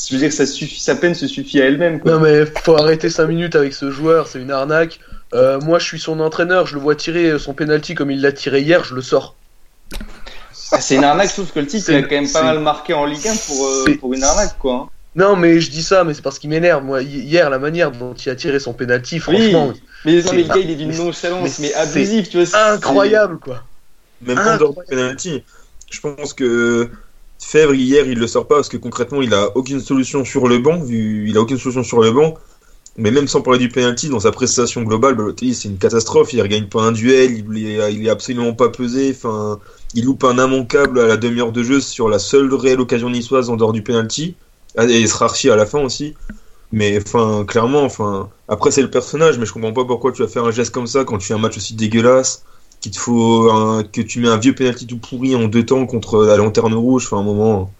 Euh, 0.00 0.06
je 0.08 0.14
veux 0.14 0.20
dire, 0.20 0.32
ça 0.32 0.46
suffit, 0.46 0.80
sa 0.80 0.94
peine 0.94 1.14
se 1.14 1.26
suffit 1.26 1.60
à 1.60 1.66
elle-même. 1.66 2.00
Non 2.04 2.20
mais 2.20 2.44
faut 2.46 2.76
arrêter 2.76 3.10
5 3.10 3.26
minutes 3.26 3.56
avec 3.56 3.74
ce 3.74 3.90
joueur, 3.90 4.26
c'est 4.28 4.40
une 4.40 4.50
arnaque. 4.50 5.00
Euh, 5.34 5.60
moi 5.60 5.78
je 5.78 5.84
suis 5.84 6.00
son 6.00 6.18
entraîneur, 6.20 6.66
je 6.66 6.74
le 6.74 6.80
vois 6.80 6.96
tirer 6.96 7.38
son 7.38 7.54
penalty 7.54 7.94
comme 7.94 8.10
il 8.10 8.20
l'a 8.20 8.32
tiré 8.32 8.60
hier, 8.62 8.84
je 8.84 8.94
le 8.94 9.02
sors. 9.02 9.36
C'est 10.52 10.96
une 10.96 11.04
arnaque, 11.04 11.28
trouve 11.32 11.50
que 11.52 11.60
le 11.60 11.66
titre 11.66 11.90
il 11.90 11.96
a 11.96 12.02
quand 12.02 12.10
même 12.10 12.30
pas 12.30 12.42
mal 12.42 12.60
marqué 12.60 12.94
en 12.94 13.04
Ligue 13.04 13.26
1 13.26 13.36
pour, 13.46 13.66
euh, 13.66 13.84
pour 13.98 14.14
une 14.14 14.22
arnaque, 14.24 14.58
quoi. 14.58 14.74
hein. 14.74 14.88
Non 15.16 15.34
mais 15.34 15.60
je 15.60 15.70
dis 15.70 15.82
ça, 15.82 16.04
mais 16.04 16.14
c'est 16.14 16.22
parce 16.22 16.38
qu'il 16.38 16.50
m'énerve. 16.50 16.84
Moi 16.84 17.02
hi- 17.02 17.06
hier 17.20 17.50
la 17.50 17.58
manière 17.58 17.90
dont 17.90 18.14
il 18.14 18.28
a 18.30 18.36
tiré 18.36 18.60
son 18.60 18.72
penalty, 18.72 19.18
franchement, 19.18 19.72
Mais, 20.04 20.22
non, 20.22 20.32
mais 20.32 20.42
le 20.44 20.48
gars, 20.48 20.54
il 20.56 20.70
est 20.70 20.76
d'une 20.76 20.96
nonchalance, 20.96 21.58
mais 21.58 21.68
mais, 21.68 21.74
abusif, 21.74 22.28
tu 22.28 22.36
vois. 22.36 22.46
c'est- 22.46 22.56
incroyable 22.56 23.38
quoi. 23.38 23.64
Même 24.22 24.38
en 24.38 24.56
dehors 24.56 24.74
du 24.74 24.84
penalty, 24.88 25.42
je 25.90 26.00
pense 26.00 26.32
que 26.32 26.88
Fèvre 27.40 27.74
hier 27.74 28.06
il 28.06 28.18
le 28.18 28.26
sort 28.26 28.46
pas 28.46 28.56
parce 28.56 28.68
que 28.68 28.76
concrètement 28.76 29.22
il 29.22 29.34
a 29.34 29.56
aucune 29.56 29.80
solution 29.80 30.24
sur 30.24 30.46
le 30.46 30.58
banc, 30.58 30.78
vu 30.78 31.28
il 31.28 31.36
a 31.36 31.40
aucune 31.40 31.58
solution 31.58 31.82
sur 31.82 32.00
le 32.00 32.10
banc. 32.12 32.34
Mais 32.96 33.10
même 33.10 33.28
sans 33.28 33.40
parler 33.40 33.58
du 33.58 33.68
penalty, 33.68 34.08
dans 34.08 34.20
sa 34.20 34.32
prestation 34.32 34.82
globale, 34.82 35.14
Balotelli 35.14 35.54
c'est 35.54 35.68
une 35.68 35.78
catastrophe. 35.78 36.32
Il 36.32 36.42
regagne 36.42 36.66
pas 36.66 36.82
un 36.82 36.92
duel, 36.92 37.44
il 37.56 38.06
est, 38.06 38.10
absolument 38.10 38.52
pas 38.52 38.68
pesé. 38.68 39.14
Enfin, 39.16 39.58
il 39.94 40.04
loupe 40.04 40.24
un 40.24 40.34
immanquable 40.34 40.98
à 41.00 41.06
la 41.06 41.16
demi-heure 41.16 41.52
de 41.52 41.62
jeu 41.62 41.80
sur 41.80 42.08
la 42.08 42.18
seule 42.18 42.52
réelle 42.52 42.80
occasion 42.80 43.08
niçoise 43.08 43.48
en 43.48 43.56
dehors 43.56 43.72
du 43.72 43.82
penalty. 43.82 44.34
Ah, 44.76 44.84
Et 44.84 45.00
il 45.00 45.08
sera 45.08 45.26
archi 45.26 45.50
à 45.50 45.56
la 45.56 45.66
fin 45.66 45.80
aussi. 45.80 46.14
Mais 46.72 46.98
enfin, 46.98 47.44
clairement, 47.46 47.84
enfin, 47.84 48.28
après 48.48 48.70
c'est 48.70 48.82
le 48.82 48.90
personnage, 48.90 49.38
mais 49.38 49.46
je 49.46 49.52
comprends 49.52 49.72
pas 49.72 49.84
pourquoi 49.84 50.12
tu 50.12 50.22
vas 50.22 50.28
faire 50.28 50.44
un 50.44 50.50
geste 50.50 50.72
comme 50.72 50.86
ça 50.86 51.04
quand 51.04 51.18
tu 51.18 51.28
fais 51.28 51.34
un 51.34 51.38
match 51.38 51.56
aussi 51.56 51.74
dégueulasse 51.74 52.44
qu'il 52.80 52.92
te 52.92 52.98
faut 52.98 53.50
un- 53.50 53.82
que 53.84 54.00
tu 54.00 54.20
mets 54.20 54.28
un 54.28 54.36
vieux 54.38 54.54
penalty 54.54 54.86
tout 54.86 54.96
pourri 54.98 55.34
en 55.36 55.44
deux 55.48 55.64
temps 55.64 55.86
contre 55.86 56.24
la 56.24 56.36
lanterne 56.36 56.74
rouge, 56.74 57.06
enfin 57.06 57.18
un 57.18 57.22
moment. 57.24 57.72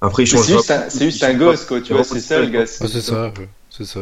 Après, 0.00 0.22
il 0.22 0.26
change 0.26 0.42
C'est 0.46 0.52
juste, 0.52 0.70
un- 0.70 0.88
c'est 0.88 1.04
juste 1.06 1.24
un 1.24 1.34
gosse, 1.34 1.64
quoi, 1.64 1.80
tu 1.80 1.92
vois, 1.92 2.04
c'est 2.04 2.20
ça, 2.20 2.38
le 2.40 2.46
gars. 2.46 2.62
Ah, 2.62 2.86
c'est 2.88 3.00
ça, 3.00 3.32
c'est 3.70 3.84
ça. 3.84 4.00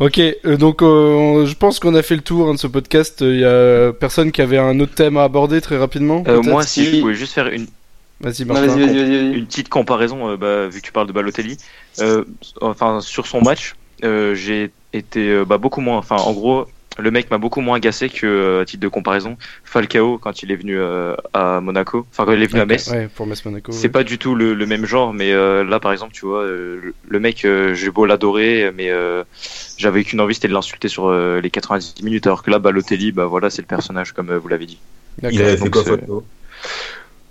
Ok, 0.00 0.18
euh, 0.20 0.56
donc 0.56 0.80
euh, 0.82 1.44
je 1.44 1.54
pense 1.56 1.80
qu'on 1.80 1.96
a 1.96 2.02
fait 2.02 2.14
le 2.14 2.20
tour 2.22 2.48
hein, 2.48 2.54
de 2.54 2.58
ce 2.58 2.68
podcast. 2.68 3.16
Il 3.20 3.40
y 3.40 3.44
a 3.44 3.92
personne 3.92 4.30
qui 4.30 4.40
avait 4.40 4.58
un 4.58 4.78
autre 4.78 4.94
thème 4.94 5.16
à 5.16 5.24
aborder 5.24 5.60
très 5.60 5.76
rapidement 5.76 6.22
Euh, 6.28 6.40
moi, 6.40 6.62
si 6.62 6.84
je 6.84 7.00
pouvais 7.00 7.14
juste 7.14 7.32
faire 7.32 7.48
une, 7.48 7.66
Vas-y, 8.20 8.44
Non, 8.44 8.54
Martin. 8.54 8.66
vas-y, 8.68 8.80
vas-y, 8.86 8.94
vas-y, 8.96 9.10
vas-y. 9.28 9.38
une 9.38 9.46
petite 9.46 9.68
comparaison, 9.68 10.28
euh, 10.30 10.36
bah, 10.36 10.66
vu 10.68 10.80
que 10.80 10.86
tu 10.86 10.90
parles 10.92 11.06
de 11.06 11.12
Balotelli, 11.12 11.56
euh, 12.00 12.24
enfin 12.60 13.00
sur 13.00 13.26
son 13.28 13.40
match, 13.40 13.74
euh, 14.04 14.34
j'ai 14.34 14.70
été 14.92 15.20
euh, 15.30 15.44
bah, 15.44 15.56
beaucoup 15.58 15.80
moins. 15.80 15.98
Enfin, 15.98 16.16
en 16.16 16.32
gros, 16.32 16.66
le 16.98 17.10
mec 17.10 17.30
m'a 17.30 17.38
beaucoup 17.38 17.60
moins 17.60 17.76
agacé 17.76 18.08
que, 18.08 18.26
euh, 18.26 18.62
à 18.62 18.64
titre 18.64 18.82
de 18.82 18.88
comparaison, 18.88 19.36
Falcao 19.64 20.18
quand 20.18 20.42
il 20.42 20.50
est 20.50 20.56
venu 20.56 20.78
euh, 20.78 21.14
à 21.32 21.60
Monaco, 21.60 22.06
enfin 22.10 22.24
quand 22.24 22.32
il 22.32 22.42
est 22.42 22.46
venu 22.46 22.60
à 22.60 22.66
Metz. 22.66 22.88
Ouais, 22.90 23.08
pour 23.14 23.26
Metz 23.26 23.44
Monaco. 23.44 23.72
C'est 23.72 23.84
ouais. 23.84 23.88
pas 23.88 24.04
du 24.04 24.18
tout 24.18 24.34
le, 24.34 24.54
le 24.54 24.66
même 24.66 24.84
genre, 24.84 25.12
mais 25.14 25.32
euh, 25.32 25.64
là 25.64 25.80
par 25.80 25.92
exemple, 25.92 26.12
tu 26.12 26.26
vois, 26.26 26.42
euh, 26.42 26.92
le- 27.08 27.20
mec, 27.20 27.44
euh, 27.44 27.74
j'ai 27.74 27.90
beau 27.90 28.04
l'adorer, 28.06 28.72
mais 28.74 28.90
euh, 28.90 29.22
j'avais 29.76 30.04
qu'une 30.04 30.20
envie, 30.20 30.34
c'était 30.34 30.48
de 30.48 30.52
l'insulter 30.52 30.88
sur 30.88 31.06
euh, 31.08 31.40
les 31.40 31.50
90 31.50 32.02
minutes, 32.02 32.26
alors 32.26 32.42
que 32.42 32.50
là, 32.50 32.58
Balotelli, 32.58 33.12
bah 33.12 33.26
voilà, 33.26 33.50
c'est 33.50 33.62
le 33.62 33.66
personnage 33.68 34.12
comme 34.12 34.30
euh, 34.30 34.38
vous 34.38 34.48
l'avez 34.48 34.66
dit. 34.66 34.78
D'accord. 35.18 35.32
Il 35.32 35.42
avait 35.42 35.56
fait 35.56 35.64
donc 35.64 35.70
quoi, 35.70 35.84
c'est- 35.84 35.90
Falcao 35.90 36.24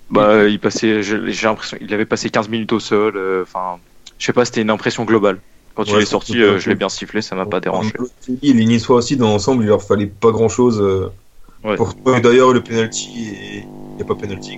Bah, 0.09 0.45
il 0.47 0.59
passait, 0.59 1.03
j'ai 1.03 1.17
l'impression, 1.47 1.77
il 1.81 1.93
avait 1.93 2.05
passé 2.05 2.29
15 2.29 2.47
minutes 2.49 2.71
au 2.71 2.79
sol. 2.79 3.17
euh, 3.17 3.43
Enfin, 3.43 3.79
je 4.17 4.25
sais 4.25 4.33
pas, 4.33 4.45
c'était 4.45 4.61
une 4.61 4.69
impression 4.69 5.03
globale. 5.03 5.39
Quand 5.77 5.83
il 5.85 5.93
Ouais, 5.93 6.01
est 6.01 6.05
sorti, 6.05 6.41
euh, 6.41 6.59
je 6.59 6.69
l'ai 6.69 6.75
bien 6.75 6.89
sifflé, 6.89 7.21
ça 7.21 7.35
m'a 7.35 7.45
pas 7.45 7.59
dérangé. 7.59 7.93
Et 8.41 8.51
les 8.51 8.65
Niçois 8.65 8.97
aussi, 8.97 9.15
dans 9.15 9.27
l'ensemble, 9.29 9.63
il 9.63 9.67
leur 9.67 9.83
fallait 9.83 10.07
pas 10.07 10.31
grand 10.31 10.49
chose. 10.49 10.81
Ouais. 11.63 11.75
Pour 11.75 11.93
et 12.15 12.19
d'ailleurs, 12.19 12.51
le 12.51 12.61
penalty, 12.63 13.09
il 13.13 13.65
n'y 13.97 14.01
a 14.01 14.05
pas 14.05 14.15
penalty. 14.15 14.57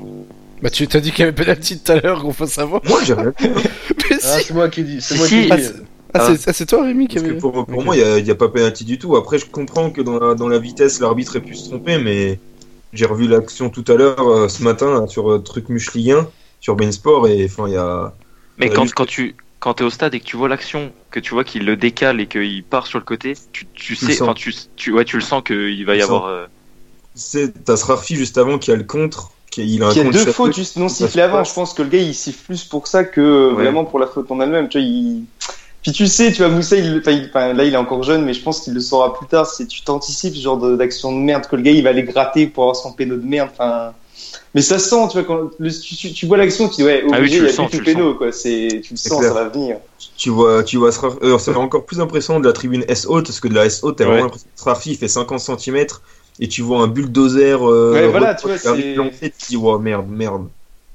Bah, 0.62 0.70
tu 0.70 0.88
t'as 0.88 1.02
dit 1.02 1.12
qu'il 1.12 1.20
y 1.20 1.24
avait 1.24 1.34
penalty 1.36 1.80
tout 1.80 1.92
à 1.92 2.00
l'heure, 2.00 2.22
qu'on 2.22 2.32
fasse 2.34 2.52
savoir. 2.54 2.82
Moi, 2.86 3.00
j'ai 3.04 3.14
rien 3.14 3.34
dit. 3.38 3.48
hein. 3.48 3.54
Mais 4.10 4.18
Ah, 4.24 4.40
si 4.40 4.46
c'est 4.46 4.54
moi 4.54 4.70
qui 4.70 4.84
dis, 4.84 5.02
c'est 5.02 5.14
Si, 5.14 5.20
moi 5.20 5.28
si. 5.28 5.42
qui 5.44 5.48
Ah, 5.52 5.58
dis. 5.58 5.64
c'est- 5.64 5.74
Ah, 6.14 6.36
c'est 6.36 6.50
ah, 6.50 6.54
c'est 6.54 6.66
toi, 6.66 6.84
Rémi, 6.86 7.08
qui 7.08 7.16
Parce 7.16 7.26
que 7.28 7.32
avait. 7.32 7.40
pour, 7.40 7.66
pour 7.66 7.84
moi, 7.84 7.96
il 7.98 8.24
n'y 8.24 8.32
a, 8.32 8.36
pas 8.36 8.48
penalty 8.50 8.84
du 8.86 8.98
tout. 8.98 9.16
Après, 9.18 9.38
je 9.38 9.46
comprends 9.46 9.92
que 9.92 10.02
dans 10.02 10.20
la, 10.20 10.36
dans 10.36 10.48
la 10.48 10.58
vitesse, 10.58 11.00
l'arbitre 11.02 11.36
ait 11.36 11.42
pu 11.42 11.56
se 11.56 11.68
tromper, 11.70 11.98
mais 12.00 12.40
j'ai 12.94 13.06
revu 13.06 13.28
l'action 13.28 13.70
tout 13.70 13.86
à 13.88 13.96
l'heure, 13.96 14.28
euh, 14.28 14.48
ce 14.48 14.64
matin, 14.64 15.02
là, 15.02 15.08
sur 15.08 15.30
euh, 15.32 15.40
truc 15.40 15.70
Muchlien, 15.70 16.28
sur 16.62 16.76
Bein 16.76 16.92
Sport, 16.92 17.28
et 17.28 17.46
enfin, 17.46 17.68
il 17.68 17.74
y 17.74 17.78
a. 17.78 18.14
Mais 18.58 18.70
quand, 18.70 18.92
quand 18.94 19.06
tu, 19.06 19.36
quand 19.60 19.74
t'es 19.76 19.84
au 19.84 19.90
stade 19.90 20.14
et 20.16 20.20
que 20.20 20.26
tu 20.26 20.38
vois 20.38 20.48
l'action, 20.50 20.92
que 21.12 21.20
tu 21.20 21.34
vois 21.34 21.44
qu'il 21.44 21.66
le 21.66 21.76
décale 21.76 22.22
et 22.22 22.28
qu'il 22.28 22.64
part 22.64 22.88
sur 22.88 23.00
le 23.00 23.06
côté, 23.06 23.34
tu, 23.52 23.68
tu 23.74 23.96
sais, 23.96 24.14
sens. 24.14 24.22
enfin 24.22 24.34
tu, 24.34 24.54
tu, 24.76 24.92
ouais, 24.94 25.06
tu 25.06 25.18
le 25.18 25.22
sens 25.22 25.44
qu'il 25.44 25.86
va 25.86 25.96
y 25.96 26.02
avoir. 26.02 26.26
euh, 26.26 26.46
C'est 27.16 27.66
t'as 27.66 27.76
Srarfi 27.76 28.16
juste 28.16 28.38
avant 28.38 28.58
qui 28.58 28.72
a 28.72 28.76
le 28.76 28.84
contre, 28.84 29.32
qui 29.52 29.66
il 29.76 29.84
a 29.84 29.88
un 29.88 29.92
Il 29.92 29.98
y 29.98 30.02
a 30.02 30.04
deux 30.12 30.26
fautes 30.26 30.56
juste 30.56 30.78
non 30.78 30.88
sifflées 30.90 31.22
avant. 31.24 31.44
Je 31.44 31.54
pense 31.54 31.74
que 31.74 31.82
le 31.82 31.90
gars 31.90 32.00
il 32.00 32.16
siffle 32.16 32.46
plus 32.46 32.64
pour 32.64 32.88
ça 32.88 33.04
que 33.04 33.50
Ouais. 33.50 33.64
vraiment 33.64 33.86
pour 33.86 34.00
la 34.00 34.08
faute 34.08 34.32
en 34.32 34.40
elle-même. 34.40 34.70
Tu 34.70 34.80
vois, 34.80 34.88
il... 34.88 35.26
Puis 35.82 35.92
tu 35.94 36.08
sais, 36.08 36.32
tu 36.32 36.40
vois, 36.44 36.50
Moussa, 36.50 36.76
il... 36.76 37.00
là 37.00 37.64
il 37.64 37.74
est 37.74 37.78
encore 37.78 38.04
jeune, 38.04 38.24
mais 38.26 38.34
je 38.34 38.42
pense 38.42 38.62
qu'il 38.62 38.74
le 38.74 38.80
saura 38.82 39.14
plus 39.14 39.28
tard. 39.28 39.46
Si 39.48 39.68
tu 39.68 39.82
t'anticipes 39.84 40.36
ce 40.36 40.42
genre 40.42 40.58
de- 40.58 40.76
d'action 40.76 41.12
de 41.12 41.18
merde, 41.18 41.48
que 41.48 41.56
le 41.56 41.62
gars 41.62 41.72
il 41.72 41.84
va 41.84 41.90
aller 41.90 42.04
gratter 42.04 42.48
pour 42.48 42.64
avoir 42.64 42.76
son 42.76 42.94
péno 42.94 43.16
de 43.16 43.26
merde. 43.26 43.50
Enfin, 43.52 43.94
mais 44.56 44.62
ça 44.62 44.80
se 44.80 44.90
sent, 44.90 45.08
tu 45.12 45.14
vois, 45.18 45.24
quand 45.24 45.50
le- 45.60 45.72
tu, 45.72 45.96
tu- 45.96 46.14
tu 46.14 46.26
vois 46.26 46.38
l'action, 46.38 46.68
tu 46.70 46.76
dis 46.78 46.84
ouais, 46.84 47.04
Ah 47.12 47.20
oui, 47.20 47.20
obligé, 47.20 47.38
tu 47.38 47.42
le 47.44 47.48
il 47.48 47.50
y 47.50 47.54
a 47.54 47.56
sens, 47.56 47.70
plus 47.70 47.78
tu 47.80 47.84
péno, 47.84 48.16
quoi. 48.16 48.32
C'est, 48.32 48.82
tu 48.84 48.94
le 48.94 48.98
sens, 48.98 49.24
ça 49.26 49.34
va 49.34 49.50
venir. 49.50 49.78
Tu 50.18 50.30
vois, 50.30 50.64
tu 50.64 50.78
vois 50.78 50.90
euh, 51.24 51.38
c'est 51.38 51.56
encore 51.56 51.86
plus 51.86 52.00
impressionnant 52.00 52.40
de 52.40 52.48
la 52.48 52.54
tribune 52.54 52.86
S 52.88 53.06
haute, 53.06 53.26
parce 53.28 53.40
que 53.40 53.48
de 53.48 53.54
la 53.54 53.66
S 53.66 53.84
haute, 53.84 53.98
t'as 53.98 54.06
Ouais. 54.06 54.12
vraiment 54.12 54.26
l'impression 54.26 54.50
que 54.56 54.90
il 54.90 54.98
fait 54.98 55.08
50 55.08 55.40
cm 55.40 56.02
et 56.40 56.48
tu 56.48 56.62
vois 56.62 56.82
un 56.82 56.88
bulldozer. 56.88 57.62
Euh, 57.68 57.94
Ouais, 57.94 58.08
voilà, 58.08 58.34
tu 58.36 58.48
vois, 58.48 58.58
tu 58.58 58.64
te 58.64 59.48
dis, 59.50 59.58
ouais, 59.58 59.80
merde, 59.80 60.08
merde. 60.10 60.50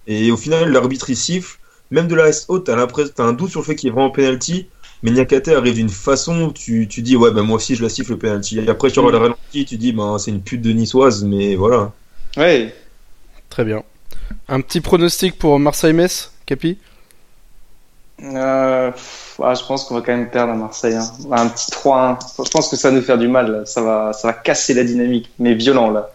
Et 0.07 0.31
au 0.31 0.37
final, 0.37 0.71
l'arbitre 0.71 1.11
il 1.11 1.17
siffle. 1.17 1.59
Même 1.91 2.09
de 2.09 2.15
la 2.15 2.29
S 2.29 2.47
haute, 2.49 2.65
t'as 2.67 2.77
l'impression, 2.77 3.13
t'as 3.15 3.25
un 3.25 3.33
doute 3.35 3.51
sur 3.51 3.61
le 3.61 3.65
fait 3.67 3.77
qu'il 3.77 3.89
y 3.89 3.91
ait 3.91 3.93
vraiment 3.95 4.11
penalty. 4.11 4.69
Mais 5.03 5.11
Niakate 5.11 5.49
arrive 5.49 5.75
d'une 5.75 5.89
façon, 5.91 6.51
tu, 6.51 6.89
tu 6.89 7.03
dis, 7.03 7.15
ouais, 7.17 7.31
ben 7.31 7.43
moi 7.43 7.57
aussi 7.57 7.75
je 7.75 7.83
la 7.83 7.89
siffle 7.91 8.13
le 8.13 8.19
penalty. 8.19 8.59
Et 8.59 8.69
après, 8.69 8.91
tu 8.91 9.01
Mm. 9.01 9.03
auras 9.03 9.11
le 9.13 9.19
ralenti, 9.19 9.65
tu 9.67 9.77
dis, 9.77 9.93
ben 9.93 10.19
c'est 10.19 10.31
une 10.31 10.43
pute 10.43 10.63
de 10.63 10.73
niçoise, 10.73 11.25
mais 11.25 11.57
voilà. 11.57 11.93
Ouais. 12.37 12.75
Très 13.55 13.65
bien. 13.65 13.85
Un 14.49 14.61
petit 14.63 14.81
pronostic 14.81 15.39
pour 15.39 15.61
Marseille-Metz, 15.61 16.33
Capi? 16.45 16.77
Euh, 18.21 18.91
ah, 19.41 19.55
je 19.55 19.65
pense 19.65 19.85
qu'on 19.85 19.95
va 19.95 20.01
quand 20.01 20.11
même 20.17 20.29
perdre 20.29 20.55
à 20.55 20.57
Marseille. 20.57 20.95
hein. 20.97 21.09
Un 21.31 21.47
petit 21.47 21.71
3-1. 21.71 22.19
Je 22.45 22.51
pense 22.51 22.69
que 22.69 22.75
ça 22.75 22.91
va 22.91 22.97
nous 22.97 23.03
faire 23.03 23.17
du 23.17 23.29
mal. 23.29 23.53
là. 23.53 23.65
Ça 23.65 23.81
va, 23.81 24.13
ça 24.13 24.27
va 24.27 24.33
casser 24.35 24.75
la 24.75 24.83
dynamique, 24.83 25.31
mais 25.39 25.55
violent 25.55 25.91
là. 25.93 26.11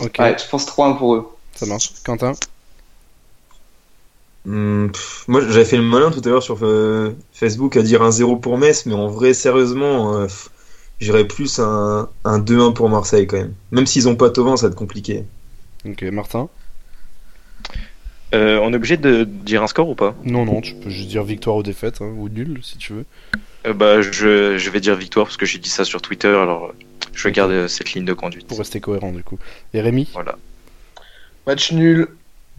Ok, 0.00 0.16
Ouais, 0.18 0.36
je 0.36 0.48
pense 0.50 0.66
3-1 0.66 0.98
pour 0.98 1.14
eux. 1.14 1.30
ça 1.54 1.66
marche. 1.66 1.92
Quentin? 2.04 2.32
Hmm, 4.44 4.88
pff, 4.88 5.24
moi, 5.28 5.40
j'avais 5.40 5.64
fait 5.64 5.76
le 5.76 5.84
malin 5.84 6.10
tout 6.10 6.20
à 6.24 6.28
l'heure 6.30 6.42
sur 6.42 6.58
euh, 6.62 7.14
Facebook 7.32 7.76
à 7.76 7.82
dire 7.82 8.02
un 8.02 8.10
0 8.10 8.38
pour 8.38 8.58
Metz, 8.58 8.86
mais 8.86 8.94
en 8.94 9.06
vrai, 9.06 9.34
sérieusement, 9.34 10.16
euh, 10.16 10.26
j'irais 10.98 11.28
plus 11.28 11.60
un, 11.60 12.08
un 12.24 12.40
2-1 12.40 12.72
pour 12.74 12.88
Marseille 12.88 13.28
quand 13.28 13.36
même. 13.36 13.54
Même 13.70 13.86
s'ils 13.86 14.08
ont 14.08 14.16
pas 14.16 14.30
Tovin, 14.30 14.56
ça 14.56 14.66
va 14.66 14.72
être 14.72 14.76
compliqué. 14.78 15.24
Ok, 15.86 16.02
Martin? 16.10 16.48
Euh, 18.34 18.58
on 18.62 18.72
est 18.72 18.76
obligé 18.76 18.96
de 18.96 19.24
dire 19.24 19.62
un 19.62 19.66
score 19.66 19.88
ou 19.88 19.94
pas? 19.94 20.14
Non, 20.24 20.44
non, 20.44 20.60
tu 20.60 20.74
peux 20.74 20.90
juste 20.90 21.08
dire 21.08 21.22
victoire 21.24 21.56
ou 21.56 21.62
défaite, 21.62 22.00
hein, 22.00 22.12
ou 22.16 22.28
nul 22.28 22.60
si 22.62 22.78
tu 22.78 22.92
veux. 22.92 23.04
Euh, 23.66 23.72
Bah, 23.72 24.00
je, 24.02 24.56
je 24.58 24.70
vais 24.70 24.80
dire 24.80 24.96
victoire 24.96 25.26
parce 25.26 25.36
que 25.36 25.46
j'ai 25.46 25.58
dit 25.58 25.68
ça 25.68 25.84
sur 25.84 26.00
Twitter, 26.02 26.28
alors 26.28 26.72
je 27.12 27.22
vais 27.28 27.32
garder 27.32 27.54
euh, 27.54 27.68
cette 27.68 27.92
ligne 27.92 28.04
de 28.04 28.12
conduite. 28.12 28.46
Pour 28.46 28.58
rester 28.58 28.80
cohérent 28.80 29.12
du 29.12 29.22
coup. 29.22 29.38
Et 29.74 29.80
Rémi? 29.80 30.08
Voilà. 30.12 30.36
Match 31.46 31.72
nul. 31.72 32.08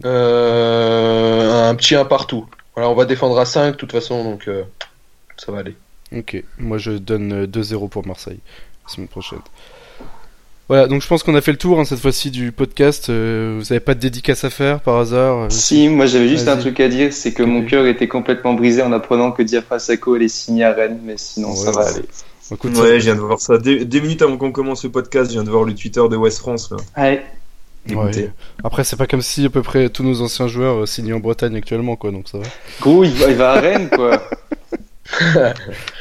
Euh, 0.04 1.68
un 1.70 1.74
petit 1.74 1.94
1 1.94 2.04
partout. 2.04 2.46
Voilà, 2.74 2.90
on 2.90 2.94
va 2.94 3.04
défendre 3.04 3.38
à 3.38 3.44
5 3.44 3.72
de 3.72 3.76
toute 3.76 3.92
façon, 3.92 4.24
donc 4.24 4.48
euh, 4.48 4.64
ça 5.36 5.52
va 5.52 5.58
aller. 5.60 5.76
Ok, 6.16 6.42
moi 6.58 6.78
je 6.78 6.92
donne 6.92 7.32
euh, 7.32 7.46
2-0 7.46 7.88
pour 7.88 8.06
Marseille 8.06 8.40
la 8.86 8.92
semaine 8.92 9.08
prochaine. 9.08 9.38
Voilà, 10.68 10.86
donc 10.86 11.02
je 11.02 11.06
pense 11.06 11.22
qu'on 11.22 11.34
a 11.34 11.42
fait 11.42 11.52
le 11.52 11.58
tour 11.58 11.78
hein, 11.78 11.84
cette 11.84 11.98
fois-ci 11.98 12.30
du 12.30 12.50
podcast. 12.50 13.10
Euh, 13.10 13.58
vous 13.58 13.72
avez 13.72 13.80
pas 13.80 13.94
de 13.94 14.00
dédicace 14.00 14.44
à 14.44 14.50
faire 14.50 14.80
par 14.80 14.96
hasard 14.96 15.42
euh, 15.42 15.46
Si, 15.50 15.88
moi 15.88 16.06
j'avais 16.06 16.28
juste 16.28 16.48
un 16.48 16.56
truc 16.56 16.80
à 16.80 16.88
dire, 16.88 17.12
c'est 17.12 17.32
que 17.34 17.42
mon 17.42 17.64
cœur 17.66 17.86
était 17.86 18.08
complètement 18.08 18.54
brisé 18.54 18.80
en 18.82 18.92
apprenant 18.92 19.30
que 19.32 19.42
Diafra 19.42 19.78
Sako 19.78 20.14
allait 20.14 20.28
signer 20.28 20.64
à 20.64 20.72
Rennes, 20.72 21.00
mais 21.04 21.16
sinon 21.18 21.50
Ouais, 21.50 21.56
ça 21.56 21.70
va 21.70 21.88
aller. 21.88 22.04
Écoute, 22.50 22.76
Ouais, 22.76 22.98
je 22.98 23.04
viens 23.04 23.14
de 23.14 23.20
voir 23.20 23.40
ça. 23.40 23.58
Deux, 23.58 23.84
deux 23.84 24.00
minutes 24.00 24.22
avant 24.22 24.36
qu'on 24.38 24.52
commence 24.52 24.84
le 24.84 24.90
podcast, 24.90 25.30
je 25.30 25.34
viens 25.34 25.44
de 25.44 25.50
voir 25.50 25.64
le 25.64 25.74
Twitter 25.74 26.02
de 26.10 26.16
West 26.16 26.38
France. 26.38 26.70
Là. 26.70 26.76
Ouais. 27.02 27.22
Après, 28.62 28.84
c'est 28.84 28.96
pas 28.96 29.06
comme 29.06 29.22
si 29.22 29.44
à 29.44 29.50
peu 29.50 29.62
près 29.62 29.90
tous 29.90 30.02
nos 30.02 30.22
anciens 30.22 30.46
joueurs 30.48 30.82
euh, 30.82 30.86
signaient 30.86 31.12
en 31.12 31.20
Bretagne 31.20 31.56
actuellement, 31.56 31.96
quoi, 31.96 32.10
donc 32.10 32.28
ça 32.28 32.38
va. 32.38 32.44
Gros, 32.80 33.04
il 33.04 33.12
va, 33.12 33.28
il 33.28 33.36
va 33.36 33.52
à 33.52 33.60
Rennes 33.60 33.90
quoi. 33.90 34.22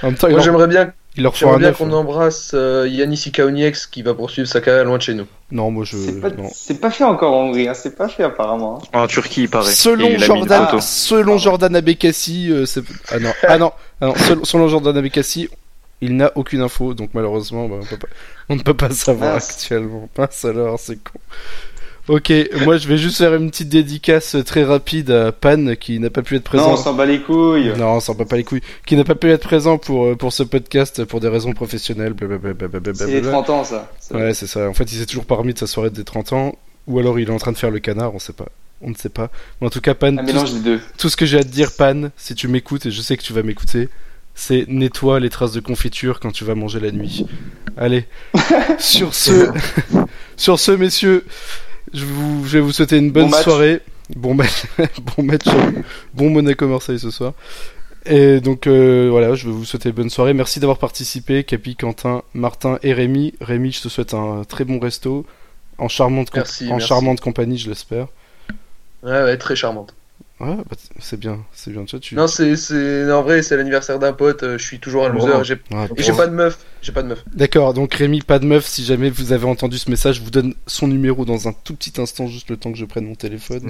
En 0.01 0.07
même 0.07 0.15
temps, 0.15 0.29
Moi 0.29 0.39
j'aimerais 0.39 0.67
bien, 0.67 0.93
il 1.15 1.23
leur 1.23 1.35
faut 1.37 1.55
bien 1.57 1.71
qu'on 1.73 1.89
hein. 1.91 1.97
embrasse 1.97 2.51
euh, 2.53 2.87
Yannis 2.89 3.23
Ikaonieks 3.27 3.89
qui 3.91 4.01
va 4.01 4.13
poursuivre 4.13 4.47
sa 4.47 4.61
carrière 4.61 4.85
loin 4.85 4.97
de 4.97 5.01
chez 5.03 5.13
nous. 5.13 5.27
Non, 5.51 5.69
moi 5.69 5.83
je. 5.85 5.95
C'est 5.97 6.19
pas, 6.19 6.29
non. 6.31 6.49
c'est 6.53 6.79
pas 6.81 6.89
fait 6.89 7.03
encore 7.03 7.33
en 7.33 7.43
Hongrie, 7.49 7.67
hein, 7.67 7.73
c'est 7.75 7.95
pas 7.95 8.07
fait 8.07 8.23
apparemment. 8.23 8.81
hein. 8.93 8.99
En 9.01 9.07
Turquie, 9.07 9.43
il 9.43 9.49
paraît. 9.49 9.71
Selon 9.71 10.17
Jordan, 10.17 10.79
selon 10.81 11.37
Jordan 11.37 11.75
Abekassi, 11.75 12.49
euh, 12.51 12.65
c'est- 12.65 12.83
ah 13.11 13.19
non, 13.19 13.31
ah 13.47 13.57
non, 13.59 13.71
ah 14.01 14.07
non, 14.07 14.15
selon, 14.15 14.43
selon 14.45 14.67
Jordan 14.69 14.97
Abekassi, 14.97 15.49
il 16.01 16.15
n'a 16.17 16.31
aucune 16.35 16.61
info, 16.61 16.93
donc 16.95 17.11
malheureusement, 17.13 17.69
bah, 17.69 17.75
on, 17.81 17.85
peut 17.85 17.97
pas- 17.97 18.07
on 18.49 18.55
ne 18.55 18.61
peut 18.61 18.73
pas 18.73 18.89
savoir 18.89 19.35
Mince. 19.35 19.49
actuellement. 19.51 20.09
Mince 20.17 20.45
alors, 20.45 20.79
c'est 20.79 20.95
con. 20.95 21.19
Ok, 22.09 22.33
moi 22.65 22.75
je 22.77 22.87
vais 22.89 22.97
juste 22.97 23.17
faire 23.17 23.33
une 23.33 23.49
petite 23.49 23.69
dédicace 23.69 24.35
très 24.45 24.65
rapide 24.65 25.09
à 25.09 25.31
Pan 25.31 25.75
qui 25.79 25.99
n'a 25.99 26.09
pas 26.09 26.21
pu 26.21 26.35
être 26.35 26.43
Non, 26.53 26.63
présent. 26.63 26.73
on 26.73 26.75
s'en 26.77 26.93
bat 26.93 27.05
les 27.05 27.21
couilles. 27.21 27.71
Non, 27.77 27.93
on 27.93 27.99
s'en 28.01 28.13
bat 28.13 28.25
pas 28.25 28.35
les 28.35 28.43
couilles. 28.43 28.61
Qui 28.85 28.97
n'a 28.97 29.05
pas 29.05 29.15
pu 29.15 29.29
être 29.31 29.43
présent 29.47 29.77
pour, 29.77 30.07
euh, 30.07 30.15
pour 30.15 30.33
ce 30.33 30.43
podcast 30.43 31.05
pour 31.05 31.21
des 31.21 31.29
raisons 31.29 31.53
professionnelles. 31.53 32.13
C'est 32.93 33.07
les 33.07 33.21
30 33.21 33.49
ans 33.49 33.63
ça. 33.63 33.89
Ouais, 34.11 34.33
c'est 34.33 34.47
ça. 34.47 34.67
En 34.67 34.73
fait, 34.73 34.91
il 34.91 34.97
s'est 34.99 35.05
toujours 35.05 35.25
pas 35.25 35.35
remis 35.35 35.53
de 35.53 35.59
sa 35.59 35.67
soirée 35.67 35.91
des 35.91 36.03
30 36.03 36.33
ans. 36.33 36.55
Ou 36.87 36.99
alors 36.99 37.17
il 37.19 37.29
est 37.29 37.31
en 37.31 37.37
train 37.37 37.53
de 37.53 37.57
faire 37.57 37.71
le 37.71 37.79
canard, 37.79 38.13
on 38.13 38.19
sait 38.19 38.33
pas. 38.33 38.47
On 38.81 38.89
ne 38.89 38.95
sait 38.95 39.07
pas. 39.07 39.29
Mais 39.61 39.67
en 39.67 39.69
tout 39.69 39.79
cas, 39.79 39.93
Pan, 39.93 40.07
Un 40.07 40.17
tout, 40.17 40.23
mélange 40.25 40.53
des 40.55 40.59
deux. 40.59 40.81
tout 40.97 41.07
ce 41.07 41.15
que 41.15 41.25
j'ai 41.25 41.39
à 41.39 41.43
te 41.43 41.47
dire, 41.47 41.71
Pan, 41.77 42.09
si 42.17 42.35
tu 42.35 42.49
m'écoutes, 42.49 42.85
et 42.85 42.91
je 42.91 43.01
sais 43.01 43.15
que 43.15 43.23
tu 43.23 43.31
vas 43.31 43.43
m'écouter, 43.43 43.87
c'est 44.35 44.65
nettoie 44.67 45.21
les 45.21 45.29
traces 45.29 45.53
de 45.53 45.61
confiture 45.61 46.19
quand 46.19 46.31
tu 46.31 46.43
vas 46.43 46.55
manger 46.55 46.81
la 46.81 46.91
nuit. 46.91 47.25
Allez. 47.77 48.05
sur 48.79 49.13
ce, 49.15 49.49
sur 50.35 50.59
ce, 50.59 50.71
messieurs, 50.71 51.23
je, 51.93 52.05
vous, 52.05 52.45
je 52.45 52.57
vais 52.57 52.61
vous 52.61 52.71
souhaiter 52.71 52.97
une 52.97 53.11
bonne 53.11 53.29
Bon 53.29 53.37
soirée. 53.41 53.81
Bon 54.15 54.33
match, 54.33 54.65
bon 55.17 55.23
match, 55.23 55.45
bon 56.13 56.29
Monaco-Marseille 56.29 56.99
ce 56.99 57.09
soir. 57.11 57.33
Et 58.05 58.41
donc 58.41 58.67
euh, 58.67 59.07
voilà, 59.09 59.33
je 59.33 59.45
vais 59.47 59.53
vous 59.53 59.63
souhaiter 59.63 59.89
une 59.89 59.95
bonne 59.95 60.09
soirée. 60.09 60.33
Merci 60.33 60.59
d'avoir 60.59 60.77
participé, 60.77 61.43
Capi, 61.45 61.75
Quentin, 61.75 62.21
Martin 62.33 62.77
et 62.83 62.93
Rémi. 62.93 63.33
Rémi, 63.39 63.71
je 63.71 63.81
te 63.81 63.87
souhaite 63.87 64.13
un 64.13 64.43
très 64.43 64.65
bon 64.65 64.77
resto, 64.79 65.25
en 65.77 65.87
charmante, 65.87 66.29
comp- 66.29 66.37
Merci, 66.37 66.65
en 66.67 66.71
merci. 66.73 66.87
charmante 66.89 67.21
compagnie, 67.21 67.57
je 67.57 67.69
l'espère. 67.69 68.07
Ouais, 69.03 69.23
ouais, 69.23 69.37
très 69.37 69.55
charmante. 69.55 69.93
Ouais, 70.39 70.55
bah, 70.55 70.75
c'est 70.99 71.17
bien, 71.19 71.39
c'est 71.53 71.71
bien. 71.71 71.85
Tu 71.85 71.91
vois, 71.95 71.99
tu... 72.01 72.15
Non, 72.15 72.27
c'est, 72.27 72.55
c'est, 72.57 73.09
en 73.11 73.21
vrai, 73.21 73.41
c'est 73.43 73.55
l'anniversaire 73.55 73.99
d'un 73.99 74.11
pote, 74.13 74.43
euh, 74.43 74.57
je 74.57 74.65
suis 74.65 74.79
toujours 74.79 75.05
un 75.05 75.09
loser, 75.09 75.27
Bon. 75.31 75.43
j'ai, 75.43 75.55
Ah, 75.73 75.85
et 75.95 76.01
j'ai 76.03 76.11
bon. 76.11 76.17
pas 76.17 76.27
de 76.27 76.33
meuf, 76.33 76.57
j'ai 76.81 76.91
pas 76.91 77.01
de 77.03 77.07
meuf. 77.07 77.23
D'accord, 77.33 77.73
donc 77.73 77.93
Rémi, 77.93 78.19
pas 78.21 78.39
de 78.39 78.45
meuf. 78.45 78.65
Si 78.65 78.83
jamais 78.83 79.09
vous 79.09 79.31
avez 79.31 79.45
entendu 79.45 79.77
ce 79.77 79.89
message, 79.89 80.17
je 80.17 80.21
vous 80.21 80.31
donne 80.31 80.53
son 80.67 80.87
numéro 80.87 81.23
dans 81.23 81.47
un 81.47 81.53
tout 81.53 81.75
petit 81.75 82.01
instant, 82.01 82.27
juste 82.27 82.49
le 82.49 82.57
temps 82.57 82.71
que 82.71 82.77
je 82.77 82.85
prenne 82.85 83.05
mon 83.05 83.15
téléphone. 83.15 83.63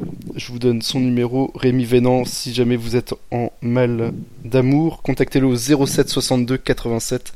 Mm. 0.00 0.06
Je 0.34 0.46
vous 0.50 0.58
donne 0.58 0.82
son 0.82 0.98
numéro, 0.98 1.52
Rémi 1.54 1.84
Vénan. 1.84 2.24
Si 2.24 2.52
jamais 2.54 2.76
vous 2.76 2.96
êtes 2.96 3.14
en 3.30 3.52
mal 3.60 4.12
d'amour, 4.44 5.02
contactez-le 5.02 5.46
au 5.46 5.54
07 5.56 6.08
62 6.08 6.56
87 6.56 7.32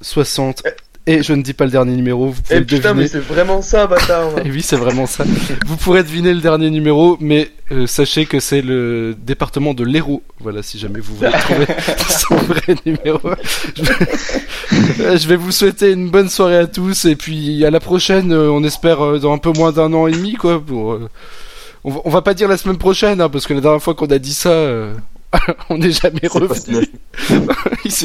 60. 0.00 0.62
Et 1.08 1.22
je 1.22 1.32
ne 1.34 1.42
dis 1.42 1.52
pas 1.52 1.66
le 1.66 1.70
dernier 1.70 1.94
numéro, 1.94 2.28
vous 2.30 2.42
pouvez 2.42 2.56
Eh 2.56 2.58
le 2.60 2.64
putain, 2.66 2.88
deviner. 2.94 3.02
mais 3.02 3.08
c'est 3.08 3.20
vraiment 3.20 3.62
ça, 3.62 3.86
bâtard. 3.86 4.38
Et 4.44 4.50
oui, 4.50 4.60
c'est 4.62 4.76
vraiment 4.76 5.06
ça. 5.06 5.24
Vous 5.66 5.76
pourrez 5.76 6.02
deviner 6.02 6.34
le 6.34 6.40
dernier 6.40 6.68
numéro, 6.68 7.16
mais 7.20 7.48
euh, 7.72 7.86
sachez 7.86 8.26
que 8.26 8.38
c'est 8.40 8.62
le 8.62 9.14
département 9.18 9.74
de 9.74 9.84
l'Hérault. 9.84 10.22
Voilà, 10.40 10.62
si 10.62 10.78
jamais 10.78 11.00
vous 11.00 11.16
voulez 11.16 11.30
trouver 11.32 11.66
son 12.08 12.36
vrai 12.36 12.76
numéro. 12.84 13.20
Je 13.76 13.82
vais- 13.82 13.94
Euh, 15.00 15.16
Je 15.16 15.28
vais 15.28 15.36
vous 15.36 15.52
souhaiter 15.52 15.92
une 15.92 16.10
bonne 16.10 16.28
soirée 16.28 16.58
à 16.58 16.66
tous, 16.66 17.04
et 17.06 17.16
puis 17.16 17.64
à 17.64 17.70
la 17.70 17.80
prochaine, 17.80 18.32
euh, 18.32 18.50
on 18.50 18.62
espère 18.64 19.18
dans 19.20 19.32
un 19.32 19.38
peu 19.38 19.52
moins 19.52 19.72
d'un 19.72 19.92
an 19.92 20.06
et 20.06 20.12
demi, 20.12 20.34
quoi. 20.34 20.60
Pour, 20.64 20.98
on, 21.84 22.10
va, 22.10 22.22
pas 22.22 22.34
dire 22.34 22.48
la 22.48 22.56
semaine 22.56 22.78
prochaine, 22.78 23.20
hein, 23.20 23.28
parce 23.28 23.46
que 23.46 23.54
la 23.54 23.60
dernière 23.60 23.82
fois 23.82 23.94
qu'on 23.94 24.06
a 24.06 24.18
dit 24.18 24.34
ça, 24.34 24.50
euh, 24.50 24.92
on 25.70 25.78
n'est 25.78 25.92
jamais 25.92 26.26
revenu. 26.28 26.86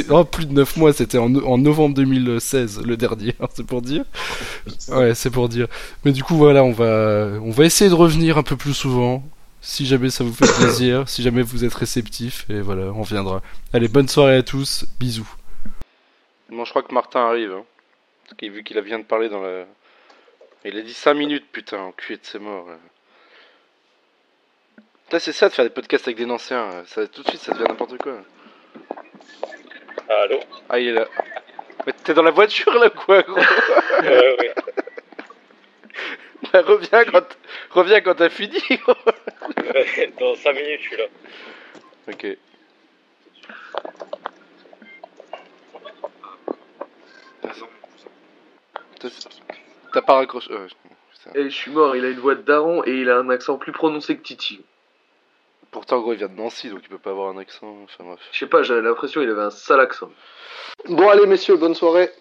Oh, 0.09 0.23
plus 0.23 0.45
de 0.45 0.53
9 0.53 0.77
mois, 0.77 0.93
c'était 0.93 1.17
en 1.17 1.57
novembre 1.57 1.95
2016, 1.95 2.81
le 2.85 2.95
dernier, 2.97 3.33
hein, 3.41 3.47
c'est 3.53 3.65
pour 3.65 3.81
dire. 3.81 4.03
Ouais, 4.89 5.13
c'est 5.15 5.31
pour 5.31 5.49
dire. 5.49 5.67
Mais 6.05 6.11
du 6.11 6.23
coup, 6.23 6.35
voilà, 6.37 6.63
on 6.63 6.71
va, 6.71 7.29
on 7.43 7.49
va 7.51 7.65
essayer 7.65 7.89
de 7.89 7.95
revenir 7.95 8.37
un 8.37 8.43
peu 8.43 8.55
plus 8.55 8.73
souvent. 8.75 9.23
Si 9.63 9.85
jamais 9.85 10.09
ça 10.09 10.23
vous 10.23 10.33
fait 10.33 10.51
plaisir, 10.59 11.07
si 11.07 11.21
jamais 11.21 11.43
vous 11.43 11.63
êtes 11.63 11.73
réceptif, 11.73 12.45
et 12.49 12.61
voilà, 12.61 12.83
on 12.85 13.01
reviendra. 13.03 13.41
Allez, 13.73 13.87
bonne 13.87 14.07
soirée 14.07 14.37
à 14.37 14.43
tous, 14.43 14.85
bisous. 14.99 15.31
Bon, 16.49 16.65
je 16.65 16.69
crois 16.71 16.81
que 16.83 16.93
Martin 16.93 17.19
arrive, 17.21 17.51
hein. 17.53 17.63
Parce 18.25 18.37
qu'il- 18.37 18.51
vu 18.51 18.63
qu'il 18.63 18.77
a 18.77 18.81
vient 18.81 18.97
de 18.99 19.03
parler 19.03 19.29
dans 19.29 19.41
la. 19.41 19.65
Il 20.65 20.77
a 20.77 20.81
dit 20.81 20.93
5 20.93 21.13
minutes, 21.13 21.45
putain, 21.51 21.77
enculé 21.79 22.17
de 22.17 22.25
ses 22.25 22.39
morts. 22.39 22.67
là. 22.67 22.77
Là, 25.11 25.19
c'est 25.19 25.33
ça 25.33 25.49
de 25.49 25.53
faire 25.53 25.65
des 25.65 25.71
podcasts 25.71 26.07
avec 26.07 26.17
des 26.17 26.25
anciens. 26.25 26.83
Ça, 26.87 27.05
tout 27.07 27.21
de 27.23 27.27
suite, 27.29 27.41
ça 27.41 27.51
devient 27.53 27.65
n'importe 27.67 27.97
quoi. 27.97 28.21
Allô? 30.23 30.39
Ah, 30.69 30.79
il 30.79 30.87
est 30.89 30.93
là. 30.93 31.07
Mais 31.85 31.93
t'es 32.03 32.13
dans 32.13 32.23
la 32.23 32.31
voiture 32.31 32.73
là 32.79 32.87
ou 32.87 32.97
quoi, 32.99 33.21
gros? 33.23 33.35
Ouais, 33.35 34.35
ouais. 34.39 34.53
Bah, 36.51 36.61
reviens 36.61 37.05
quand, 37.05 37.37
reviens 37.71 38.01
quand 38.01 38.15
t'as 38.15 38.29
fini. 38.29 38.59
Dans 40.19 40.35
5 40.35 40.53
minutes, 40.53 40.81
je 40.81 40.87
suis 40.87 40.97
là. 40.97 41.05
Ok. 42.07 42.27
T'as- 48.99 49.09
T'as 49.93 50.01
pas 50.01 50.13
raccroché. 50.15 50.53
ouais, 50.53 50.67
putain. 51.11 51.39
Et 51.39 51.49
je 51.49 51.55
suis 51.55 51.71
mort, 51.71 51.95
il 51.95 52.05
a 52.05 52.09
une 52.09 52.19
voix 52.19 52.35
de 52.35 52.41
daron 52.41 52.83
et 52.85 52.91
il 52.91 53.09
a 53.09 53.17
un 53.17 53.29
accent 53.29 53.57
plus 53.57 53.71
prononcé 53.71 54.15
que 54.17 54.21
Titi. 54.21 54.63
Pourtant, 55.71 55.99
gros, 56.01 56.13
il 56.13 56.17
vient 56.17 56.27
de 56.27 56.35
Nancy, 56.35 56.69
donc 56.69 56.79
il 56.83 56.89
peut 56.89 56.97
pas 56.97 57.11
avoir 57.11 57.29
un 57.29 57.37
accent. 57.37 57.77
Enfin 57.83 58.03
bref. 58.03 58.19
Je 58.31 58.39
sais 58.39 58.47
pas, 58.47 58.61
j'avais 58.63 58.81
l'impression 58.81 59.21
qu'il 59.21 59.29
avait 59.29 59.41
un 59.41 59.49
sale 59.49 59.79
accent. 59.79 60.09
Bon 60.87 61.09
allez 61.09 61.25
messieurs, 61.25 61.55
bonne 61.55 61.75
soirée. 61.75 62.11